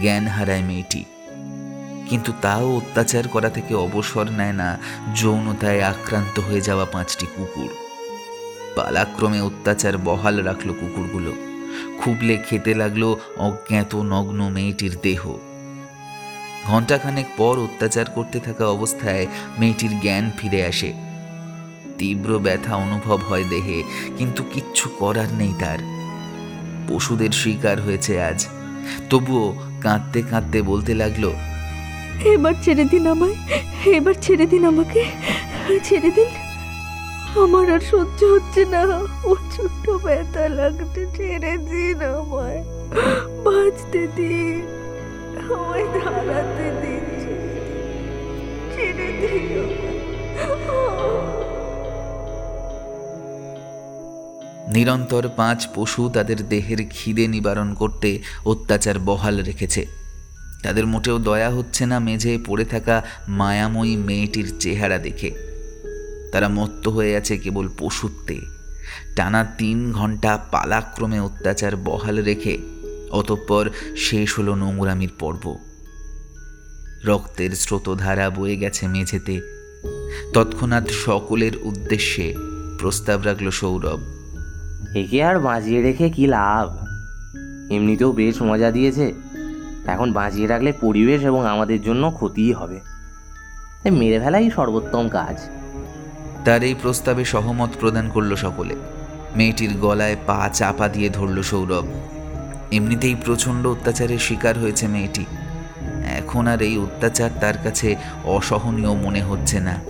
[0.00, 1.04] জ্ঞান হারায় মেয়েটি।
[2.08, 4.78] কিন্তু তাও অত্যাচার করা থেকে অবসর নেয় না।
[5.14, 7.68] যৌনতায় আক্রান্ত হয়ে যাওয়া পাঁচটি কুকুর।
[8.76, 11.32] পালাক্রমে অত্যাচার বহাল রাখল কুকুরগুলো।
[12.00, 15.36] খুবলে খেতে লাগল অজ্ঞাত নগ্ন মেয়েটির দেহ।
[16.66, 19.26] ঘণ্টাখানেক পর অত্যাচার করতে থাকা অবস্থায়
[19.58, 20.92] মেয়েটির জ্ঞান ফিরে আসে।
[21.98, 23.82] তীব্র ব্যথা অনুভব হয় দেহে,
[24.18, 25.78] কিন্তু কিচ্ছু করার নেই তার।
[26.88, 28.46] পশুদের শিকার হয়েছে আজ।
[29.10, 31.32] তবুও কাঁদতে কাঁদতে বলতে লাগল
[32.24, 33.36] এবার ছেড়ে দিন আমায়,
[33.96, 35.02] এবার ছেড়ে দিন আমাকে,
[35.84, 36.30] ছেড়ে দিন।
[37.44, 38.82] আমার আর সহ্য হচ্ছে না।
[39.24, 42.60] ও ছোট ব্যথা লাগছে, ছেড়ে দিন আমায়।
[43.44, 44.62] বাঁচতে দিন,
[45.38, 47.04] আমায় দাঁড়াতে দিন,
[48.74, 49.66] ছেড়ে দিন
[54.74, 60.05] নিরন্তর পাঁচ পশু তাদের দেহের খিদে নিবারণ করতে অত্যাচার বহাল রেখেছে।
[60.66, 65.30] তাদের মোটেও দয়া হচ্ছে না মেঝে পড়ে থাকা মায়াময়ী মেয়েটির চেহারা দেখে।
[66.32, 68.40] তারা মত্ত হয়ে আছে কেবল পশুত্বে।
[69.16, 72.58] টানা তিন ঘণ্টা পালাক্রমে অত্যাচার বহাল রেখে
[73.10, 75.58] অতঃপর শেষ হলো নোংরামির পর্ব।
[77.04, 79.40] রক্তের স্রোতধারা বয়ে গেছে মেঝেতে।
[80.34, 82.34] তৎক্ষণাৎ সকলের উদ্দেশ্যে
[82.78, 84.00] প্রস্তাব রাখল সৌরভ।
[84.96, 86.86] একে আর বাঁচিয়ে রেখে কি লাভ?
[87.72, 89.25] এমনিতেও বেশ মজা দিয়েছে।
[89.86, 92.80] এখন বাঁচিয়ে রাখলে পরিবেশ এবং আমাদের জন্য ক্ষতিই হবে।
[93.82, 95.40] তাই মেরে ফেলাই সর্বোত্তম কাজ।
[96.44, 98.74] তার এই প্রস্তাবে সহমত প্রদান করল সকলে।
[99.36, 101.86] মেয়েটির গলায় পা চাপা দিয়ে ধরল সৌরভ।
[102.72, 105.24] এমনিতেই প্রচণ্ড অত্যাচারের শিকার হয়েছে মেয়েটি।
[106.16, 109.80] এখন আর এই অত্যাচার তার কাছে অসহনীয় মনে হচ্ছে না।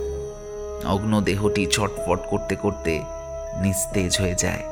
[0.85, 3.03] অগ্ন দেহটি ছটফট করতে করতে
[3.61, 4.63] নিস্তেজ হয়ে যায়।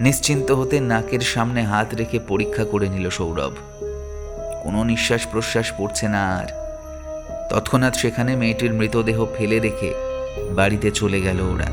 [0.00, 3.52] নিশ্চিন্ত হতে নাকের সামনে হাত রেখে পরীক্ষা করে নিল সৌরভ।
[4.66, 6.46] কোনো নিঃশ্বাস প্রশ্বাস পড়ছে না আর।
[7.50, 9.94] তৎক্ষণাৎ সেখানে মেয়েটির মৃতদেহ ফেলে রেখে
[10.54, 11.68] বাড়িতে চলে গেল ওরা।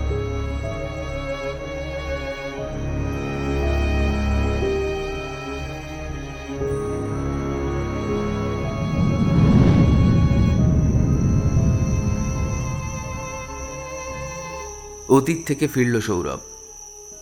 [15.09, 16.39] অতীত থেকে ফিরল সৌরভ।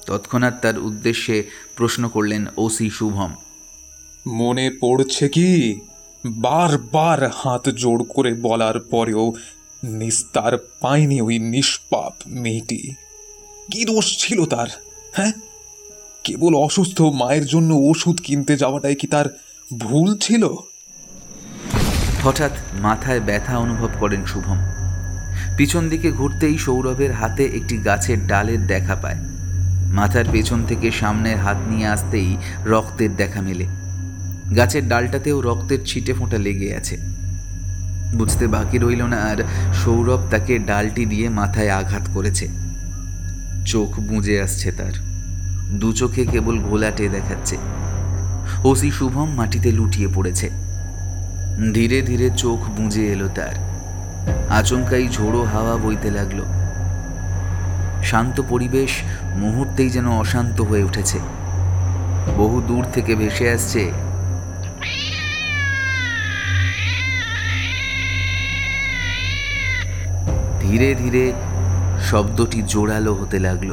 [0.07, 3.35] তৎক্ষণাৎ তার উদ্দেশ্যে প্রশ্ন করলেন, ওসি, শুভম।
[4.27, 5.79] মনে পড়ছে কি?
[6.25, 9.33] বারবার হাত জোড় করে বলার পরেও
[9.83, 12.93] নিস্তার পায়নি ওই নিষ্পাপ মেয়েটি।
[13.71, 14.67] কি দোষ ছিল তার
[15.13, 15.31] হ্যাঁ?
[16.23, 19.25] কেবল অসুস্থ মায়ের জন্য ওষুধ কিনতে যাওয়াটাই কি তার
[19.79, 20.47] ভুল ছিল?
[22.23, 24.57] হঠাৎ মাথায় ব্যথা অনুভব করেন শুভম।
[25.57, 29.15] পিছন দিকে ঘুরতেই সৌরভের হাতে একটি গাছের ডালের দেখা পায়।
[29.91, 33.80] মাথার পেছন থেকে সামনের হাত নিয়ে আসতেই রক্তের দেখা মেলে।
[34.55, 36.97] গাছের ডালটাতেও রক্তের ছিটে ফোঁটা লেগে আছে।
[38.15, 42.47] বুঝতে বাকি রইল না আর সৌরভ তাকে ডালটি দিয়ে মাথায় আঘাত করেছে।
[43.65, 44.91] চোখ বুঁজে আসছে তার।
[45.79, 47.57] দু চোখে কেবল ঘোলাটে দেখাচ্ছে।
[48.63, 50.49] ওসি শুভম মাটিতে লুটিয়ে পড়েছে।
[51.73, 53.55] ধীরে ধীরে চোখ বুঁজে এলো তার।
[54.49, 56.41] আচমকাই ঝোড়ো হাওয়া বইতে লাগল।
[58.03, 58.91] শান্ত পরিবেশ
[59.35, 61.19] মুহূর্তেই যেন অশান্ত হয়ে উঠেছে।
[62.37, 63.91] বহু দূর থেকে ভেসে আসছে
[70.71, 71.23] ধীরে ধীরে
[72.09, 73.71] শব্দটি জোরালো হতে লাগল।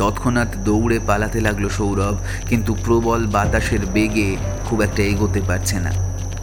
[0.00, 2.16] তৎক্ষণাৎ দৌড়ে পালাতে লাগল সৌরভ,
[2.50, 4.28] কিন্তু প্রবল বাতাসের বেগে
[4.66, 5.92] খুব একটা এগোতে পারছে না।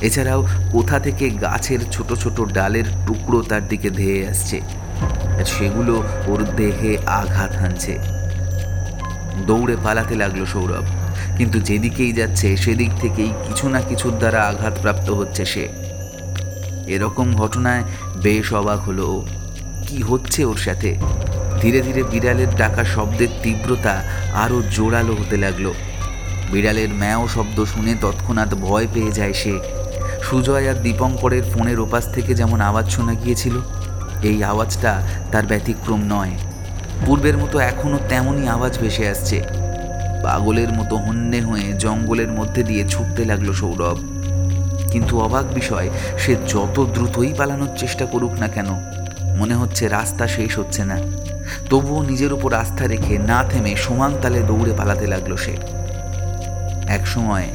[0.07, 0.41] এছাড়াও
[0.73, 4.57] কোথা থেকে গাছের ছোট ছোট ডালের টুকরো তার দিকে ধেয়ে আসছে,
[5.39, 5.93] আর সেগুলো
[6.31, 6.91] ওর দেহে
[7.21, 7.93] আঘাত হানছে।
[9.47, 10.85] দৌড়ে পালাতে লাগল সৌরভ,
[11.37, 15.65] কিন্তু যেদিকেই যাচ্ছে সেদিক থেকেই কিছু না কিছুর দ্বারা আঘাতপ্রাপ্ত হচ্ছে সে।
[16.87, 17.83] এরকম ঘটনায়
[18.17, 19.25] বেশ অবাক হলো।
[19.87, 20.95] কি হচ্ছে ওর সাথে?
[21.61, 24.03] ধীরে ধীরে বিড়ালের ডাকা শব্দের তীব্রতা
[24.33, 25.73] আরও জোরালো হতে লাগল।
[26.51, 29.59] বিড়ালের ম্যাও শব্দ শুনে তৎক্ষণাৎ ভয় পেয়ে যায় সে।
[30.23, 33.55] সুজয় আর দীপঙ্করের ফোনের ওপাশ থেকে যেমন আওয়াজ শোনা গিয়েছিল,
[34.23, 35.01] এই আওয়াজটা
[35.31, 36.31] তার ব্যতিক্রম নয়।
[37.05, 39.43] পূর্বের মতো এখনও তেমনই আওয়াজ ভেসে আসছে।
[40.23, 44.14] পাগলের মতো হন্যে হয়ে জঙ্গলের মধ্যে দিয়ে ছুটতে লাগল সৌরভ।
[44.95, 48.69] কিন্তু অবাক বিষয়, সে যত দ্রুতই পালানোর চেষ্টা করুক না কেন,
[49.37, 50.97] মনে হচ্ছে রাস্তা শেষ হচ্ছে না।
[51.69, 55.53] তবুও নিজের উপর আস্থা রেখে না থেমে সমান তালে দৌড়ে পালাতে লাগল সে।
[56.87, 57.47] একসময়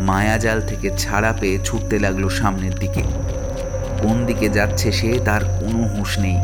[0.00, 3.02] মায়াজাল থেকে ছাড়া পেয়ে ছুটতে লাগল সামনের দিকে।
[4.02, 6.38] কোন দিকে যাচ্ছে সে তার কোনো হুঁশ নেই।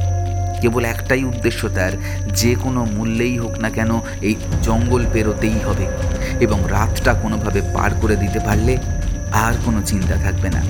[0.61, 1.93] কেবল একটাই উদ্দেশ্য তার,
[2.35, 3.91] যে কোনো মূল্যেই হোক না কেন
[4.21, 5.87] এই জঙ্গল পেরোতেই হবে
[6.41, 8.75] এবং রাতটা কোনোভাবে পার করে দিতে পারলে
[9.33, 10.63] আর কোনো চিন্তা থাকবে না।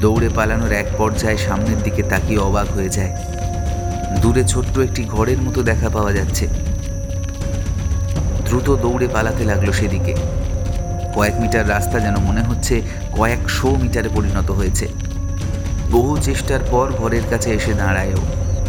[0.00, 3.14] দৌড়ে পালানোর এক পর্যায়ে সামনের দিকে তাকিয়ে অবাক হয়ে যায়।
[4.22, 6.48] দূরে ছোট্ট একটি ঘরের মতো দেখা পাওয়া যাচ্ছে।
[8.46, 10.14] দ্রুত দৌড়ে পালাতে লাগল সেদিকে।
[11.14, 12.82] কয়েক মিটার রাস্তা যেন মনে হচ্ছে
[13.16, 14.88] কয়েকশো মিটারে পরিণত হয়েছে।
[15.90, 18.16] বহু চেষ্টার পর ঘরের কাছে এসে দাঁড়ায়ও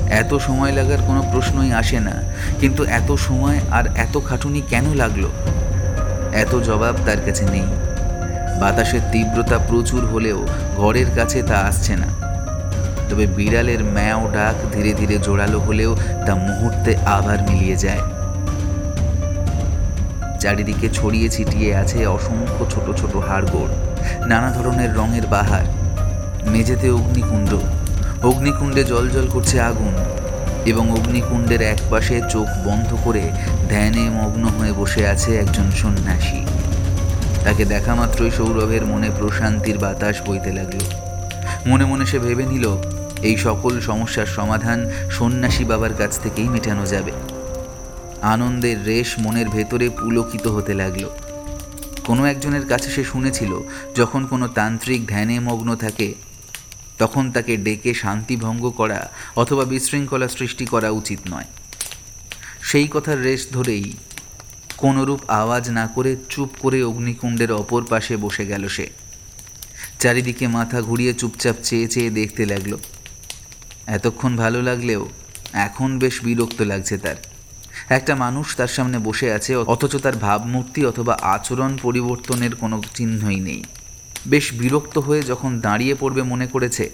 [0.10, 2.23] এত সময় লাগার কোনো প্রশ্নই আসে না,
[2.60, 5.30] কিন্তু এত সময় আর এত খাটুনি কেন লাগল?
[6.34, 7.65] এত জবাব তার কাছে নেই।
[8.61, 10.39] বাতাসের তীব্রতা প্রচুর হলেও
[10.77, 12.09] ঘরের কাছে তা আসছে না।
[13.09, 15.91] তবে বিড়ালের ম্যাও ডাক ধীরে ধীরে জোরালো হলেও
[16.25, 18.03] তা মুহূর্তে আবার মিলিয়ে যায়।
[20.41, 23.71] চারিদিকে ছড়িয়ে ছিটিয়ে আছে অসংখ্য ছোট ছোট হাড়গোড়,
[24.29, 25.65] নানা ধরনের রঙের বাহার।
[26.51, 27.51] মেঝেতে অগ্নিকুণ্ড,
[28.29, 29.93] অগ্নিকুণ্ডে জল জল করছে আগুন
[30.71, 33.23] এবং অগ্নিকুণ্ডের একপাশে চোখ বন্ধ করে
[33.69, 36.41] ধ্যানে মগ্ন হয়ে বসে আছে একজন সন্ন্যাসী।
[37.43, 40.80] তাকে দেখা মাত্রই সৌরভের মনে প্রশান্তির বাতাস বইতে লাগল।
[41.68, 42.65] মনে মনে সে ভেবে নিল,
[43.22, 44.80] এই সকল সমস্যার সমাধান
[45.11, 47.11] সন্ন্যাসী বাবার কাছ থেকেই মেটানো যাবে।
[48.22, 51.09] আনন্দের রেশ মনের ভেতরে পুলকিত হতে লাগল।
[52.05, 53.51] কোনো একজনের কাছে সে শুনেছিল,
[53.95, 56.13] যখন কোনো তান্ত্রিক ধ্যানে মগ্ন থাকে,
[56.97, 61.45] তখন তাকে ডেকে শান্তি ভঙ্গ করা অথবা বিশৃঙ্খলা সৃষ্টি করা উচিত নয়।
[62.61, 63.93] সেই কথার রেশ ধরেই
[64.83, 68.85] কোনোরূপ আওয়াজ না করে চুপ করে অগ্নিকুণ্ডের অপর পাশে বসে গেল সে।
[70.01, 72.73] চারিদিকে মাথা ঘুরিয়ে চুপচাপ চেয়ে চেয়ে দেখতে লাগল।
[73.87, 75.03] এতক্ষণ ভালো লাগলেও
[75.67, 77.17] এখন বেশ বিরক্ত লাগছে তার।
[77.89, 83.61] একটা মানুষ তার সামনে বসে আছে, অথচ তার ভাবমূর্তি অথবা আচরণ পরিবর্তনের কোনো চিহ্নই নেই।
[84.27, 86.85] বেশ বিরক্ত হয়ে যখন দাঁড়িয়ে পড়বে মনে করেছে,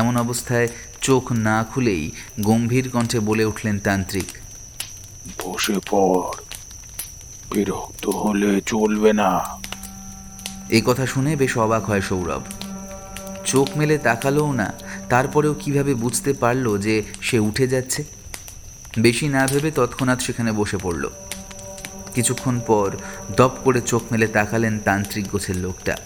[0.00, 0.68] এমন অবস্থায়
[1.00, 2.02] চোখ না খুলেই
[2.40, 4.28] গম্ভীর কণ্ঠে বলে উঠলেন তান্ত্রিক,
[5.40, 6.49] বসে পড়।
[7.54, 9.58] বিরক্ত হলে চলবে না।
[10.70, 12.42] এই কথা শুনে বেশ অবাক হয় সৌরভ।
[13.44, 14.74] চোখ মেলে তাকালোও না,
[15.08, 18.04] তারপরেও কীভাবে বুঝতে পারল যে সে উঠে যাচ্ছে?
[18.98, 21.08] বেশি না ভেবে তৎক্ষণাৎ সেখানে বসে পড়ল।
[22.14, 22.96] কিছুক্ষণ পর
[23.36, 25.96] দপ করে চোখ মেলে তাকালেন তান্ত্রিক গোছের লোকটা।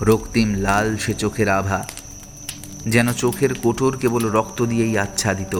[0.00, 1.86] রক্তিম লাল সে চোখের আভা,
[2.86, 5.54] যেন চোখের কোটর কেবল রক্ত দিয়েই আচ্ছাদিত।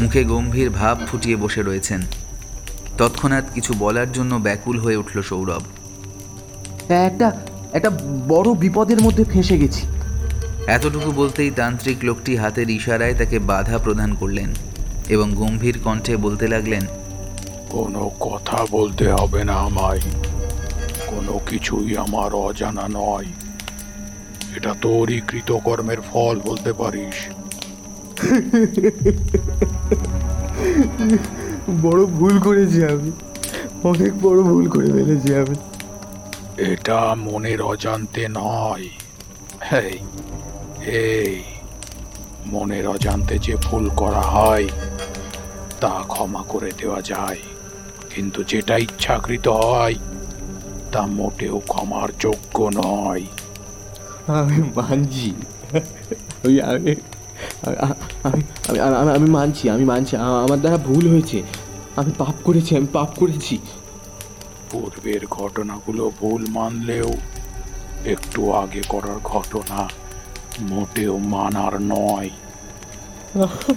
[0.00, 2.02] মুখে গম্ভীর ভাব ফুটিয়ে বসে রয়েছেন।
[2.98, 5.62] তৎক্ষণাৎ কিছু বলার জন্য ব্যাকুল হয়ে উঠল সৌরভ।
[6.90, 7.40] একটা
[7.72, 7.90] একটা
[8.28, 9.86] বড় বিপদের মধ্যে ফেঁসে গেছি।
[10.66, 14.50] এতটুকু বলতেই তান্ত্রিক লোকটি হাতের ইশারায় তাকে বাধা প্রদান করলেন
[15.08, 16.80] এবং গম্ভীর কণ্ঠে বলতে লাগলেন
[17.70, 20.00] কোনো কথা বলতে হবে না আমায়।
[21.06, 23.26] কোনো কিছুই আমার অজানা নয়।
[24.56, 27.14] এটা তোরই কৃতকর্মের ফল বলতে পারিস।
[31.70, 33.12] বড় ভুল করেছি আমি।
[33.84, 35.56] অনেক বড় ভুল করে ফেলেছি আমি।
[36.62, 38.88] এটা মনের অজান্তে নয়।
[39.72, 39.98] এই
[40.86, 41.42] এই
[42.46, 44.68] মনের অজান্তে যে ভুল করা হয়
[45.80, 47.38] তা ক্ষমা করে দেওয়া যায়।
[48.14, 49.94] কিন্তু যেটা ইচ্ছাকৃত হয়
[50.92, 53.24] তা মোটেও ক্ষমার যোগ্য নয়।
[54.26, 55.34] আমি মানছি।
[56.60, 56.94] আমি
[58.22, 58.78] আমি আমি
[59.16, 61.38] আমি মানছি আমি মানছি। আমার দ্বারা ভুল হয়েছে।
[61.96, 63.58] আমি পাপ করেছি আমি পাপ করেছি।
[64.70, 67.10] পূর্বের ঘটনাগুলো ভুল মানলেও
[68.04, 69.78] একটু আগে করার ঘটনা
[70.60, 72.30] মোটেও মানার নয়।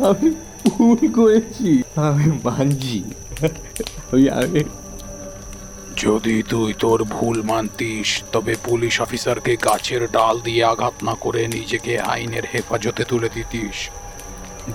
[0.09, 0.29] আমি
[0.69, 2.99] ভুল করেছি। আমি মানছি।
[4.13, 4.61] ওই আমি
[5.97, 11.93] যদি তুই তোর ভুল মানতিস, তবে পুলিশ অফিসারকে গাছের ডাল দিয়ে আঘাত না করে নিজেকে
[12.13, 13.77] আইনের হেফাজতে তুলে দিতিস।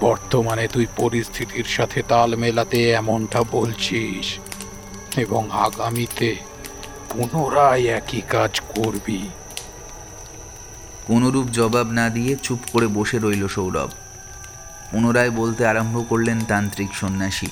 [0.00, 4.26] বর্তমানে তুই পরিস্থিতির সাথে তাল মেলাতে এমনটা বলছিস,
[5.16, 6.30] এবং আগামীতে
[7.10, 9.20] পুনরায় একই কাজ করবি।
[11.06, 13.90] কোনরূপ জবাব না দিয়ে চুপ করে বসে রইল সৌরভ।
[14.90, 17.50] পুনরায় বলতে আরম্ভ করলেন তান্ত্রিক সন্ন্যাসী।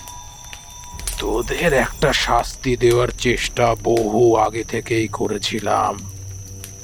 [1.21, 5.99] তোদের একটা শাস্তি দেওয়ার চেষ্টা বহু আগে থেকেই করেছিলাম।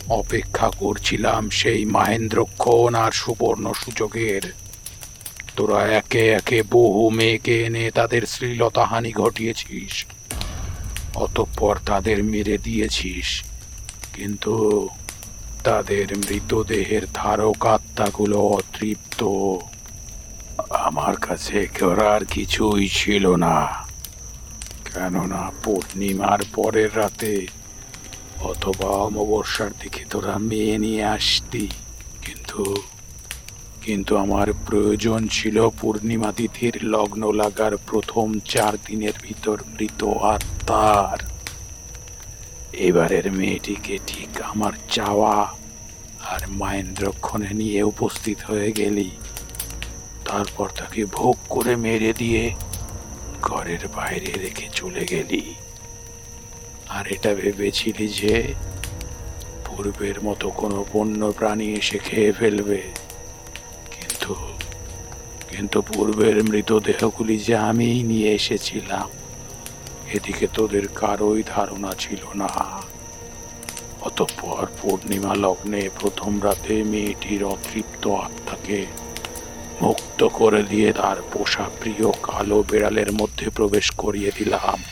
[0.09, 4.53] অপেক্ষা করছিলাম সেই মাহেন্দ্রক্ষণ আর সুবর্ণ সুযোগের
[5.57, 10.07] তোরা একে একে বহু মেয়েকে এনে তাদের শ্লীলতাহানি ঘটিয়েছিস,
[11.15, 13.43] অতঃপর তাদের মেরে দিয়েছিস।
[14.13, 14.89] কিন্তু
[15.65, 19.21] তাদের মৃতদেহের ধারক আত্মাগুলো অতৃপ্ত।
[20.71, 23.86] আমার কাছে করার কিছুই ছিল না।
[24.97, 27.35] কেননা পূর্ণিমার পরের রাতে
[28.51, 31.65] অথবা অমাবস্যার দিকে তোরা মেয়ে নিয়ে আসতি।
[32.25, 32.63] কিন্তু
[33.85, 40.01] কিন্তু আমার প্রয়োজন ছিল পূর্ণিমা তিথির লগ্ন লাগার প্রথম চার দিনের ভিতর মৃত
[40.35, 41.19] আত্মার।
[42.89, 45.37] এবারের মেয়েটিকে ঠিক আমার চাওয়া
[46.33, 49.11] আর মায়েন্দ্রক্ষণে নিয়ে উপস্থিত হয়ে গেলি।
[50.25, 52.45] তারপর তাকে ভোগ করে মেরে দিয়ে
[53.43, 55.55] ঘরের বাইরে রেখে চলে গেলি।
[56.89, 58.55] আর এটা ভেবেছিলি যে
[59.67, 62.83] পূর্বের মতো কোনো বন্য প্রাণী এসে খেয়ে ফেলবে।
[63.91, 64.35] কিন্তু
[65.51, 69.09] কিন্তু পূর্বের মৃতদেহগুলি যে আমিই নিয়ে এসেছিলাম,
[70.13, 72.81] এদিকে তোদের কারোই ধারণা ছিল না।
[74.01, 78.87] অতঃপর পূর্ণিমা লগ্নে প্রথম রাতে মেয়েটির অতৃপ্ত আত্মাকে
[79.83, 84.83] মুক্ত করে দিয়ে তার পোষা প্রিয় কালো বেড়ালের মধ্যে প্রবেশ করিয়ে দিলাম।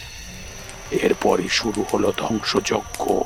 [0.91, 3.21] এরপরই শুরু হলো ধ্বংসযজ্ঞ।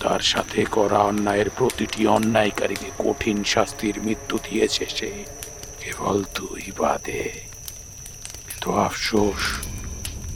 [0.00, 5.24] তার সাথে করা অন্যায়ের প্রতিটি অন্যায়কারীকে কঠিন শাস্তির মৃত্যু দিয়েছে সে।
[5.80, 7.32] কেবল তুই বাদে।
[8.60, 9.66] তো আফসোস,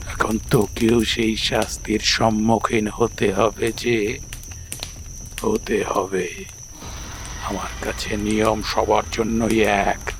[0.07, 4.19] এখন তোকেও সেই শাস্তির সম্মুখীন হতে হবে যে,
[5.41, 6.45] হতে হবে।
[7.43, 10.16] আমার কাছে নিয়ম সবার জন্যই এক।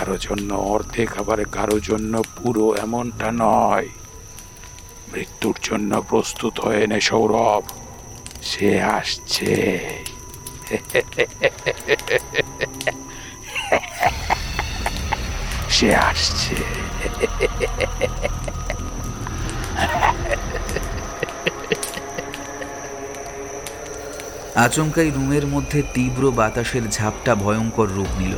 [0.00, 3.88] কারও জন্য অর্ধেক আবার কারও জন্য পুরো এমনটা নয়।
[5.12, 7.64] মৃত্যুর জন্য প্রস্তুত হয়ে নে সৌরভ।
[8.42, 9.52] সে আসছে।
[15.70, 16.56] সে আসছে।
[24.54, 28.36] আচমকাই রুমের মধ্যে তীব্র বাতাসের ঝাপটা ভয়ঙ্কর রূপ নিল।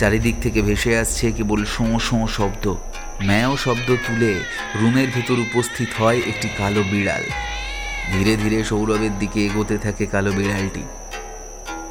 [0.00, 2.74] চারিদিক থেকে ভেসে আসছে কেবল শোঁ শোঁ শব্দ।
[3.22, 4.40] ম্যাও শব্দ তুলে
[4.80, 7.24] রুমের ভেতর উপস্থিত হয় একটি কালো বিড়াল।
[8.12, 10.82] ধীরে ধীরে সৌরভের দিকে এগোতে থাকে কালো বিড়ালটি।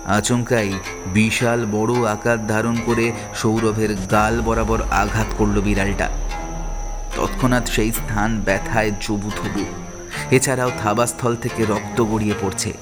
[0.05, 0.73] আচমকাই
[1.13, 6.09] বিশাল বড় আকার ধারণ করে সৌরভের গাল বরাবর আঘাত করল বিড়ালটা।
[7.15, 9.65] তৎক্ষণাৎ সেই স্থান ব্যথায় জবু থবু।
[10.31, 12.73] এছাড়াও থাবাস্থল থেকে রক্ত গড়িয়ে পড়ছে।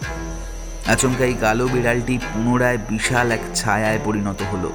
[0.87, 4.71] আচমকাই কালো বিড়ালটি পুনরায় বিশাল এক ছায়ায় পরিণত হলো।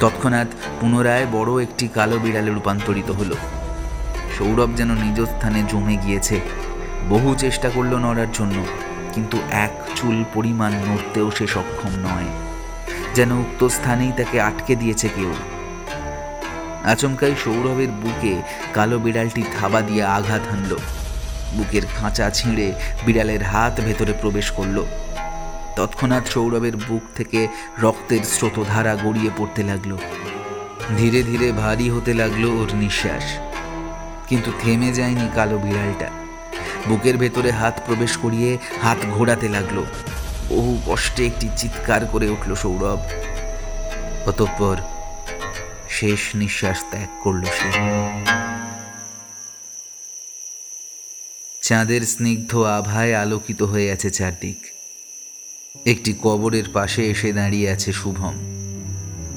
[0.00, 0.46] তৎক্ষণাৎ
[0.80, 3.34] পুনরায় বড় একটি কালো বিড়ালে রূপান্তরিত হলো।
[4.38, 6.40] সৌরভ যেন নিজ স্থানে জমে গিয়েছে।
[7.08, 8.64] বহু চেষ্টা করল নড়ার জন্য,
[9.12, 12.28] কিন্তু এক চুল পরিমাণ নড়তেও সে সক্ষম নয়।
[13.14, 15.32] যেন উক্ত স্থানেই তাকে আটকে দিয়েছে কেউ।
[16.84, 18.42] আচমকাই সৌরভের বুকে
[18.74, 20.76] কালো বিড়ালটি থাবা দিয়ে আঘাত হানল।
[21.56, 22.72] বুকের খাঁচা ছিঁড়ে
[23.06, 24.84] বিড়ালের হাত ভেতরে প্রবেশ করল।
[25.76, 27.48] তৎক্ষণাৎ সৌরভের বুক থেকে
[27.78, 29.96] রক্তের স্রোতধারা গড়িয়ে পড়তে লাগল।
[30.98, 33.24] ধীরে ধীরে ভারী হতে লাগল ওর নিঃশ্বাস।
[34.28, 36.10] কিন্তু থেমে যায়নি কালো বিড়ালটা।
[36.88, 39.84] বুকের ভেতরে হাত প্রবেশ করিয়ে হাত ঘোরাতে লাগল।
[40.48, 43.00] বহু কষ্টে একটি চিৎকার করে উঠল সৌরভ।
[44.28, 44.76] অতঃপর
[45.90, 47.78] শেষ নিঃশ্বাস ত্যাগ করল সে।
[51.62, 54.75] চাঁদের স্নিগ্ধ আভায় আলোকিত হয়ে আছে চারদিক।
[55.84, 58.34] একটি কবরের পাশে এসে দাঁড়িয়ে আছে শুভম।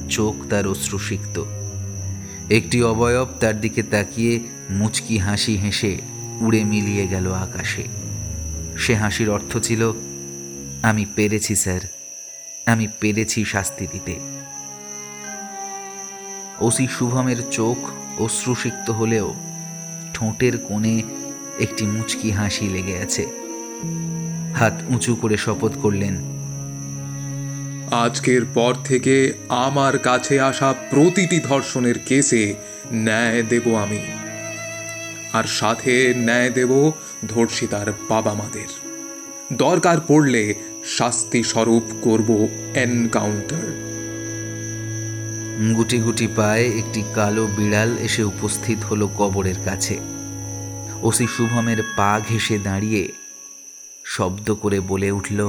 [0.09, 1.43] চোখ তার অশ্রুসিক্ত
[2.49, 4.39] একটি অবয়ব তার দিকে তাকিয়ে
[4.69, 5.97] মুচকি হাসি হেসে
[6.41, 7.83] উড়ে মিলিয়ে গেল আকাশে।
[8.77, 9.93] সে হাসির অর্থ ছিল,
[10.83, 11.81] আমি পেরেছি, স্যার।
[12.65, 14.15] আমি পেরেছি শাস্তি দিতে।
[16.61, 17.77] ওসি শুভমের চোখ
[18.21, 19.33] অশ্রুসিক্ত হলেও
[20.13, 21.01] ঠোঁটের কোণে
[21.59, 23.25] একটি মুচকি হাসি লেগে আছে।
[24.55, 26.39] হাত উঁচু করে শপথ করলেন।
[27.91, 32.55] আজকের পর থেকে আমার কাছে আসা প্রতিটি ধর্ষণের কেসে
[32.93, 33.99] ন্যায় দেব আমি।
[35.33, 36.91] আর সাথে ন্যায় দেব
[37.27, 38.67] ধর্ষিতার বাবা মাদের।
[39.53, 40.55] দরকার পড়লে
[40.85, 43.89] শাস্তি স্বরূপ করব এনকাউন্টার।
[45.75, 49.99] গুটি গুটি পায়ে একটি কালো বিড়াল এসে উপস্থিত হলো কবরের কাছে।
[51.01, 53.18] ওসি শুভমের পা ঘেঁষে দাঁড়িয়ে
[54.09, 55.39] শব্দ করে বলে উঠল,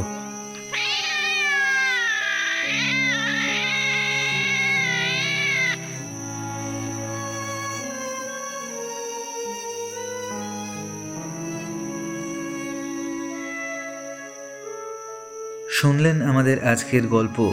[15.71, 17.53] শুনলেন আমাদের আজকের গল্প,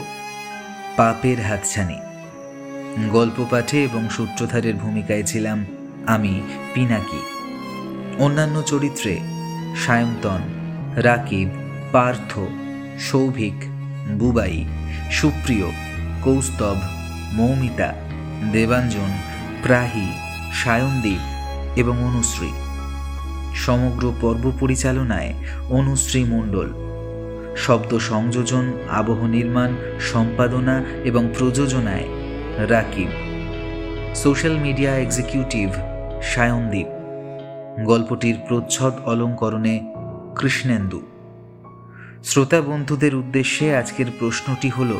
[0.97, 1.99] পাপের হাতছানি।
[3.11, 5.65] গল্প পাঠে এবং সূত্রধারের ভূমিকায় ছিলাম
[6.07, 6.33] আমি,
[6.73, 7.21] পিনাকি।
[8.17, 9.13] অন্যান্য চরিত্রে
[9.85, 10.41] সায়ন্তন
[10.97, 11.49] রাকিব,
[11.91, 12.39] পার্থ,
[12.99, 13.53] সৌভিক,
[14.11, 14.65] বুবাই,
[15.11, 15.65] সুপ্রিয়,
[16.21, 16.75] কৌস্তব,
[17.33, 17.93] মৌমিতা,
[18.51, 19.09] দেবাঞ্জন,
[19.63, 20.07] প্রাহি,
[20.53, 21.19] সায়নদীপ
[21.79, 22.47] এবং অনুশ্রী।
[23.55, 25.33] সমগ্র পর্ব পরিচালনায়
[25.69, 26.73] অনুশ্রী মণ্ডল।
[27.57, 32.05] শব্দ সংযোজন, আবহ নির্মাণ, সম্পাদনা এবং প্রযোজনায়
[32.57, 33.07] Rakib.
[34.15, 35.69] Social media executive
[36.23, 36.87] Sayandeep.
[37.85, 39.96] গল্পটির প্রচ্ছদ অলঙ্করণে
[40.39, 41.01] কৃষ্ণেন্দু।
[42.23, 44.99] শ্রোতা বন্ধুদের উদ্দেশ্যে আজকের প্রশ্নটি হল,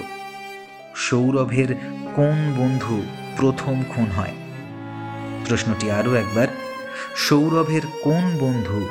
[0.96, 1.76] সৌরভের
[2.16, 3.04] কোন বন্ধু
[3.38, 4.34] প্রথম খুন হয়?
[5.46, 6.48] প্রশ্নটি আরও একবার,
[7.16, 8.88] সৌরভের কোন বন্ধু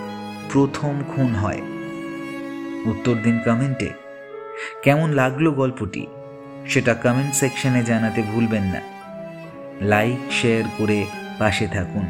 [0.52, 1.62] প্রথম খুন হয়?
[2.84, 3.90] উত্তর দিন কমেন্টে।
[4.82, 6.06] কেমন লাগল গল্পটি?
[6.66, 8.80] সেটা কমেন্ট সেকশনে জানাতে ভুলবেন না।
[9.80, 11.06] লাইক, শেয়ার করে
[11.38, 12.06] পাশে থাকুন।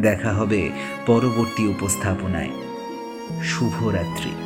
[0.00, 0.70] দেখা হবে
[1.06, 2.50] পরবর্তী উপস্থাপনায়।
[3.42, 4.45] শুভরাত্রি।